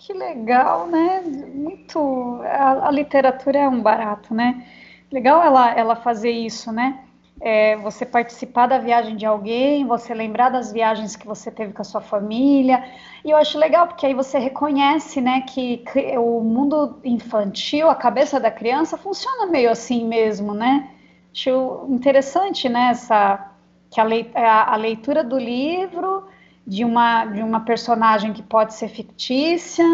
Que 0.00 0.12
legal, 0.12 0.86
né? 0.88 1.20
Muito. 1.20 2.40
A, 2.42 2.88
a 2.88 2.90
literatura 2.90 3.58
é 3.58 3.68
um 3.68 3.82
barato, 3.82 4.34
né? 4.34 4.66
Legal 5.12 5.42
ela, 5.42 5.70
ela 5.72 5.96
fazer 5.96 6.30
isso, 6.30 6.72
né? 6.72 7.04
é, 7.40 7.74
você 7.76 8.04
participar 8.04 8.66
da 8.66 8.78
viagem 8.78 9.16
de 9.16 9.24
alguém, 9.24 9.86
você 9.86 10.12
lembrar 10.12 10.50
das 10.50 10.70
viagens 10.70 11.16
que 11.16 11.26
você 11.26 11.50
teve 11.50 11.72
com 11.72 11.80
a 11.80 11.84
sua 11.84 12.02
família. 12.02 12.84
E 13.24 13.30
eu 13.30 13.36
acho 13.36 13.58
legal, 13.58 13.86
porque 13.86 14.04
aí 14.04 14.12
você 14.12 14.38
reconhece 14.38 15.20
né, 15.20 15.40
que 15.42 15.82
o 16.18 16.40
mundo 16.40 17.00
infantil, 17.02 17.88
a 17.88 17.94
cabeça 17.94 18.38
da 18.38 18.50
criança, 18.50 18.98
funciona 18.98 19.46
meio 19.46 19.70
assim 19.70 20.06
mesmo, 20.06 20.52
né? 20.52 20.90
Acho 21.32 21.86
interessante 21.88 22.68
né, 22.68 22.90
essa, 22.90 23.52
que 23.90 24.00
a, 24.00 24.76
leitura 24.76 25.24
do 25.24 25.38
livro 25.38 26.24
de 26.66 26.84
uma, 26.84 27.24
de 27.24 27.42
uma 27.42 27.60
personagem 27.60 28.32
que 28.32 28.42
pode 28.42 28.74
ser 28.74 28.88
fictícia 28.88 29.84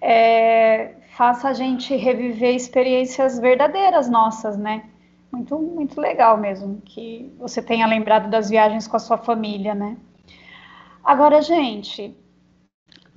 é, 0.00 0.94
faça 1.16 1.48
a 1.48 1.52
gente 1.52 1.94
reviver 1.96 2.54
experiências 2.54 3.38
verdadeiras 3.38 4.08
nossas, 4.08 4.56
né? 4.56 4.84
muito, 5.32 5.58
muito 5.58 6.00
legal 6.00 6.36
mesmo 6.36 6.80
que 6.84 7.32
você 7.38 7.62
tenha 7.62 7.86
lembrado 7.86 8.28
das 8.28 8.50
viagens 8.50 8.86
com 8.86 8.96
a 8.96 9.00
sua 9.00 9.18
família, 9.18 9.74
né? 9.74 9.96
Agora, 11.04 11.40
gente, 11.40 12.14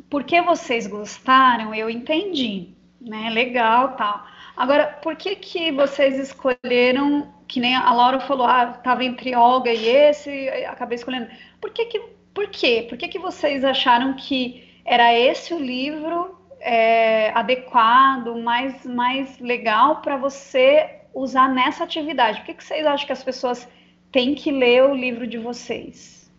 por 0.09 0.23
que 0.23 0.41
vocês 0.41 0.87
gostaram, 0.87 1.73
eu 1.73 1.89
entendi, 1.89 2.73
né? 3.01 3.29
Legal, 3.29 3.95
tal. 3.95 4.25
Agora, 4.55 4.99
por 5.01 5.15
que 5.15 5.35
que 5.35 5.71
vocês 5.71 6.19
escolheram, 6.19 7.33
que 7.47 7.59
nem 7.59 7.75
a 7.75 7.91
Laura 7.91 8.19
falou, 8.19 8.45
ah, 8.45 8.67
tava 8.67 9.03
entre 9.03 9.35
Olga 9.35 9.71
e 9.71 9.87
esse, 9.87 10.49
acabei 10.67 10.95
escolhendo. 10.95 11.27
Por 11.59 11.71
que 11.71 11.85
que, 11.85 12.01
por 12.33 12.47
quê? 12.47 12.85
Por 12.87 12.97
que 12.97 13.07
que 13.07 13.19
vocês 13.19 13.63
acharam 13.63 14.13
que 14.15 14.67
era 14.85 15.13
esse 15.13 15.53
o 15.53 15.59
livro 15.59 16.37
é, 16.59 17.29
adequado, 17.31 18.35
mais, 18.41 18.85
mais 18.85 19.39
legal 19.39 20.01
para 20.01 20.17
você 20.17 21.01
usar 21.13 21.49
nessa 21.49 21.83
atividade? 21.83 22.39
Por 22.39 22.47
que, 22.47 22.53
que 22.55 22.63
vocês 22.63 22.85
acham 22.85 23.05
que 23.05 23.13
as 23.13 23.23
pessoas 23.23 23.67
têm 24.11 24.33
que 24.33 24.51
ler 24.51 24.83
o 24.83 24.95
livro 24.95 25.27
de 25.27 25.37
vocês? 25.37 26.31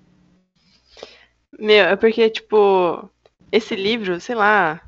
Meu, 1.58 1.84
é 1.86 1.96
porque, 1.96 2.28
tipo, 2.28 3.08
esse 3.52 3.76
livro, 3.76 4.20
sei 4.20 4.34
lá. 4.34 4.82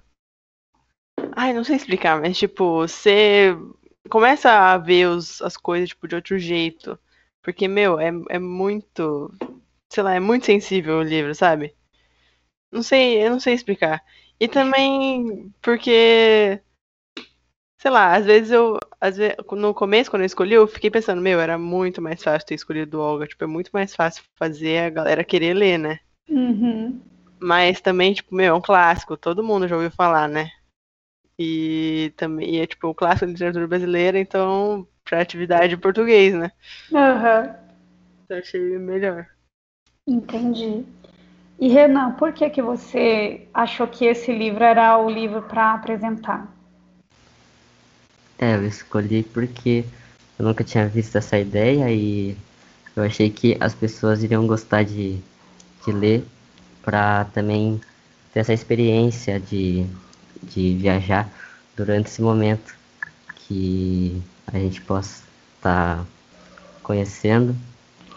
Ai, 1.33 1.53
não 1.53 1.63
sei 1.63 1.77
explicar, 1.77 2.21
mas, 2.21 2.37
tipo, 2.37 2.79
você 2.79 3.57
começa 4.09 4.51
a 4.51 4.79
ver 4.79 5.07
os, 5.09 5.41
as 5.43 5.57
coisas, 5.57 5.91
tipo, 5.91 6.09
de 6.09 6.17
outro 6.17 6.39
jeito. 6.39 6.99
Porque, 7.43 7.69
meu, 7.69 8.01
é, 8.01 8.11
é 8.31 8.39
muito. 8.39 9.33
Sei 9.97 10.03
lá, 10.03 10.15
é 10.15 10.21
muito 10.21 10.45
sensível 10.45 10.99
o 10.99 11.03
livro, 11.03 11.35
sabe? 11.35 11.75
Não 12.71 12.83
sei, 12.83 13.25
eu 13.25 13.31
não 13.31 13.41
sei 13.41 13.55
explicar. 13.55 14.05
E 14.39 14.47
também 14.47 15.51
porque 15.63 16.61
sei 17.79 17.91
lá, 17.91 18.15
às 18.15 18.27
vezes 18.27 18.51
eu, 18.51 18.79
às 19.01 19.17
vezes, 19.17 19.37
no 19.53 19.73
começo, 19.73 20.11
quando 20.11 20.21
eu 20.21 20.27
escolhi, 20.27 20.53
eu 20.53 20.69
fiquei 20.69 20.91
pensando, 20.91 21.23
meu, 21.23 21.41
era 21.41 21.57
muito 21.57 22.03
mais 22.03 22.23
fácil 22.23 22.47
ter 22.47 22.57
escolhido 22.57 22.99
o 22.99 23.01
Olga, 23.01 23.27
tipo, 23.27 23.43
é 23.43 23.47
muito 23.47 23.71
mais 23.73 23.95
fácil 23.97 24.23
fazer 24.35 24.81
a 24.81 24.91
galera 24.91 25.25
querer 25.25 25.55
ler, 25.55 25.79
né? 25.79 25.99
Uhum. 26.29 27.01
Mas 27.41 27.81
também, 27.81 28.13
tipo, 28.13 28.35
meu, 28.35 28.55
é 28.55 28.55
um 28.55 28.61
clássico, 28.61 29.17
todo 29.17 29.43
mundo 29.43 29.67
já 29.67 29.77
ouviu 29.77 29.91
falar, 29.91 30.29
né? 30.29 30.51
E 31.39 32.13
também 32.19 32.61
é, 32.61 32.67
tipo, 32.67 32.87
o 32.89 32.95
clássico 32.95 33.25
da 33.25 33.33
literatura 33.33 33.67
brasileira, 33.67 34.19
então, 34.21 34.87
pra 35.03 35.23
atividade 35.23 35.73
em 35.73 35.79
português, 35.79 36.35
né? 36.35 36.53
Uhum. 36.93 37.55
Então, 38.27 38.37
achei 38.37 38.61
melhor. 38.79 39.35
Entendi. 40.07 40.85
E 41.59 41.69
Renan, 41.69 42.13
por 42.13 42.33
que 42.33 42.49
que 42.49 42.63
você 42.63 43.49
achou 43.53 43.89
que 43.89 44.05
esse 44.05 44.33
livro 44.33 44.63
era 44.63 44.97
o 44.99 45.11
livro 45.11 45.43
para 45.43 45.75
apresentar? 45.75 46.55
É, 48.39 48.55
eu 48.55 48.67
escolhi 48.67 49.23
porque 49.23 49.85
eu 50.39 50.45
nunca 50.45 50.63
tinha 50.63 50.87
visto 50.87 51.17
essa 51.17 51.39
ideia 51.39 51.91
e 51.91 52.37
eu 52.95 53.03
achei 53.03 53.31
que 53.31 53.57
as 53.59 53.75
pessoas 53.75 54.23
iriam 54.23 54.47
gostar 54.47 54.85
de, 54.85 55.19
de 55.85 55.93
ler 55.93 56.25
para 56.83 57.25
também 57.27 57.81
ter 58.33 58.41
essa 58.41 58.53
experiência 58.53 59.41
de, 59.41 59.87
de 60.43 60.77
viajar 60.77 61.29
durante 61.75 62.07
esse 62.07 62.23
momento 62.23 62.77
que 63.35 64.23
a 64.47 64.59
gente 64.59 64.81
possa 64.83 65.25
estar 65.57 65.97
tá 65.97 66.07
conhecendo 66.83 67.57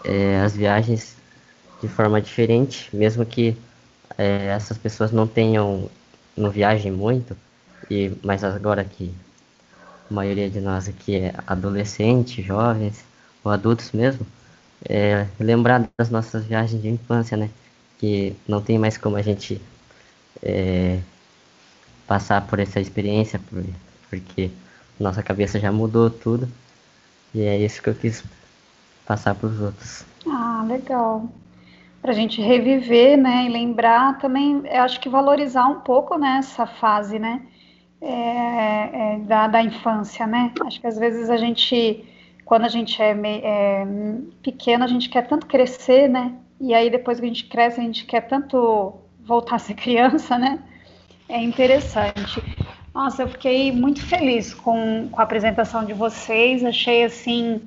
é, 0.04 0.40
as 0.40 0.54
viagens 0.54 1.19
de 1.80 1.88
forma 1.88 2.20
diferente, 2.20 2.94
mesmo 2.94 3.24
que 3.24 3.56
é, 4.18 4.46
essas 4.46 4.76
pessoas 4.78 5.12
não 5.12 5.26
tenham, 5.26 5.90
não 6.36 6.50
viajem 6.50 6.92
muito, 6.92 7.36
e, 7.90 8.12
mas 8.22 8.44
agora 8.44 8.84
que 8.84 9.12
a 10.10 10.14
maioria 10.14 10.50
de 10.50 10.60
nós 10.60 10.88
aqui 10.88 11.16
é 11.16 11.34
adolescente, 11.46 12.42
jovens 12.42 13.04
ou 13.42 13.50
adultos 13.50 13.92
mesmo, 13.92 14.26
é, 14.88 15.26
lembrar 15.38 15.88
das 15.98 16.10
nossas 16.10 16.44
viagens 16.44 16.80
de 16.82 16.88
infância, 16.88 17.36
né? 17.36 17.50
Que 17.98 18.34
não 18.48 18.62
tem 18.62 18.78
mais 18.78 18.96
como 18.96 19.16
a 19.16 19.22
gente 19.22 19.60
é, 20.42 21.00
passar 22.06 22.46
por 22.46 22.58
essa 22.58 22.80
experiência, 22.80 23.40
porque 24.08 24.50
nossa 24.98 25.22
cabeça 25.22 25.58
já 25.60 25.70
mudou 25.72 26.10
tudo. 26.10 26.48
E 27.34 27.42
é 27.42 27.56
isso 27.58 27.80
que 27.82 27.88
eu 27.88 27.94
quis 27.94 28.24
passar 29.06 29.34
para 29.34 29.48
os 29.48 29.60
outros. 29.60 30.04
Ah, 30.26 30.64
legal. 30.66 31.28
Para 32.00 32.12
a 32.12 32.14
gente 32.14 32.40
reviver, 32.40 33.18
né, 33.18 33.44
e 33.44 33.48
lembrar 33.48 34.18
também, 34.18 34.62
eu 34.64 34.82
acho 34.82 34.98
que 35.00 35.08
valorizar 35.08 35.66
um 35.66 35.80
pouco 35.80 36.16
né, 36.16 36.36
essa 36.38 36.66
fase, 36.66 37.18
né? 37.18 37.42
é, 38.00 39.14
é, 39.14 39.18
da, 39.20 39.46
da 39.46 39.62
infância, 39.62 40.26
né? 40.26 40.52
Acho 40.64 40.80
que 40.80 40.86
às 40.86 40.98
vezes 40.98 41.28
a 41.28 41.36
gente, 41.36 42.04
quando 42.44 42.64
a 42.64 42.68
gente 42.68 43.00
é, 43.00 43.12
é 43.12 43.86
pequeno, 44.42 44.84
a 44.84 44.86
gente 44.86 45.08
quer 45.08 45.26
tanto 45.26 45.46
crescer, 45.46 46.08
né? 46.08 46.34
E 46.60 46.72
aí 46.74 46.90
depois 46.90 47.20
que 47.20 47.26
a 47.26 47.28
gente 47.28 47.44
cresce, 47.44 47.80
a 47.80 47.84
gente 47.84 48.04
quer 48.06 48.22
tanto 48.22 48.94
voltar 49.20 49.56
a 49.56 49.58
ser 49.58 49.74
criança, 49.76 50.38
né? 50.38 50.58
É 51.28 51.40
interessante. 51.40 52.42
Nossa, 52.92 53.22
eu 53.22 53.28
fiquei 53.28 53.70
muito 53.70 54.04
feliz 54.04 54.52
com, 54.52 55.08
com 55.12 55.20
a 55.20 55.24
apresentação 55.24 55.84
de 55.84 55.92
vocês. 55.92 56.64
Achei 56.64 57.04
assim 57.04 57.62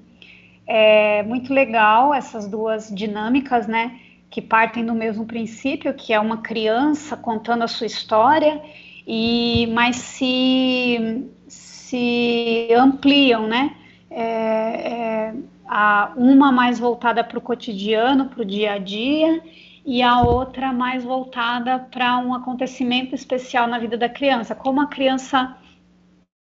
é, 0.68 1.24
muito 1.24 1.54
legal 1.54 2.14
essas 2.14 2.48
duas 2.48 2.94
dinâmicas, 2.94 3.68
né? 3.68 4.00
Que 4.34 4.42
partem 4.42 4.84
do 4.84 4.96
mesmo 4.96 5.28
princípio, 5.28 5.94
que 5.94 6.12
é 6.12 6.20
uma 6.20 6.38
criança 6.38 7.16
contando 7.16 7.62
a 7.62 7.68
sua 7.68 7.86
história, 7.86 8.60
e 9.06 9.68
mas 9.68 9.96
se, 9.98 11.30
se 11.48 12.68
ampliam, 12.76 13.48
né? 13.48 13.76
É, 14.10 14.24
é, 14.24 15.36
a, 15.68 16.14
uma 16.18 16.52
mais 16.52 16.80
voltada 16.80 17.24
para 17.24 17.38
o 17.38 17.42
cotidiano, 17.42 18.26
para 18.26 18.42
o 18.42 18.46
dia 18.46 18.74
a 18.74 18.78
dia, 18.80 19.40
e 19.86 20.02
a 20.02 20.22
outra 20.22 20.74
mais 20.74 21.04
voltada 21.04 21.78
para 21.92 22.18
um 22.18 22.34
acontecimento 22.34 23.14
especial 23.14 23.68
na 23.68 23.78
vida 23.78 24.00
da 24.00 24.10
criança. 24.10 24.56
Como 24.56 24.82
a 24.82 24.88
criança 24.88 25.56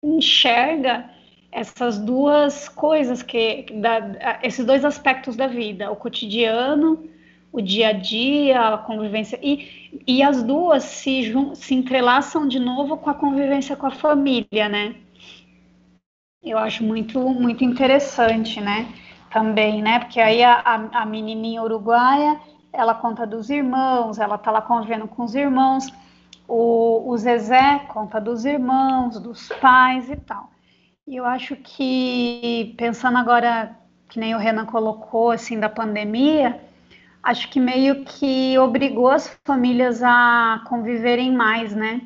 enxerga 0.03 1.09
essas 1.49 1.97
duas 1.97 2.67
coisas 2.67 3.23
que 3.23 3.67
da, 3.75 4.39
esses 4.43 4.65
dois 4.65 4.83
aspectos 4.83 5.37
da 5.37 5.47
vida, 5.47 5.89
o 5.89 5.95
cotidiano, 5.95 7.08
o 7.51 7.61
dia 7.61 7.89
a 7.89 7.93
dia, 7.93 8.73
a 8.73 8.77
convivência 8.77 9.39
e, 9.41 10.01
e 10.05 10.21
as 10.21 10.43
duas 10.43 10.83
se, 10.83 11.33
se 11.55 11.73
entrelaçam 11.73 12.47
de 12.47 12.59
novo 12.59 12.97
com 12.97 13.09
a 13.09 13.13
convivência 13.13 13.75
com 13.75 13.87
a 13.87 13.91
família, 13.91 14.69
né? 14.69 14.95
Eu 16.43 16.57
acho 16.57 16.83
muito 16.83 17.19
muito 17.19 17.63
interessante, 17.63 18.61
né? 18.61 18.87
Também, 19.31 19.81
né? 19.81 19.99
Porque 19.99 20.19
aí 20.19 20.43
a, 20.43 20.59
a, 20.59 21.01
a 21.01 21.05
menininha 21.05 21.61
uruguaia 21.61 22.39
ela 22.71 22.93
conta 22.93 23.25
dos 23.25 23.49
irmãos, 23.49 24.19
ela 24.19 24.37
tá 24.37 24.51
lá 24.51 24.61
convivendo 24.61 25.07
com 25.07 25.23
os 25.23 25.35
irmãos, 25.35 25.87
o, 26.47 27.09
o 27.09 27.17
Zezé 27.17 27.79
conta 27.87 28.19
dos 28.19 28.45
irmãos, 28.45 29.19
dos 29.19 29.49
pais 29.59 30.09
e 30.09 30.15
tal. 30.15 30.49
E 31.07 31.15
eu 31.15 31.25
acho 31.25 31.55
que, 31.55 32.75
pensando 32.77 33.17
agora, 33.17 33.75
que 34.07 34.19
nem 34.19 34.35
o 34.35 34.37
Renan 34.37 34.65
colocou, 34.65 35.31
assim, 35.31 35.59
da 35.59 35.69
pandemia, 35.69 36.59
acho 37.23 37.49
que 37.49 37.59
meio 37.59 38.03
que 38.05 38.57
obrigou 38.57 39.09
as 39.09 39.27
famílias 39.45 40.01
a 40.03 40.63
conviverem 40.67 41.31
mais, 41.33 41.75
né? 41.75 42.01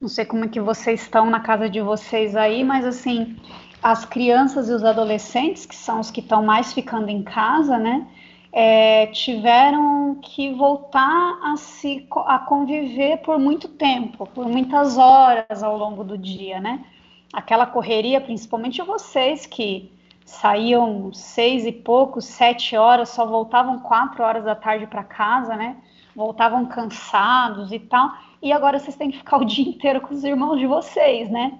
Não 0.00 0.08
sei 0.08 0.24
como 0.24 0.44
é 0.44 0.48
que 0.48 0.60
vocês 0.60 1.02
estão 1.02 1.28
na 1.28 1.40
casa 1.40 1.68
de 1.68 1.80
vocês 1.80 2.36
aí, 2.36 2.62
mas 2.62 2.84
assim, 2.84 3.36
as 3.82 4.04
crianças 4.04 4.68
e 4.68 4.72
os 4.72 4.84
adolescentes, 4.84 5.66
que 5.66 5.74
são 5.74 6.00
os 6.00 6.10
que 6.10 6.20
estão 6.20 6.42
mais 6.42 6.72
ficando 6.72 7.08
em 7.08 7.22
casa, 7.22 7.78
né? 7.78 8.06
é, 8.52 9.06
tiveram 9.08 10.18
que 10.22 10.52
voltar 10.54 11.38
a 11.42 11.56
se 11.56 12.06
a 12.26 12.38
conviver 12.38 13.18
por 13.18 13.38
muito 13.38 13.68
tempo, 13.68 14.26
por 14.34 14.48
muitas 14.48 14.96
horas 14.96 15.62
ao 15.62 15.76
longo 15.76 16.02
do 16.02 16.16
dia, 16.16 16.60
né? 16.60 16.84
Aquela 17.32 17.66
correria, 17.66 18.20
principalmente 18.20 18.80
vocês 18.82 19.44
que 19.44 19.92
saíam 20.28 21.10
seis 21.12 21.64
e 21.64 21.72
pouco, 21.72 22.20
sete 22.20 22.76
horas, 22.76 23.08
só 23.08 23.24
voltavam 23.24 23.78
quatro 23.80 24.22
horas 24.22 24.44
da 24.44 24.54
tarde 24.54 24.86
para 24.86 25.02
casa, 25.02 25.56
né? 25.56 25.78
Voltavam 26.14 26.66
cansados 26.66 27.72
e 27.72 27.78
tal. 27.78 28.12
E 28.42 28.52
agora 28.52 28.78
vocês 28.78 28.94
têm 28.94 29.10
que 29.10 29.18
ficar 29.18 29.38
o 29.38 29.44
dia 29.44 29.66
inteiro 29.66 30.02
com 30.02 30.12
os 30.12 30.22
irmãos 30.22 30.58
de 30.58 30.66
vocês, 30.66 31.30
né? 31.30 31.58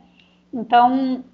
Então, 0.53 1.25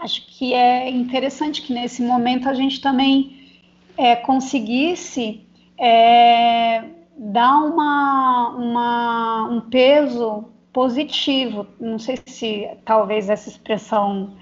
acho 0.00 0.26
que 0.26 0.52
é 0.52 0.90
interessante 0.90 1.62
que 1.62 1.72
nesse 1.72 2.02
momento 2.02 2.48
a 2.48 2.54
gente 2.54 2.80
também 2.80 3.52
é, 3.96 4.16
conseguisse 4.16 5.46
é, 5.78 6.82
dar 7.16 7.56
uma, 7.58 8.48
uma, 8.48 9.48
um 9.48 9.60
peso 9.60 10.46
positivo, 10.72 11.68
não 11.80 12.00
sei 12.00 12.18
se 12.26 12.68
talvez 12.84 13.30
essa 13.30 13.48
expressão, 13.48 14.34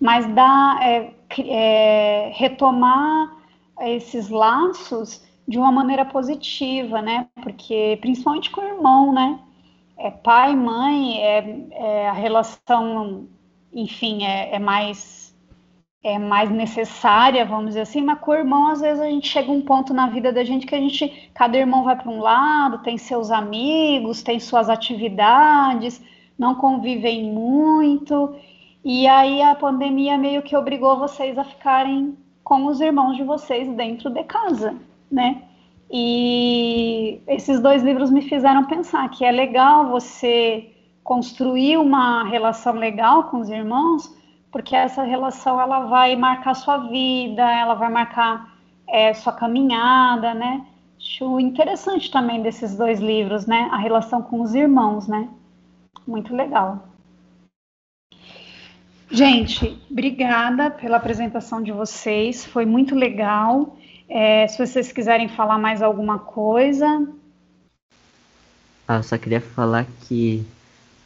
mas 0.00 0.26
dar, 0.34 0.82
é, 0.82 1.15
é, 1.38 2.32
retomar 2.34 3.36
esses 3.80 4.28
laços 4.28 5.24
de 5.46 5.58
uma 5.58 5.70
maneira 5.70 6.04
positiva, 6.04 7.00
né? 7.02 7.28
Porque 7.42 7.98
principalmente 8.00 8.50
com 8.50 8.60
o 8.60 8.64
irmão, 8.64 9.12
né? 9.12 9.38
É 9.98 10.10
pai, 10.10 10.54
mãe, 10.54 11.22
é, 11.22 11.66
é 11.72 12.08
a 12.08 12.12
relação, 12.12 13.28
enfim, 13.72 14.24
é, 14.24 14.54
é 14.54 14.58
mais 14.58 15.26
é 16.06 16.20
mais 16.20 16.48
necessária, 16.48 17.44
vamos 17.44 17.68
dizer 17.70 17.80
assim, 17.80 18.00
mas 18.00 18.20
com 18.20 18.30
o 18.30 18.34
irmão, 18.34 18.68
às 18.68 18.80
vezes 18.80 19.00
a 19.00 19.06
gente 19.06 19.26
chega 19.26 19.50
um 19.50 19.60
ponto 19.60 19.92
na 19.92 20.08
vida 20.08 20.32
da 20.32 20.44
gente 20.44 20.64
que 20.64 20.74
a 20.74 20.78
gente, 20.78 21.30
cada 21.34 21.58
irmão 21.58 21.82
vai 21.82 21.96
para 21.96 22.08
um 22.08 22.20
lado, 22.20 22.78
tem 22.78 22.96
seus 22.96 23.32
amigos, 23.32 24.22
tem 24.22 24.38
suas 24.38 24.68
atividades, 24.70 26.00
não 26.38 26.54
convivem 26.54 27.24
muito, 27.24 28.36
e 28.88 29.04
aí 29.08 29.42
a 29.42 29.52
pandemia 29.56 30.16
meio 30.16 30.42
que 30.42 30.56
obrigou 30.56 30.96
vocês 30.96 31.36
a 31.36 31.42
ficarem 31.42 32.16
com 32.44 32.66
os 32.66 32.80
irmãos 32.80 33.16
de 33.16 33.24
vocês 33.24 33.66
dentro 33.74 34.08
de 34.10 34.22
casa, 34.22 34.76
né? 35.10 35.42
E 35.90 37.20
esses 37.26 37.58
dois 37.58 37.82
livros 37.82 38.12
me 38.12 38.22
fizeram 38.22 38.62
pensar 38.62 39.08
que 39.08 39.24
é 39.24 39.32
legal 39.32 39.88
você 39.88 40.70
construir 41.02 41.78
uma 41.78 42.22
relação 42.28 42.74
legal 42.74 43.24
com 43.24 43.40
os 43.40 43.50
irmãos, 43.50 44.08
porque 44.52 44.76
essa 44.76 45.02
relação 45.02 45.60
ela 45.60 45.86
vai 45.86 46.14
marcar 46.14 46.54
sua 46.54 46.76
vida, 46.76 47.42
ela 47.42 47.74
vai 47.74 47.90
marcar 47.90 48.56
é, 48.88 49.12
sua 49.14 49.32
caminhada, 49.32 50.32
né? 50.32 50.64
Acho 50.96 51.40
interessante 51.40 52.08
também 52.08 52.40
desses 52.40 52.76
dois 52.76 53.00
livros, 53.00 53.46
né? 53.46 53.68
A 53.72 53.78
relação 53.78 54.22
com 54.22 54.42
os 54.42 54.54
irmãos, 54.54 55.08
né? 55.08 55.28
Muito 56.06 56.32
legal. 56.32 56.95
Gente, 59.10 59.78
obrigada 59.90 60.70
pela 60.70 60.96
apresentação 60.96 61.62
de 61.62 61.70
vocês, 61.70 62.44
foi 62.44 62.66
muito 62.66 62.94
legal. 62.94 63.76
É, 64.08 64.46
se 64.46 64.58
vocês 64.58 64.92
quiserem 64.92 65.28
falar 65.28 65.58
mais 65.58 65.82
alguma 65.82 66.18
coisa. 66.18 67.06
Ah, 68.86 68.96
eu 68.96 69.02
só 69.02 69.16
queria 69.18 69.40
falar 69.40 69.86
que 70.02 70.46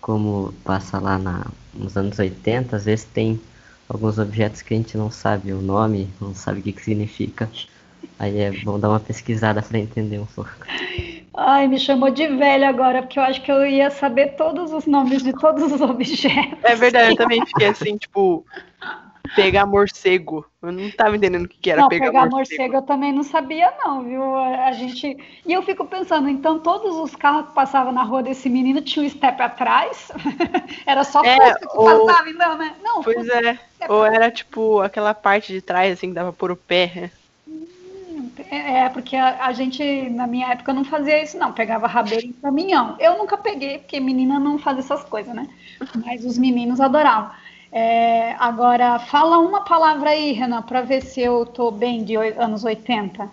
como 0.00 0.52
passa 0.64 0.98
lá 0.98 1.18
na, 1.18 1.46
nos 1.74 1.96
anos 1.96 2.18
80, 2.18 2.76
às 2.76 2.84
vezes 2.84 3.04
tem 3.04 3.40
alguns 3.88 4.18
objetos 4.18 4.62
que 4.62 4.72
a 4.72 4.76
gente 4.76 4.96
não 4.96 5.10
sabe 5.10 5.52
o 5.52 5.60
nome, 5.60 6.08
não 6.20 6.34
sabe 6.34 6.60
o 6.60 6.62
que, 6.62 6.72
que 6.72 6.82
significa. 6.82 7.50
Aí 8.18 8.38
é 8.38 8.50
bom 8.50 8.78
dar 8.78 8.88
uma 8.88 9.00
pesquisada 9.00 9.62
para 9.62 9.78
entender 9.78 10.18
um 10.18 10.26
pouco. 10.26 10.50
Ai, 11.34 11.68
me 11.68 11.78
chamou 11.78 12.10
de 12.10 12.26
velha 12.26 12.68
agora, 12.68 13.02
porque 13.02 13.18
eu 13.18 13.22
acho 13.22 13.40
que 13.42 13.50
eu 13.50 13.64
ia 13.64 13.90
saber 13.90 14.34
todos 14.36 14.72
os 14.72 14.86
nomes 14.86 15.22
de 15.22 15.32
todos 15.32 15.70
os 15.72 15.80
objetos. 15.80 16.58
É 16.62 16.74
verdade, 16.74 17.12
eu 17.12 17.16
também 17.16 17.44
fiquei 17.46 17.68
assim, 17.68 17.96
tipo, 17.96 18.44
pegar 19.34 19.64
morcego. 19.64 20.44
Eu 20.60 20.72
não 20.72 20.82
estava 20.82 21.16
entendendo 21.16 21.44
o 21.44 21.48
que 21.48 21.70
era 21.70 21.82
não, 21.82 21.88
pegar, 21.88 22.06
pegar 22.06 22.26
morcego. 22.26 22.62
morcego. 22.62 22.76
eu 22.76 22.82
também 22.82 23.12
não 23.12 23.22
sabia, 23.22 23.72
não, 23.84 24.02
viu? 24.02 24.34
A 24.34 24.72
gente. 24.72 25.16
E 25.46 25.52
eu 25.52 25.62
fico 25.62 25.84
pensando, 25.86 26.28
então 26.28 26.58
todos 26.58 26.96
os 26.96 27.14
carros 27.14 27.48
que 27.48 27.54
passavam 27.54 27.92
na 27.92 28.02
rua 28.02 28.22
desse 28.22 28.48
menino 28.48 28.80
tinham 28.80 29.06
um 29.06 29.10
step 29.10 29.40
atrás? 29.40 30.10
era 30.84 31.04
só 31.04 31.24
é, 31.24 31.36
Fusca 31.36 31.68
que 31.68 31.78
ou... 31.78 32.06
passava, 32.06 32.28
então, 32.28 32.58
né? 32.58 32.74
Não, 32.82 33.02
pois 33.02 33.28
é. 33.28 33.58
Ou 33.88 34.04
era 34.04 34.30
tipo 34.30 34.80
aquela 34.80 35.14
parte 35.14 35.52
de 35.52 35.62
trás, 35.62 35.92
assim, 35.92 36.08
que 36.08 36.14
dava 36.14 36.32
por 36.32 36.50
o 36.50 36.56
pé. 36.56 37.10
Hum, 38.50 38.54
é, 38.54 38.88
porque 38.88 39.16
a, 39.16 39.46
a, 39.46 39.52
gente, 39.52 39.82
na 40.10 40.26
minha 40.26 40.48
época, 40.48 40.72
não 40.72 40.84
fazia 40.84 41.22
isso, 41.22 41.38
não. 41.38 41.52
Pegava 41.52 41.86
rabeira 41.86 42.24
em 42.24 42.32
caminhão. 42.32 42.96
Eu 42.98 43.18
nunca 43.18 43.36
peguei, 43.36 43.78
porque 43.78 44.00
menina 44.00 44.38
não 44.38 44.58
faz 44.58 44.78
essas 44.78 45.04
coisas, 45.04 45.34
né? 45.34 45.48
Mas 46.04 46.24
os 46.24 46.38
meninos 46.38 46.80
adoravam. 46.80 47.30
É, 47.72 48.32
agora, 48.38 48.98
fala 48.98 49.38
uma 49.38 49.62
palavra 49.64 50.10
aí, 50.10 50.32
Renan, 50.32 50.62
para 50.62 50.82
ver 50.82 51.02
se 51.02 51.20
eu 51.20 51.46
tô 51.46 51.70
bem 51.70 52.04
de 52.04 52.16
anos 52.16 52.64
80. 52.64 53.30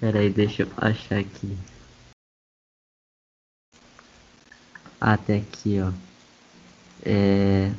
Peraí, 0.00 0.30
deixa 0.30 0.62
eu 0.62 0.68
achar 0.76 1.18
aqui. 1.18 1.56
Tem 5.26 5.40
aqui, 5.40 5.80
ó. 5.80 5.92
É... 7.04 7.70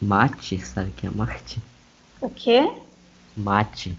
Mate, 0.00 0.58
sabe 0.58 0.90
o 0.90 0.92
que 0.92 1.06
é 1.06 1.10
mate? 1.10 1.60
O 2.20 2.30
quê? 2.30 2.72
Mate. 3.36 3.96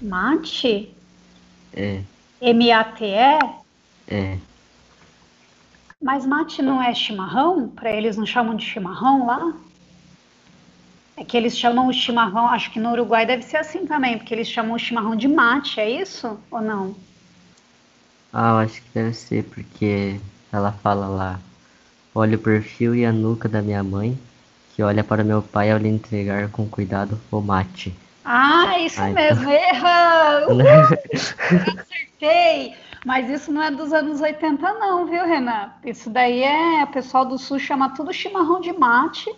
Mate? 0.00 0.94
É. 1.74 2.00
M-A-T-E? 2.40 3.38
É. 4.08 4.38
Mas 6.02 6.24
mate 6.24 6.62
não 6.62 6.82
é 6.82 6.94
chimarrão? 6.94 7.68
Para 7.68 7.92
eles 7.92 8.16
não 8.16 8.24
chamam 8.24 8.56
de 8.56 8.64
chimarrão 8.64 9.26
lá? 9.26 9.52
É 11.16 11.24
que 11.24 11.36
eles 11.36 11.58
chamam 11.58 11.86
o 11.86 11.92
chimarrão, 11.92 12.48
acho 12.48 12.72
que 12.72 12.80
no 12.80 12.92
Uruguai 12.92 13.26
deve 13.26 13.42
ser 13.42 13.58
assim 13.58 13.84
também, 13.84 14.16
porque 14.16 14.32
eles 14.32 14.48
chamam 14.48 14.74
o 14.74 14.78
chimarrão 14.78 15.14
de 15.14 15.28
mate, 15.28 15.78
é 15.78 15.90
isso 15.90 16.38
ou 16.50 16.62
não? 16.62 16.94
Ah, 18.32 18.52
eu 18.52 18.56
acho 18.58 18.80
que 18.80 18.88
deve 18.94 19.12
ser, 19.12 19.44
porque 19.44 20.18
ela 20.50 20.72
fala 20.72 21.06
lá: 21.06 21.38
olha 22.14 22.36
o 22.36 22.40
perfil 22.40 22.94
e 22.94 23.04
a 23.04 23.12
nuca 23.12 23.48
da 23.48 23.60
minha 23.60 23.82
mãe, 23.82 24.16
que 24.74 24.82
olha 24.82 25.04
para 25.04 25.22
meu 25.22 25.42
pai 25.42 25.70
ao 25.70 25.78
lhe 25.78 25.88
entregar 25.88 26.50
com 26.50 26.66
cuidado 26.66 27.18
o 27.30 27.40
mate. 27.42 27.94
Ah, 28.32 28.78
isso 28.78 29.02
mesmo, 29.02 29.50
então... 29.50 29.52
erra! 29.52 30.46
Acertei! 31.82 32.76
Mas 33.04 33.28
isso 33.28 33.50
não 33.50 33.60
é 33.60 33.72
dos 33.72 33.92
anos 33.92 34.20
80, 34.20 34.72
não, 34.74 35.04
viu, 35.06 35.24
Renan? 35.24 35.70
Isso 35.84 36.08
daí 36.08 36.44
é. 36.44 36.84
O 36.84 36.86
pessoal 36.88 37.24
do 37.24 37.36
sul 37.36 37.58
chama 37.58 37.88
tudo 37.90 38.12
chimarrão 38.12 38.60
de 38.60 38.72
mate. 38.72 39.34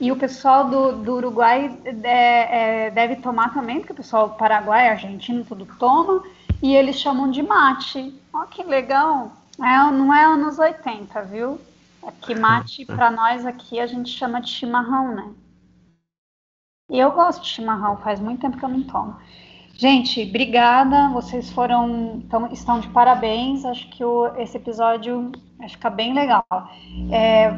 E 0.00 0.12
o 0.12 0.16
pessoal 0.16 0.68
do, 0.68 0.92
do 0.92 1.14
Uruguai 1.14 1.76
é, 2.04 2.86
é, 2.86 2.90
deve 2.90 3.16
tomar 3.16 3.52
também, 3.52 3.78
porque 3.80 3.92
o 3.92 3.96
pessoal 3.96 4.28
do 4.28 4.36
Paraguai, 4.36 4.88
argentino, 4.88 5.44
tudo 5.44 5.66
toma. 5.76 6.22
E 6.62 6.76
eles 6.76 6.96
chamam 6.96 7.28
de 7.30 7.42
mate. 7.42 8.14
Olha 8.32 8.46
que 8.46 8.62
legal. 8.62 9.32
É, 9.60 9.90
não 9.90 10.14
é 10.14 10.24
anos 10.24 10.60
80, 10.60 11.22
viu? 11.22 11.60
Aqui, 12.06 12.36
mate, 12.36 12.86
para 12.86 13.10
nós 13.10 13.44
aqui, 13.44 13.80
a 13.80 13.86
gente 13.86 14.10
chama 14.10 14.40
de 14.40 14.48
chimarrão, 14.48 15.12
né? 15.12 15.28
E 16.90 16.98
eu 16.98 17.12
gosto 17.12 17.42
de 17.42 17.48
chimarrão, 17.48 17.96
faz 17.98 18.18
muito 18.18 18.40
tempo 18.40 18.56
que 18.56 18.64
eu 18.64 18.68
não 18.68 18.82
tomo. 18.82 19.16
Gente, 19.78 20.22
obrigada. 20.28 21.08
Vocês 21.10 21.50
foram 21.50 22.20
tão, 22.28 22.46
estão 22.52 22.80
de 22.80 22.88
parabéns. 22.88 23.64
Acho 23.64 23.88
que 23.90 24.04
o, 24.04 24.26
esse 24.36 24.56
episódio 24.56 25.30
vai 25.56 25.68
ficar 25.68 25.90
bem 25.90 26.12
legal. 26.12 26.44
É, 27.12 27.48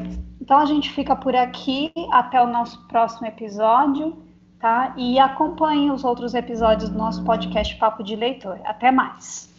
então 0.41 0.59
a 0.59 0.67
gente 0.67 0.91
fica 0.91 1.17
por 1.17 1.35
aqui 1.35 1.91
até 2.11 2.43
o 2.43 2.47
nosso 2.47 2.87
próximo 2.89 3.27
episódio, 3.27 4.17
tá? 4.59 4.93
E 4.99 5.19
acompanhe 5.19 5.91
os 5.91 6.05
outros 6.05 6.35
episódios 6.35 6.91
do 6.91 6.99
nosso 6.99 7.25
podcast 7.25 7.75
Papo 7.77 8.03
de 8.03 8.15
Leitor. 8.17 8.61
Até 8.65 8.91
mais. 8.91 9.50